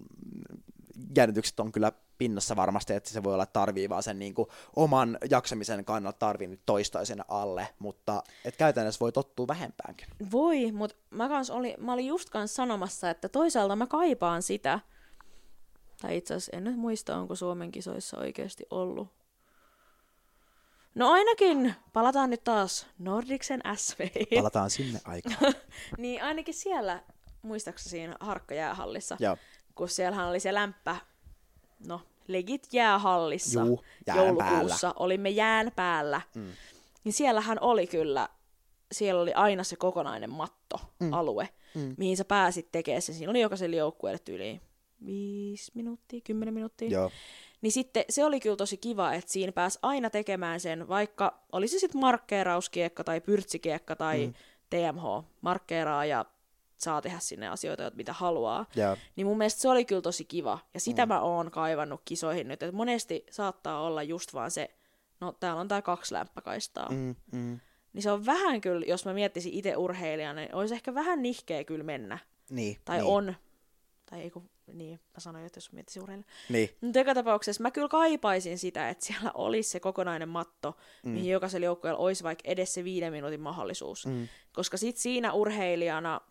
jännitykset 1.18 1.60
on 1.60 1.72
kyllä 1.72 1.92
pinnassa 2.22 2.56
varmasti, 2.56 2.94
että 2.94 3.10
se 3.10 3.24
voi 3.24 3.34
olla, 3.34 3.44
että 3.44 3.54
tarvii 3.54 3.90
vaan 3.90 4.04
sen 4.04 4.20
niin 4.20 4.34
kuin, 4.34 4.50
oman 4.76 5.18
jaksamisen 5.30 5.86
kannalta 5.86 6.20
tarvii 6.20 6.48
nyt 6.48 6.62
toistaisen 6.66 7.24
alle, 7.28 7.68
mutta 7.80 8.24
et 8.46 8.58
käytännössä 8.58 9.00
voi 9.00 9.12
tottua 9.12 9.48
vähempäänkin. 9.48 10.08
Voi, 10.32 10.72
mutta 10.72 10.98
mä, 11.10 11.30
kans 11.30 11.50
oli, 11.50 11.76
mä 11.78 11.94
olin 11.94 12.08
just 12.08 12.30
kans 12.30 12.56
sanomassa, 12.56 13.10
että 13.10 13.30
toisaalta 13.30 13.76
mä 13.76 13.88
kaipaan 13.88 14.44
sitä, 14.44 14.80
tai 16.02 16.18
itse 16.18 16.34
asiassa 16.34 16.58
en 16.58 16.64
nyt 16.64 16.78
muista, 16.78 17.18
onko 17.18 17.36
Suomen 17.36 17.72
kisoissa 17.72 18.18
oikeasti 18.18 18.66
ollut. 18.70 19.08
No 20.96 21.12
ainakin, 21.12 21.76
palataan 21.94 22.30
nyt 22.30 22.44
taas 22.44 22.88
Nordiksen 23.00 23.62
SV. 23.76 24.00
Palataan 24.36 24.70
sinne 24.70 25.00
aikaan. 25.06 25.54
niin 25.98 26.24
ainakin 26.24 26.54
siellä, 26.54 27.04
muistaakseni 27.42 27.90
siinä 27.90 28.16
Harkkajäähallissa, 28.20 29.18
Joo. 29.20 29.38
kun 29.76 29.90
siellähän 29.90 30.28
oli 30.28 30.40
se 30.40 30.54
lämpä, 30.54 30.96
no 31.88 32.02
legit 32.28 32.68
jäähallissa 32.72 33.60
Juu, 33.60 33.84
jään 34.08 34.20
joulukuussa, 34.20 34.88
päällä. 34.88 35.04
olimme 35.04 35.30
jään 35.30 35.72
päällä, 35.76 36.22
mm. 36.36 36.52
niin 37.04 37.14
siellähän 37.14 37.58
oli 37.62 37.88
kyllä, 37.88 38.30
siellä 38.92 39.22
oli 39.22 39.34
aina 39.34 39.64
se 39.64 39.76
kokonainen 39.76 40.30
mattoalue, 40.30 41.50
mm. 41.76 41.96
mihin 41.98 42.18
sä 42.18 42.26
pääsit 42.26 42.72
tekemään 42.72 43.02
sen. 43.02 43.16
Siinä 43.16 43.30
oli 43.30 43.42
jokaiselle 43.42 43.76
joukkueelle 43.76 44.20
tyyliin 44.20 44.62
viisi 45.06 45.72
minuuttia, 45.76 46.22
kymmenen 46.24 46.54
minuuttia. 46.54 46.90
Joo. 46.90 47.12
Niin 47.62 47.72
sitten 47.72 48.06
se 48.10 48.26
oli 48.26 48.40
kyllä 48.40 48.56
tosi 48.56 48.78
kiva, 48.78 49.14
että 49.14 49.32
siinä 49.32 49.52
pääsi 49.52 49.80
aina 49.82 50.10
tekemään 50.10 50.60
sen, 50.60 50.88
vaikka 50.88 51.44
oli 51.52 51.68
se 51.68 51.80
sitten 51.80 52.02
markkeerauskiekka 52.02 53.04
tai 53.04 53.22
pyrtsikiekka 53.22 53.96
tai 53.96 54.28
mm. 54.28 54.34
TMH, 54.70 55.26
markkeeraa 55.42 56.06
ja 56.06 56.26
saa 56.82 57.02
tehdä 57.02 57.20
sinne 57.20 57.48
asioita, 57.48 57.92
mitä 57.96 58.14
haluaa. 58.14 58.66
Joo. 58.76 58.98
Niin 59.16 59.28
mun 59.28 59.38
mielestä 59.38 59.62
se 59.62 59.70
oli 59.70 59.86
kyllä 59.86 60.02
tosi 60.02 60.26
kiva. 60.26 60.60
Ja 60.74 60.80
sitä 60.80 61.06
mm. 61.06 61.08
mä 61.08 61.22
oon 61.22 61.52
kaivannut 61.52 62.02
kisoihin 62.06 62.48
nyt. 62.48 62.64
Että 62.64 62.76
monesti 62.76 63.26
saattaa 63.32 63.82
olla 63.82 64.04
just 64.04 64.34
vaan 64.34 64.52
se, 64.52 64.76
no 65.20 65.32
täällä 65.32 65.62
on 65.62 65.68
tää 65.68 65.82
kaksi 65.82 66.14
lämpökaistaa. 66.14 66.90
Mm. 66.90 67.16
Mm, 67.32 67.40
mm. 67.40 67.60
Niin 67.94 68.02
se 68.02 68.12
on 68.12 68.26
vähän 68.26 68.62
kyllä, 68.62 68.86
jos 68.86 69.06
mä 69.06 69.14
miettisin 69.14 69.54
itse 69.54 69.76
urheilijana, 69.78 70.42
niin 70.42 70.56
olisi 70.56 70.74
ehkä 70.74 70.94
vähän 70.94 71.22
nihkeä 71.22 71.64
kyllä 71.64 71.84
mennä. 71.84 72.20
Niin. 72.50 72.78
Tai 72.86 72.98
niin. 72.98 73.08
on. 73.08 73.36
Tai 74.10 74.22
ei 74.22 74.32
kun, 74.32 74.50
niin, 74.74 75.00
mä 75.14 75.20
sanoin, 75.20 75.46
että 75.46 75.58
jos 75.58 75.72
miettisin 75.72 76.04
urheilijana. 76.04 76.32
Niin. 76.50 76.70
Mutta 76.82 77.00
joka 77.00 77.14
tapauksessa 77.14 77.64
mä 77.64 77.72
kyllä 77.72 77.88
kaipaisin 77.88 78.58
sitä, 78.58 78.90
että 78.90 79.06
siellä 79.06 79.32
olisi 79.34 79.70
se 79.70 79.80
kokonainen 79.80 80.30
matto, 80.30 80.78
mm. 81.04 81.12
mihin 81.12 81.32
jokaisella 81.32 81.66
joukkueella 81.66 82.00
olisi 82.00 82.24
vaikka 82.24 82.44
edes 82.46 82.74
se 82.74 82.84
viiden 82.84 83.14
minuutin 83.14 83.42
mahdollisuus. 83.42 84.06
Mm. 84.06 84.28
Koska 84.54 84.78
sit 84.78 84.98
siinä 84.98 85.34
urheilijana 85.34 86.22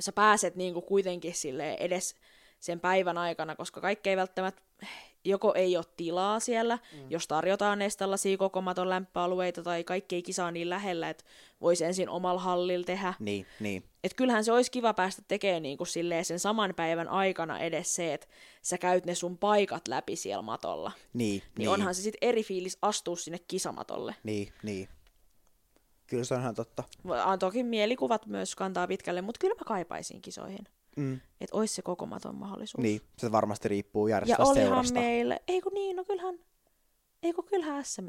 sä 0.00 0.12
pääset 0.12 0.56
niinku 0.56 0.82
kuitenkin 0.82 1.34
sille 1.34 1.74
edes 1.74 2.14
sen 2.60 2.80
päivän 2.80 3.18
aikana, 3.18 3.56
koska 3.56 3.80
kaikki 3.80 4.10
ei 4.10 4.16
välttämättä, 4.16 4.62
joko 5.24 5.54
ei 5.54 5.76
ole 5.76 5.84
tilaa 5.96 6.40
siellä, 6.40 6.78
mm. 6.92 7.10
jos 7.10 7.28
tarjotaan 7.28 7.82
edes 7.82 7.96
tällaisia 7.96 8.36
koko 8.36 8.60
maton 8.60 8.88
lämpöalueita, 8.90 9.62
tai 9.62 9.84
kaikki 9.84 10.14
ei 10.14 10.22
kisaa 10.22 10.50
niin 10.50 10.70
lähellä, 10.70 11.10
että 11.10 11.24
voisi 11.60 11.84
ensin 11.84 12.08
omalla 12.08 12.40
hallilla 12.40 12.84
tehdä. 12.84 13.14
Niin, 13.18 13.46
niin. 13.60 13.84
Et 14.04 14.14
kyllähän 14.14 14.44
se 14.44 14.52
olisi 14.52 14.70
kiva 14.70 14.94
päästä 14.94 15.22
tekemään 15.28 15.62
niinku 15.62 15.84
silleen 15.84 16.24
sen 16.24 16.38
saman 16.38 16.74
päivän 16.76 17.08
aikana 17.08 17.58
edes 17.58 17.94
se, 17.94 18.14
että 18.14 18.26
sä 18.62 18.78
käyt 18.78 19.06
ne 19.06 19.14
sun 19.14 19.38
paikat 19.38 19.88
läpi 19.88 20.16
siellä 20.16 20.42
matolla. 20.42 20.92
Niin, 21.12 21.42
Niin, 21.58 21.68
onhan 21.68 21.94
se 21.94 22.02
sitten 22.02 22.28
eri 22.28 22.42
fiilis 22.42 22.78
astua 22.82 23.16
sinne 23.16 23.38
kisamatolle. 23.48 24.14
Niin, 24.24 24.52
niin. 24.62 24.88
Kyllä 26.10 26.24
se 26.24 26.34
on 26.34 26.40
ihan 26.40 26.54
totta. 26.54 26.84
Toki 27.38 27.62
mielikuvat 27.62 28.26
myös 28.26 28.54
kantaa 28.54 28.86
pitkälle, 28.86 29.22
mutta 29.22 29.38
kyllä 29.38 29.54
mä 29.54 29.64
kaipaisin 29.66 30.22
kisoihin. 30.22 30.64
Mm. 30.96 31.20
Että 31.40 31.56
olisi 31.56 31.74
se 31.74 31.82
kokomaton 31.82 32.34
mahdollisuus. 32.34 32.82
Niin, 32.82 33.00
se 33.18 33.32
varmasti 33.32 33.68
riippuu 33.68 34.08
Ja 34.08 34.16
järjestävästä 34.16 34.50
olihan 34.52 34.68
seurasta. 34.68 34.94
meillä, 34.94 35.38
ei 35.48 35.60
kun 35.60 35.72
niin, 35.74 35.96
no 35.96 36.04
kyllähän, 36.04 36.38
ei 37.22 37.32
kun 37.32 37.44
kyllähän 37.44 37.84
SM. 37.84 38.06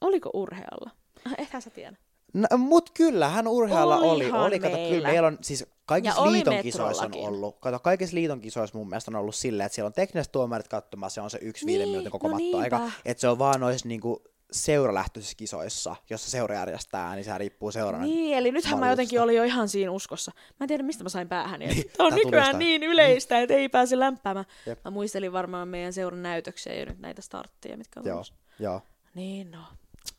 Oliko 0.00 0.30
urhealla? 0.34 0.90
Ethän 1.38 1.62
sä 1.62 1.70
tiedä. 1.70 1.96
No, 2.34 2.58
mut 2.58 2.90
kyllähän 2.90 3.48
urhealla 3.48 3.96
oli. 3.96 4.30
Oli 4.30 4.58
kato, 4.58 4.76
meillä. 4.76 4.96
kyllä 4.96 5.08
meillä 5.08 5.28
on, 5.28 5.38
siis 5.40 5.66
kaikissa 5.86 6.20
Ja 6.20 6.32
liiton 6.32 6.62
kisoissa 6.62 7.04
on 7.04 7.14
ollut, 7.14 7.56
kato, 7.60 7.78
kaikissa 7.78 8.14
liiton 8.14 8.40
kisoissa 8.40 8.78
mun 8.78 8.88
mielestä 8.88 9.10
on 9.10 9.16
ollut 9.16 9.34
silleen, 9.34 9.66
että 9.66 9.74
siellä 9.74 9.86
on 9.86 9.92
tekniset 9.92 10.32
tuomarit 10.32 10.68
katsomassa, 10.68 11.14
se 11.14 11.20
on 11.20 11.30
se 11.30 11.38
yksi 11.42 11.66
Niin, 11.66 11.72
viiden 11.72 11.88
minuutin 11.88 12.12
koko 12.12 12.28
no 12.28 12.38
mattoaika. 12.38 12.90
Että 13.04 13.20
se 13.20 13.28
on 13.28 13.38
vaan 13.38 13.60
noissa 13.60 13.88
niinku 13.88 14.22
seuralähtöisissä 14.52 15.36
kisoissa, 15.36 15.96
jossa 16.10 16.30
seura 16.30 16.54
järjestää, 16.54 17.14
niin 17.14 17.24
se 17.24 17.38
riippuu 17.38 17.72
seuran. 17.72 18.02
Niin, 18.02 18.38
eli 18.38 18.52
nythän 18.52 18.78
mä 18.78 18.90
jotenkin 18.90 19.20
olin 19.20 19.36
jo 19.36 19.44
ihan 19.44 19.68
siinä 19.68 19.90
uskossa. 19.90 20.32
Mä 20.36 20.64
en 20.64 20.68
tiedä, 20.68 20.82
mistä 20.82 21.04
mä 21.04 21.08
sain 21.08 21.28
päähän. 21.28 21.60
Niin, 21.60 21.70
Niin, 21.70 21.90
Tämä 21.96 22.06
on 22.06 22.14
nykyään 22.14 22.46
jostain. 22.46 22.58
niin 22.58 22.82
yleistä, 22.82 23.40
että 23.40 23.54
ei 23.54 23.68
pääse 23.68 23.98
lämpäämään. 23.98 24.46
Jep. 24.66 24.78
Mä 24.84 24.90
muistelin 24.90 25.32
varmaan 25.32 25.68
meidän 25.68 25.92
seuran 25.92 26.22
näytöksiä 26.22 26.74
ja 26.74 26.86
nyt 26.86 26.98
näitä 26.98 27.22
startteja, 27.22 27.76
mitkä 27.76 28.00
on 28.00 28.06
Joo, 28.06 28.24
joo. 28.58 28.82
Niin, 29.14 29.50
no. 29.50 29.58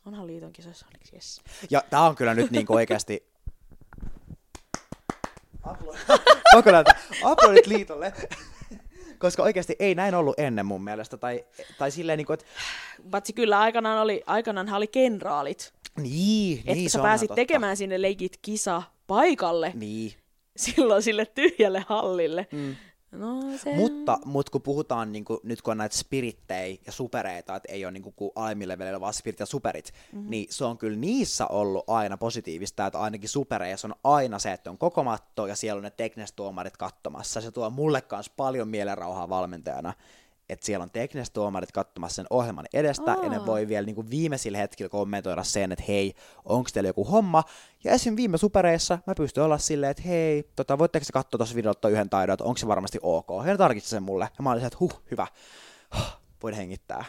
Onhan 0.06 0.26
liiton 0.26 0.52
kisoissa 0.52 0.86
onneksi, 0.86 1.14
yes. 1.14 1.40
Ja 1.70 1.82
tää 1.90 2.00
on 2.00 2.16
kyllä 2.16 2.34
nyt 2.34 2.50
niinku. 2.50 2.72
Onko 6.56 6.70
näitä? 6.70 6.94
Aplodit 7.22 7.66
liitolle. 7.66 8.12
Koska 9.22 9.42
oikeasti 9.42 9.76
ei 9.78 9.94
näin 9.94 10.14
ollut 10.14 10.38
ennen 10.38 10.66
mun 10.66 10.84
mielestä. 10.84 11.16
Tai, 11.16 11.44
tai 11.78 11.90
silleen 11.90 12.16
niinku, 12.16 12.32
että 12.32 12.44
Patsi 13.10 13.32
kyllä 13.32 13.60
aikanaan 13.60 13.98
oli, 14.02 14.22
aikanaanhan 14.26 14.76
oli 14.76 14.86
kenraalit. 14.86 15.72
niin, 16.00 16.58
Että 16.58 16.72
niin 16.72 16.90
sä 16.90 16.98
se 16.98 17.02
pääsit 17.02 17.28
totta. 17.28 17.34
tekemään 17.34 17.76
sinne 17.76 18.02
leikit 18.02 18.36
kisa 18.42 18.82
paikalle 19.06 19.72
Niin. 19.74 20.12
silloin 20.56 21.02
sille 21.02 21.26
tyhjälle 21.26 21.84
hallille. 21.88 22.46
Mm. 22.52 22.76
No 23.12 23.42
se 23.58 23.76
Mutta, 23.76 24.18
mut 24.24 24.50
kun 24.50 24.62
puhutaan 24.62 25.12
niinku, 25.12 25.40
nyt 25.42 25.62
kun 25.62 25.72
on 25.72 25.78
näitä 25.78 25.96
spirittejä 25.96 26.78
ja 26.86 26.92
supereita, 26.92 27.56
että 27.56 27.72
ei 27.72 27.84
ole 27.84 27.92
niinku 27.92 28.12
kuin 28.12 28.32
levelillä 28.64 29.00
vaan 29.00 29.14
spirit 29.14 29.40
ja 29.40 29.46
superit, 29.46 29.92
mm-hmm. 30.12 30.30
niin 30.30 30.46
se 30.50 30.64
on 30.64 30.78
kyllä 30.78 30.98
niissä 30.98 31.46
ollut 31.46 31.84
aina 31.86 32.16
positiivista, 32.16 32.86
että 32.86 32.98
ainakin 32.98 33.28
supereissa 33.28 33.88
on 33.88 33.94
aina 34.04 34.38
se, 34.38 34.52
että 34.52 34.70
on 34.70 34.78
koko 34.78 35.04
matto 35.04 35.46
ja 35.46 35.56
siellä 35.56 35.78
on 35.78 35.82
ne 35.82 35.90
tekniset 35.90 36.36
tuomarit 36.36 36.76
katsomassa. 36.76 37.40
Se 37.40 37.50
tuo 37.50 37.70
mulle 37.70 38.00
kanssa 38.00 38.32
paljon 38.36 38.68
mielenrauhaa 38.68 39.28
valmentajana, 39.28 39.94
että 40.52 40.66
siellä 40.66 40.82
on 40.82 40.90
tekniset 40.90 41.32
tuomarit 41.32 41.72
katsomassa 41.72 42.14
sen 42.14 42.26
ohjelman 42.30 42.66
edestä, 42.72 43.16
ja 43.22 43.28
ne 43.28 43.36
Aa. 43.36 43.46
voi 43.46 43.68
vielä 43.68 43.86
niinku 43.86 44.10
viimeisillä 44.10 44.58
hetkillä 44.58 44.88
kommentoida 44.88 45.44
sen, 45.44 45.72
että 45.72 45.84
hei, 45.88 46.14
onko 46.44 46.70
teillä 46.72 46.88
joku 46.88 47.04
homma. 47.04 47.44
Ja 47.84 47.92
esim. 47.92 48.16
viime 48.16 48.38
supereissa 48.38 48.98
mä 49.06 49.14
pystyn 49.14 49.44
olla 49.44 49.58
silleen, 49.58 49.90
että 49.90 50.02
hei, 50.02 50.50
tota, 50.56 50.78
voitteko 50.78 51.04
se 51.04 51.12
katsoa 51.12 51.38
tuossa 51.38 51.56
videolta 51.56 51.88
yhden 51.88 52.10
taidon, 52.10 52.34
että 52.34 52.44
onko 52.44 52.58
se 52.58 52.66
varmasti 52.66 52.98
ok. 53.02 53.28
Ja 53.38 53.52
ne 53.52 53.56
tarkitsi 53.56 53.90
sen 53.90 54.02
mulle, 54.02 54.28
ja 54.38 54.42
mä 54.42 54.50
olin 54.50 54.64
että 54.64 54.78
huh, 54.80 55.02
hyvä, 55.10 55.26
huh, 55.96 56.20
voin 56.42 56.54
hengittää. 56.54 57.04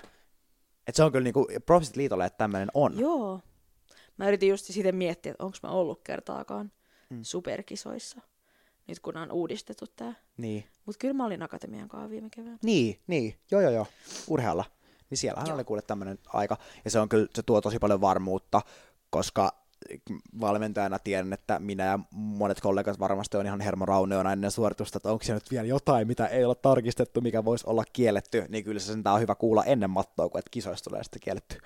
Et 0.87 0.95
se 0.95 1.03
on 1.03 1.11
kyllä 1.11 1.23
niinku, 1.23 1.47
profisit 1.65 1.95
liitolle, 1.95 2.25
että 2.25 2.37
tämmöinen 2.37 2.69
on. 2.73 2.99
Joo. 2.99 3.39
Mä 4.17 4.27
yritin 4.27 4.49
just 4.49 4.65
sitten 4.65 4.95
miettiä, 4.95 5.31
että 5.31 5.43
onko 5.43 5.57
mä 5.63 5.69
ollut 5.69 6.01
kertaakaan 6.03 6.71
mm. 7.09 7.19
superkisoissa. 7.21 8.21
Nyt 8.87 8.99
kun 8.99 9.17
on 9.17 9.31
uudistettu 9.31 9.85
tää. 9.95 10.13
Niin, 10.37 10.63
Mut 10.85 10.97
kyllä 10.97 11.13
mä 11.13 11.25
olin 11.25 11.43
Akatemian 11.43 11.87
kanssa 11.87 12.09
viime 12.09 12.29
keväänä. 12.29 12.57
niin, 12.63 12.99
niin, 13.07 13.35
joo 13.51 13.61
joo 13.61 13.71
joo, 13.71 13.87
urhealla. 14.27 14.65
Niin 15.09 15.17
siellähän 15.17 15.47
Joo. 15.47 15.55
oli 15.55 15.63
kuule 15.63 15.81
tämmöinen 15.81 16.19
aika, 16.27 16.57
ja 16.85 16.91
se 16.91 16.99
on 16.99 17.09
kyllä, 17.09 17.27
se 17.35 17.43
tuo 17.43 17.61
tosi 17.61 17.79
paljon 17.79 18.01
varmuutta, 18.01 18.61
koska 19.09 19.51
valmentajana 20.41 20.99
tiedän, 20.99 21.33
että 21.33 21.59
minä 21.59 21.85
ja 21.85 21.99
monet 22.11 22.61
kollegat 22.61 22.99
varmasti 22.99 23.37
on 23.37 23.45
ihan 23.45 23.61
hermorauneona 23.61 24.33
ennen 24.33 24.51
suoritusta, 24.51 24.97
että 24.97 25.11
onko 25.11 25.23
se 25.23 25.33
nyt 25.33 25.51
vielä 25.51 25.67
jotain, 25.67 26.07
mitä 26.07 26.27
ei 26.27 26.45
ole 26.45 26.55
tarkistettu, 26.55 27.21
mikä 27.21 27.45
voisi 27.45 27.63
olla 27.67 27.83
kielletty, 27.93 28.45
niin 28.49 28.63
kyllä 28.63 28.79
se 28.79 28.85
sentään 28.85 29.13
on 29.15 29.21
hyvä 29.21 29.35
kuulla 29.35 29.63
ennen 29.63 29.89
mattoa, 29.89 30.29
kun 30.29 30.39
et 30.39 30.49
kisoista 30.51 30.89
tulee 30.89 31.03
sitten 31.03 31.21
kielletty 31.21 31.57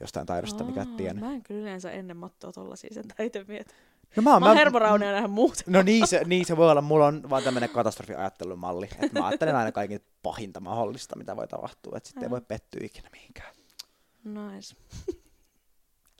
jostain 0.00 0.26
taidosta, 0.26 0.64
mikä 0.64 0.86
tiennyt. 0.96 1.24
Mä 1.24 1.32
en 1.32 1.42
kyllä 1.42 1.60
yleensä 1.60 1.90
ennen 1.90 2.16
mattoa 2.16 2.52
tollasia 2.52 2.94
sen 2.94 3.04
mieti. 3.48 3.74
No 4.16 4.22
mä, 4.22 4.32
oon- 4.32 4.42
Mä 4.42 4.48
oon 4.48 4.56
hermoraunia 4.56 5.12
nähdä 5.12 5.28
muuten. 5.28 5.64
No 5.66 5.82
niin 5.82 6.06
se, 6.06 6.22
niin 6.24 6.46
se 6.46 6.56
voi 6.56 6.70
olla, 6.70 6.80
mulla 6.82 7.06
on 7.06 7.30
vaan 7.30 7.42
tämmöinen 7.42 7.70
katastrofiajattelumalli, 7.70 8.88
että 9.02 9.20
mä 9.20 9.26
ajattelen 9.26 9.56
aina 9.56 9.72
kaiken 9.72 10.00
pahinta 10.22 10.60
mahdollista, 10.60 11.16
mitä 11.18 11.36
voi 11.36 11.48
tapahtua, 11.48 11.96
että 11.96 12.08
sitten 12.08 12.22
ei 12.24 12.30
voi 12.30 12.40
pettyä 12.40 12.80
ikinä 12.84 13.08
mihinkään. 13.12 13.54
Nice. 14.24 14.76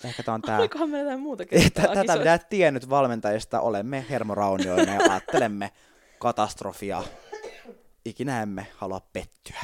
Ehkä 0.05 0.23
tää 0.23 0.35
on 0.35 0.43
tää. 0.43 0.59
Olikohan 0.59 0.91
meillä 0.91 1.11
jotain 1.11 1.21
muuta 1.23 1.45
kertaa 1.45 1.95
Tätä 1.95 2.35
et 2.35 2.49
tiennyt 2.49 2.89
valmentajista, 2.89 3.61
olemme 3.61 4.07
hermoraunioina 4.11 4.95
ja 4.95 5.01
ajattelemme 5.11 5.73
katastrofia. 6.19 7.03
Ikinä 8.05 8.43
emme 8.43 8.67
halua 8.77 9.01
pettyä. 9.13 9.61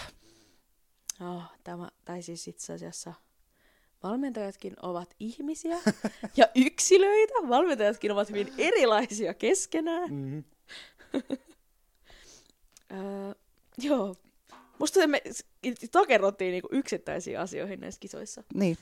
Oh, 1.20 1.42
tämä, 1.64 1.88
tai 2.04 2.22
siis 2.22 2.48
itse 2.48 2.72
asiassa 2.72 3.14
valmentajatkin 4.02 4.74
ovat 4.82 5.14
ihmisiä 5.20 5.76
ja 6.36 6.46
yksilöitä. 6.54 7.34
Valmentajatkin 7.48 8.12
ovat 8.12 8.28
hyvin 8.28 8.52
erilaisia 8.58 9.34
keskenään. 9.34 10.10
Mm-hmm. 10.10 10.44
Öö, 12.92 13.34
joo. 13.78 14.14
Musta 14.78 15.06
me 15.06 15.22
takerrottiin 15.92 16.52
niinku 16.52 16.68
yksittäisiin 16.72 17.40
asioihin 17.40 17.80
näissä 17.80 18.00
kisoissa. 18.00 18.42
Niin. 18.54 18.76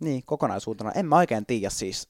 niin, 0.00 0.22
kokonaisuutena. 0.26 0.92
En 0.92 1.06
mä 1.06 1.16
oikein 1.16 1.46
tiedä 1.46 1.70
siis. 1.70 2.08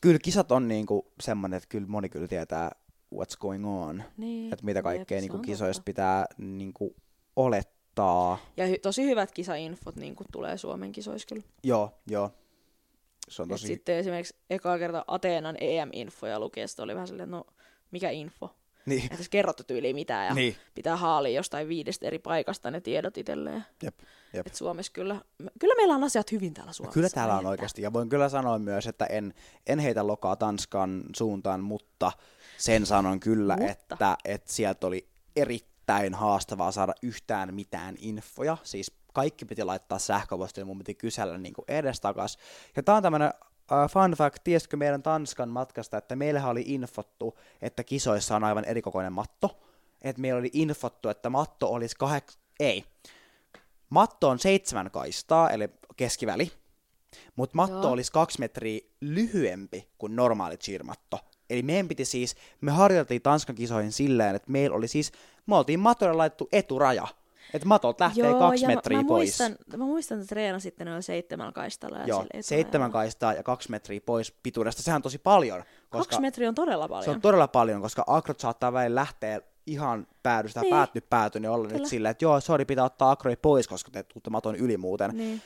Kyllä 0.00 0.18
kisat 0.18 0.52
on 0.52 0.68
niinku 0.68 1.12
semmonen, 1.20 1.56
että 1.56 1.68
kyllä 1.68 1.86
moni 1.86 2.08
kyllä 2.08 2.28
tietää 2.28 2.72
what's 3.14 3.38
going 3.38 3.66
on. 3.68 4.02
Niin, 4.16 4.52
Että 4.52 4.64
mitä 4.64 4.82
kaikkea 4.82 5.16
jep, 5.18 5.22
niinku 5.22 5.38
kisoista 5.38 5.82
pitää 5.82 6.26
niinku 6.38 6.96
olettaa. 7.36 7.77
Ja 8.56 8.66
hy- 8.66 8.78
tosi 8.82 9.02
hyvät 9.04 9.32
kisainfot 9.32 9.96
niin 9.96 10.16
tulee 10.32 10.58
Suomen 10.58 10.92
kisoissa 10.92 11.26
kyllä. 11.28 11.42
Joo, 11.64 11.92
joo. 12.06 12.30
Se 13.28 13.42
on 13.42 13.46
Et 13.46 13.50
tosi... 13.50 13.66
sitten 13.66 13.96
esimerkiksi 13.96 14.36
ekaa 14.50 14.78
kertaa 14.78 15.04
Ateenan 15.06 15.56
EM-infoja 15.60 16.40
lukiessa 16.40 16.82
oli 16.82 16.94
vähän 16.94 17.08
silleen, 17.08 17.30
no 17.30 17.44
mikä 17.90 18.10
info? 18.10 18.54
Niin. 18.86 19.02
Ei 19.02 19.08
tässä 19.08 19.30
kerrottu 19.30 19.62
tyyliin 19.64 19.94
mitään 19.96 20.26
ja 20.26 20.34
Niin. 20.34 20.56
pitää 20.74 20.96
haalia 20.96 21.32
jostain 21.36 21.68
viidestä 21.68 22.06
eri 22.06 22.18
paikasta 22.18 22.70
ne 22.70 22.80
tiedot 22.80 23.18
itselleen. 23.18 23.64
Jep, 23.82 23.94
jep. 24.32 24.46
Et 24.46 24.54
Suomessa 24.54 24.92
kyllä, 24.92 25.20
kyllä 25.60 25.74
meillä 25.74 25.94
on 25.94 26.04
asiat 26.04 26.32
hyvin 26.32 26.54
täällä 26.54 26.72
Suomessa. 26.72 26.94
Kyllä 26.94 27.08
täällä 27.10 27.34
on 27.34 27.40
Että- 27.40 27.48
oikeasti. 27.48 27.82
Ja 27.82 27.92
voin 27.92 28.08
kyllä 28.08 28.28
sanoa 28.28 28.58
myös, 28.58 28.86
että 28.86 29.06
en, 29.06 29.34
en 29.66 29.78
heitä 29.78 30.06
lokaa 30.06 30.36
Tanskan 30.36 31.02
suuntaan, 31.16 31.60
mutta 31.60 32.12
sen 32.58 32.86
sanon 32.86 33.20
kyllä, 33.20 33.56
Mutta. 33.56 33.70
että, 33.94 34.16
että 34.24 34.52
sieltä 34.52 34.86
oli 34.86 35.08
erittäin 35.88 36.14
haastavaa 36.14 36.72
saada 36.72 36.92
yhtään 37.02 37.54
mitään 37.54 37.94
infoja. 37.98 38.56
Siis 38.62 38.92
kaikki 39.14 39.44
piti 39.44 39.64
laittaa 39.64 39.98
sähköpostille, 39.98 40.64
mun 40.64 40.78
piti 40.78 40.94
kysellä 40.94 41.38
niin 41.38 41.54
edestakas. 41.68 42.38
Ja 42.76 42.82
tää 42.82 42.94
on 42.94 43.02
tämmönen 43.02 43.30
uh, 43.72 43.90
fun 43.90 44.10
fact, 44.10 44.44
tiesitkö 44.44 44.76
meidän 44.76 45.02
Tanskan 45.02 45.48
matkasta, 45.48 45.98
että 45.98 46.16
meillähän 46.16 46.50
oli 46.50 46.64
infottu, 46.66 47.38
että 47.62 47.84
kisoissa 47.84 48.36
on 48.36 48.44
aivan 48.44 48.64
erikokoinen 48.64 49.12
matto. 49.12 49.60
Että 50.02 50.22
meillä 50.22 50.38
oli 50.38 50.50
infottu, 50.52 51.08
että 51.08 51.30
matto 51.30 51.72
olisi 51.72 51.96
kaheks... 51.96 52.38
Ei. 52.60 52.84
Matto 53.90 54.28
on 54.28 54.38
seitsemän 54.38 54.90
kaistaa, 54.90 55.50
eli 55.50 55.68
keskiväli. 55.96 56.52
Mutta 57.36 57.56
matto 57.56 57.82
Joo. 57.82 57.90
olisi 57.90 58.12
kaksi 58.12 58.40
metriä 58.40 58.80
lyhyempi 59.00 59.88
kuin 59.98 60.16
normaali 60.16 60.56
cheermatto. 60.56 61.20
Eli 61.50 61.62
meidän 61.62 61.88
piti 61.88 62.04
siis, 62.04 62.36
me 62.60 62.70
harjoiteltiin 62.70 63.22
Tanskan 63.22 63.56
kisoihin 63.56 63.92
silleen, 63.92 64.36
että 64.36 64.50
meillä 64.50 64.76
oli 64.76 64.88
siis, 64.88 65.12
me 65.48 65.56
oltiin 65.56 65.80
matolle 65.80 66.12
laitettu 66.14 66.48
eturaja. 66.52 67.06
Että 67.54 67.68
matot 67.68 68.00
lähtee 68.00 68.24
Joo, 68.30 68.38
kaksi 68.38 68.64
ja 68.64 68.68
mä- 68.68 68.74
metriä 68.74 68.98
mä, 68.98 69.04
pois. 69.08 69.40
Muistan, 69.40 69.56
mä 69.76 69.84
muistan, 69.84 70.18
että 70.20 70.28
treena 70.28 70.58
sitten 70.58 70.86
noin 70.86 71.02
seitsemän 71.02 71.52
kaistalla. 71.52 71.98
Ja 71.98 72.06
Joo, 72.06 72.26
seitsemän 72.40 72.92
kaistaa 72.92 73.32
ja 73.32 73.42
kaksi 73.42 73.70
metriä 73.70 74.00
pois 74.06 74.32
pituudesta. 74.42 74.82
Sehän 74.82 74.96
on 74.98 75.02
tosi 75.02 75.18
paljon. 75.18 75.62
Koska 75.90 76.04
Kaksi 76.10 76.20
metriä 76.20 76.48
on 76.48 76.54
todella 76.54 76.88
paljon. 76.88 77.04
se 77.04 77.10
on 77.10 77.20
todella 77.20 77.48
paljon, 77.48 77.82
koska 77.82 78.04
akrot 78.06 78.40
saattaa 78.40 78.72
välillä 78.72 79.00
lähteä 79.00 79.40
ihan 79.66 80.06
päädystä 80.22 80.60
Niin. 80.60 80.64
niin. 80.70 80.76
päätty 80.76 81.00
pääty, 81.00 81.40
niin 81.40 81.50
olla 81.50 81.66
Kyllä. 81.68 81.78
nyt 81.80 81.88
silleen, 81.88 82.10
että 82.10 82.24
joo, 82.24 82.40
sori, 82.40 82.64
pitää 82.64 82.84
ottaa 82.84 83.10
akroi 83.10 83.36
pois, 83.36 83.68
koska 83.68 83.90
te 83.90 84.02
tuutte 84.02 84.30
maton 84.30 84.56
yli 84.56 84.76
muuten. 84.76 85.10
Niin. 85.16 85.42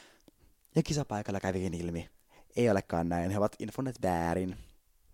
Ja 0.76 0.82
kisapaikalla 0.82 1.40
kävikin 1.40 1.74
ilmi. 1.74 2.08
Ei 2.56 2.70
olekaan 2.70 3.08
näin, 3.08 3.30
he 3.30 3.38
ovat 3.38 3.56
infoneet 3.58 4.02
väärin. 4.02 4.56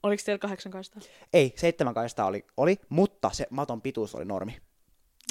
Oliko 0.03 0.23
teillä 0.27 0.39
kahdeksan 0.39 0.73
kaistaa? 0.73 1.03
Ei, 1.33 1.53
seitsemän 1.57 1.95
kaistaa 1.95 2.27
oli, 2.27 2.47
oli, 2.57 2.77
mutta 2.89 3.31
se 3.33 3.47
maton 3.51 3.83
pituus 3.83 4.15
oli 4.15 4.25
normi. 4.25 4.57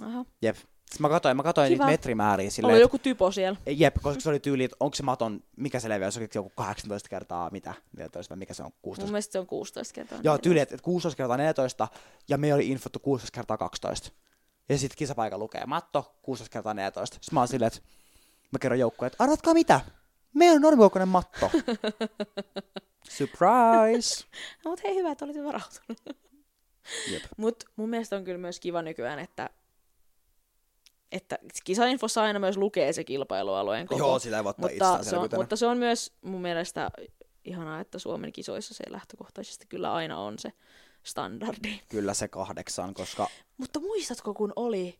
Aha. 0.04 0.26
Jep. 0.42 0.56
Sitten 0.56 1.02
mä 1.02 1.10
katsoin, 1.10 1.38
mä 1.38 1.44
katsoin 1.44 1.68
Kiva. 1.68 1.86
niitä 1.86 1.92
metrimääriä 1.92 2.50
silleen, 2.50 2.74
Oli 2.74 2.82
joku 2.82 3.00
typo 3.00 3.32
siellä. 3.32 3.60
Jep, 3.66 3.96
koska 4.02 4.22
se 4.22 4.30
oli 4.30 4.40
tyyli, 4.40 4.64
että 4.64 4.78
onko 4.80 4.96
se 4.96 5.04
maton, 5.04 5.44
mikä 5.58 5.80
se 5.80 5.90
leveys, 5.90 6.18
onko 6.18 6.28
se 6.34 6.40
joku 6.40 6.52
18 6.56 7.10
kertaa 7.10 7.50
mitä, 7.50 7.74
14 7.98 8.30
vai 8.30 8.40
mikä 8.40 8.54
se 8.54 8.64
on, 8.64 8.72
16 8.82 9.06
Mun 9.06 9.12
mielestä 9.12 9.32
se 9.32 9.40
on 9.40 9.48
16 9.48 9.94
kertaa. 9.94 10.20
Joo, 10.24 10.38
tyyli, 10.38 10.60
että 10.60 10.78
16 10.82 11.18
kertaa 11.18 11.38
14, 11.38 11.88
ja 12.30 12.38
me 12.38 12.54
oli 12.54 12.68
infottu 12.68 13.00
16 13.00 13.36
kertaa 13.36 13.58
12. 13.58 14.12
Ja 14.70 14.78
sitten 14.78 14.98
kisapaikka 14.98 15.38
lukee 15.38 15.66
matto 15.66 16.16
16 16.22 16.54
kertaa 16.54 16.74
14. 16.74 17.14
Sitten 17.14 17.34
mä 17.36 17.40
oon 17.40 17.48
silleen, 17.48 17.68
että 17.68 17.80
mä 18.52 18.60
kerron 18.60 18.80
joukkueen, 18.80 19.08
että 19.08 19.24
arvatkaa 19.24 19.54
mitä? 19.54 19.82
Meillä 20.34 20.56
on 20.56 20.62
normikokoinen 20.62 21.08
matto. 21.08 21.52
Surprise! 23.18 24.26
No, 24.66 24.72
mutta 24.72 24.88
hei, 24.88 24.96
hyvä, 24.96 25.12
että 25.12 25.26
olit 25.26 25.44
varautunut. 25.44 26.02
Jep. 27.12 27.24
Mutta 27.38 27.66
mun 27.76 27.90
mielestä 27.90 28.16
on 28.16 28.24
kyllä 28.24 28.38
myös 28.38 28.60
kiva 28.60 28.82
nykyään, 28.82 29.20
että, 29.20 29.50
että 31.12 31.38
kisainfossa 31.64 32.22
aina 32.24 32.40
myös 32.40 32.58
lukee 32.58 32.94
se 32.94 33.04
kilpailualueen 33.04 33.88
koko. 33.88 34.00
Joo, 34.00 34.20
sillä 34.20 34.38
ei 34.38 34.44
voi 34.44 34.50
ottaa 34.50 34.70
mutta, 34.70 35.04
se 35.04 35.18
on, 35.18 35.30
mutta 35.36 35.56
se 35.56 35.66
on 35.66 35.78
myös 35.78 36.14
mun 36.22 36.42
mielestä 36.42 36.90
ihanaa, 37.46 37.80
että 37.80 38.00
Suomen 38.00 38.34
kisoissa 38.34 38.74
se 38.74 38.84
lähtökohtaisesti 38.90 39.66
kyllä 39.70 39.94
aina 39.94 40.20
on 40.20 40.40
se 40.40 40.52
standardi. 41.04 41.80
Kyllä 41.90 42.14
se 42.14 42.28
kahdeksan, 42.28 42.94
koska 42.94 43.28
Mutta 43.58 43.80
muistatko, 43.80 44.34
kun 44.34 44.54
oli, 44.56 45.00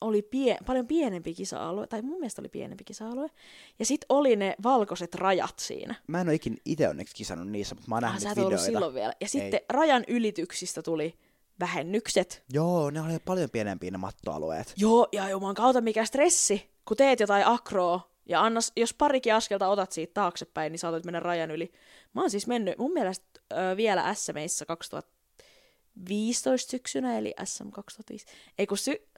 oli 0.00 0.22
pie, 0.22 0.58
paljon 0.66 0.86
pienempi 0.86 1.34
kisa-alue, 1.34 1.86
tai 1.86 2.02
mun 2.02 2.18
mielestä 2.20 2.42
oli 2.42 2.48
pienempi 2.48 2.84
kisa-alue, 2.84 3.30
ja 3.78 3.86
sitten 3.86 4.06
oli 4.08 4.36
ne 4.36 4.54
valkoiset 4.62 5.14
rajat 5.14 5.58
siinä. 5.58 5.94
mä 6.06 6.20
en 6.20 6.28
ole 6.28 6.34
ikin 6.34 6.56
itse 6.64 6.88
onneksi 6.88 7.14
kisannut 7.14 7.48
niissä, 7.48 7.74
mutta 7.74 7.88
mä 7.90 7.94
oon 7.96 8.04
Ah, 8.04 8.08
nähnyt 8.10 8.22
sä 8.22 8.30
et 8.30 8.36
videoita. 8.36 8.64
silloin 8.64 8.94
vielä. 8.94 9.12
Ja 9.20 9.28
sitten 9.28 9.60
rajan 9.68 10.04
ylityksistä 10.08 10.82
tuli 10.82 11.14
vähennykset. 11.60 12.44
Joo, 12.52 12.90
ne 12.90 13.00
oli 13.00 13.18
paljon 13.24 13.50
pienempiä 13.50 13.90
ne 13.90 13.98
mattoalueet. 13.98 14.72
Joo, 14.76 15.08
ja 15.12 15.28
juman 15.28 15.54
kautta 15.54 15.80
mikä 15.80 16.04
stressi, 16.04 16.70
kun 16.88 16.96
teet 16.96 17.20
jotain 17.20 17.46
akroa, 17.46 18.14
ja 18.26 18.42
annas, 18.42 18.72
jos 18.76 18.94
parikin 18.94 19.34
askelta 19.34 19.68
otat 19.68 19.92
siitä 19.92 20.14
taaksepäin, 20.14 20.72
niin 20.72 20.80
saatat 20.80 21.04
mennä 21.04 21.20
rajan 21.20 21.50
yli. 21.50 21.72
Mä 22.14 22.20
oon 22.20 22.30
siis 22.30 22.46
mennyt 22.46 22.78
mun 22.78 22.92
mielestä 22.92 23.26
ö, 23.52 23.56
vielä 23.76 24.14
SMeissä 24.14 24.66
2015 24.66 26.70
syksynä, 26.70 27.18
eli 27.18 27.34
SM 27.44 27.70
2005. 27.70 28.26
Ei 28.58 28.66
kun 28.66 28.78
sy- 28.78 29.08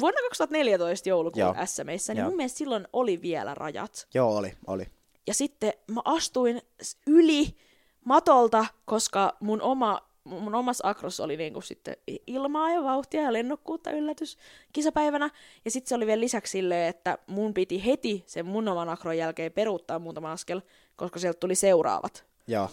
vuonna 0.00 0.20
2014 0.28 1.08
joulukuun 1.08 1.40
Joo. 1.40 1.54
SMeissä, 1.66 2.14
niin 2.14 2.20
Joo. 2.20 2.28
mun 2.28 2.36
mielestä 2.36 2.58
silloin 2.58 2.88
oli 2.92 3.22
vielä 3.22 3.54
rajat. 3.54 4.08
Joo, 4.14 4.36
oli, 4.36 4.52
oli. 4.66 4.86
Ja 5.26 5.34
sitten 5.34 5.72
mä 5.90 6.00
astuin 6.04 6.62
yli 7.06 7.56
matolta, 8.04 8.66
koska 8.84 9.36
mun 9.40 9.62
oma 9.62 10.09
mun 10.24 10.54
omassa 10.54 10.88
akrossa 10.88 11.24
oli 11.24 11.36
niinku 11.36 11.60
sitten 11.60 11.96
ilmaa 12.26 12.70
ja 12.70 12.84
vauhtia 12.84 13.22
ja 13.22 13.32
lennokkuutta 13.32 13.90
yllätys 13.90 14.38
kisapäivänä. 14.72 15.30
Ja 15.64 15.70
sitten 15.70 15.88
se 15.88 15.94
oli 15.94 16.06
vielä 16.06 16.20
lisäksi 16.20 16.50
silleen, 16.50 16.88
että 16.88 17.18
mun 17.26 17.54
piti 17.54 17.84
heti 17.86 18.24
sen 18.26 18.46
mun 18.46 18.68
oman 18.68 18.88
akron 18.88 19.18
jälkeen 19.18 19.52
peruuttaa 19.52 19.98
muutama 19.98 20.32
askel, 20.32 20.60
koska 20.96 21.18
sieltä 21.18 21.40
tuli 21.40 21.54
seuraavat. 21.54 22.24
Joo. 22.46 22.68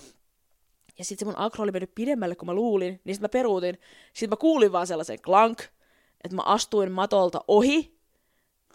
Ja 0.97 1.05
sitten 1.05 1.25
se 1.25 1.31
mun 1.31 1.45
akro 1.45 1.63
oli 1.63 1.71
mennyt 1.71 1.95
pidemmälle 1.95 2.35
kuin 2.35 2.47
mä 2.47 2.53
luulin, 2.53 3.01
niin 3.03 3.15
sitten 3.15 3.23
mä 3.23 3.39
peruutin. 3.39 3.77
Sitten 4.13 4.29
mä 4.29 4.35
kuulin 4.35 4.71
vaan 4.71 4.87
sellaisen 4.87 5.21
klank, 5.21 5.61
että 6.23 6.35
mä 6.35 6.41
astuin 6.45 6.91
matolta 6.91 7.41
ohi, 7.47 7.97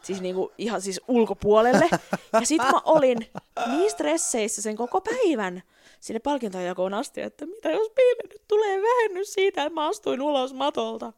siis 0.03 0.21
niinku 0.21 0.53
ihan 0.59 0.83
siis 0.83 1.01
ulkopuolelle. 1.09 1.89
Ja 2.33 2.47
sitten 2.47 2.71
mä 2.71 2.81
olin 2.85 3.27
niin 3.67 3.91
stresseissä 3.91 4.63
sen 4.63 4.77
koko 4.77 5.01
päivän 5.01 5.63
sinne 6.03 6.21
palkintojakoon 6.21 6.95
asti, 6.95 7.21
että 7.21 7.47
mitä 7.47 7.71
jos 7.71 7.91
meille 7.97 8.23
nyt 8.33 8.43
tulee 8.49 8.83
vähennys 8.83 9.33
siitä, 9.33 9.63
että 9.65 9.75
mä 9.75 9.89
astuin 9.89 10.23
ulos 10.23 10.55
matolta. 10.55 11.13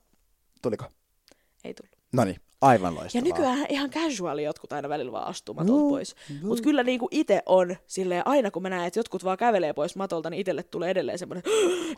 Tuliko? 0.63 0.85
Ei 1.65 1.75
tullut. 1.75 1.97
No 2.13 2.25
niin, 2.25 2.37
aivan 2.61 2.95
Ja 2.95 3.01
loistavaa. 3.01 3.25
nykyään 3.25 3.67
ihan 3.69 3.91
casuali 3.91 4.45
jotkut 4.45 4.73
aina 4.73 4.89
välillä 4.89 5.13
vaan 5.13 5.27
astuu 5.27 5.55
matolta 5.55 5.81
Joo, 5.81 5.91
pois. 5.91 6.15
joo. 6.31 6.39
Mutta 6.43 6.63
kyllä 6.63 6.83
niinku 6.83 7.09
itse 7.11 7.43
on 7.47 7.77
silleen, 7.87 8.27
aina 8.27 8.51
kun 8.51 8.63
mä 8.63 8.69
näen, 8.71 8.85
että 8.87 8.99
jotkut 8.99 9.25
vaan 9.25 9.37
kävelee 9.39 9.73
pois 9.73 9.97
matolta, 9.97 10.31
niin 10.31 10.41
itselle 10.41 10.63
tulee 10.63 10.91
edelleen 10.91 11.19
semmoinen, 11.19 11.43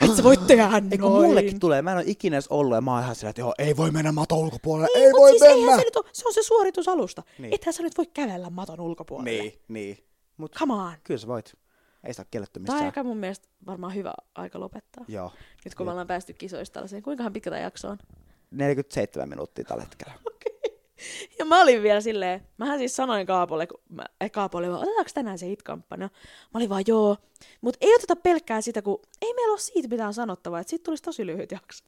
että 0.00 0.16
sä 0.16 0.22
voit 0.24 0.46
tehdä 0.46 0.68
noin. 0.70 0.88
Ei 0.92 0.98
kun 0.98 1.10
mullekin 1.12 1.60
tulee, 1.60 1.82
mä 1.82 1.90
en 1.90 1.96
ole 1.96 2.04
ikinä 2.06 2.36
edes 2.36 2.48
ollut 2.48 2.74
ja 2.74 2.80
mä 2.80 2.92
oon 2.94 3.02
ihan 3.02 3.14
sillä, 3.14 3.30
että 3.30 3.42
joo, 3.42 3.54
ei 3.58 3.76
voi 3.76 3.90
mennä 3.90 4.12
maton 4.12 4.38
ulkopuolelle, 4.38 4.88
Niin, 4.94 5.06
ei 5.06 5.12
voi 5.12 5.30
siis 5.30 5.42
mennä. 5.42 5.76
se 5.76 5.82
nyt 5.84 5.96
ole, 5.96 6.04
se 6.12 6.28
on 6.28 6.34
se 6.34 6.42
suoritusalusta. 6.42 7.22
Niin. 7.38 7.54
Ethän 7.54 7.72
sä 7.72 7.82
nyt 7.82 7.98
voi 7.98 8.06
kävellä 8.06 8.50
maton 8.50 8.80
ulkopuolelle. 8.80 9.40
Niin, 9.42 9.52
niin. 9.68 9.98
Mut 10.36 10.52
Come 10.54 10.74
on. 10.74 10.92
kyllä 11.04 11.18
sä 11.18 11.26
voit. 11.26 11.54
Ei 12.06 12.12
sitä 12.12 12.22
ole 12.22 12.28
kielletty 12.30 12.60
Tämä 12.60 12.72
on 12.72 12.74
missään. 12.74 12.84
aika 12.86 13.02
mun 13.04 13.16
mielestä 13.16 13.48
varmaan 13.66 13.94
hyvä 13.94 14.12
aika 14.34 14.60
lopettaa. 14.60 15.04
Joo. 15.08 15.32
Nyt 15.64 15.74
kun 15.74 15.86
me 15.86 15.90
ollaan 15.90 16.06
päästy 16.06 16.32
kisoista 16.32 16.74
tällaiseen. 16.74 17.02
Kuinkahan 17.02 17.32
pitkä 17.32 17.50
tämä 17.50 17.62
jakso 17.62 17.88
on? 17.88 17.98
47 18.50 19.28
minuuttia 19.28 19.64
tällä 19.64 19.82
hetkellä. 19.82 20.12
Ja 21.38 21.44
mä 21.44 21.62
olin 21.62 21.82
vielä 21.82 22.00
silleen, 22.00 22.46
mähän 22.58 22.78
siis 22.78 22.96
sanoin 22.96 23.26
Kaapolle, 23.26 23.66
kun 23.66 23.80
mä, 23.88 24.04
eh, 24.20 24.30
Kaapolle 24.30 24.68
vaan, 24.68 24.80
otetaanko 24.82 25.10
tänään 25.14 25.38
se 25.38 25.46
hit-kampanja? 25.46 26.08
Mä 26.54 26.58
olin 26.58 26.68
vaan, 26.68 26.84
joo. 26.86 27.16
Mutta 27.60 27.78
ei 27.80 27.94
oteta 27.94 28.16
pelkkää 28.16 28.60
sitä, 28.60 28.82
kun 28.82 29.00
ei 29.22 29.34
meillä 29.34 29.52
ole 29.52 29.58
siitä 29.58 29.88
mitään 29.88 30.14
sanottavaa, 30.14 30.60
että 30.60 30.70
siitä 30.70 30.82
tulisi 30.84 31.02
tosi 31.02 31.26
lyhyt 31.26 31.52
jakso. 31.52 31.84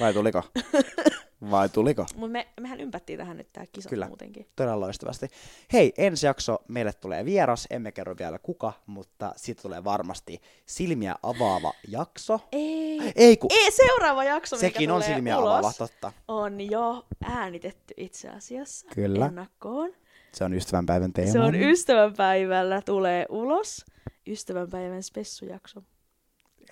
Vai 0.00 0.12
tuliko? 0.14 0.42
Vai 1.50 1.68
tuliko? 1.68 2.06
Mutta 2.14 2.32
me, 2.32 2.48
mehän 2.60 2.80
ympättiin 2.80 3.18
tähän 3.18 3.36
nyt 3.36 3.52
tää 3.52 3.66
kisa 3.72 3.88
Kyllä. 3.88 4.06
muutenkin. 4.08 4.46
Todella 4.56 4.80
loistavasti. 4.80 5.28
Hei, 5.72 5.92
ensi 5.98 6.26
jakso 6.26 6.58
meille 6.68 6.92
tulee 6.92 7.24
vieras, 7.24 7.66
emme 7.70 7.92
kerro 7.92 8.14
vielä 8.18 8.38
kuka, 8.38 8.72
mutta 8.86 9.32
siitä 9.36 9.62
tulee 9.62 9.84
varmasti 9.84 10.40
silmiä 10.66 11.16
avaava 11.22 11.72
jakso. 11.88 12.40
Ei. 12.52 13.12
Ei 13.16 13.36
kun, 13.36 13.50
Ei, 13.52 13.70
seuraava 13.72 14.24
jakso, 14.24 14.56
mikä 14.56 14.66
sekin 14.66 14.90
on 14.90 15.02
tulee 15.02 15.14
silmiä 15.14 15.38
ulos, 15.38 15.48
avaava, 15.58 15.72
totta. 15.78 16.12
on 16.28 16.60
jo 16.60 17.06
äänitetty 17.24 17.94
itse 17.96 18.28
asiassa 18.28 18.86
Kyllä. 18.94 19.26
ennakkoon. 19.26 19.92
Se 20.32 20.44
on 20.44 20.54
ystävänpäivän 20.54 21.12
teema. 21.12 21.32
Se 21.32 21.40
on 21.40 21.54
ystävänpäivällä, 21.54 22.82
tulee 22.82 23.26
ulos. 23.28 23.84
Ystävänpäivän 24.26 25.02
spessujakso. 25.02 25.82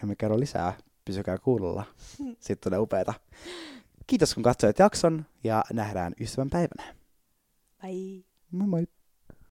Emme 0.03 0.15
kerro 0.17 0.41
lisää, 0.41 0.73
pysykää 1.05 1.39
kuulolla. 1.39 1.85
Sitten 2.41 2.71
tulee 2.71 2.79
upeeta. 2.79 3.15
Kiitos 4.09 4.35
kun 4.35 4.43
katsoit 4.43 4.79
jakson 4.79 5.27
ja 5.45 5.65
nähdään 5.73 6.13
ystävänpäivänä. 6.21 6.95
Bye. 7.83 8.25
Moi 8.51 8.67
moi! 8.67 8.98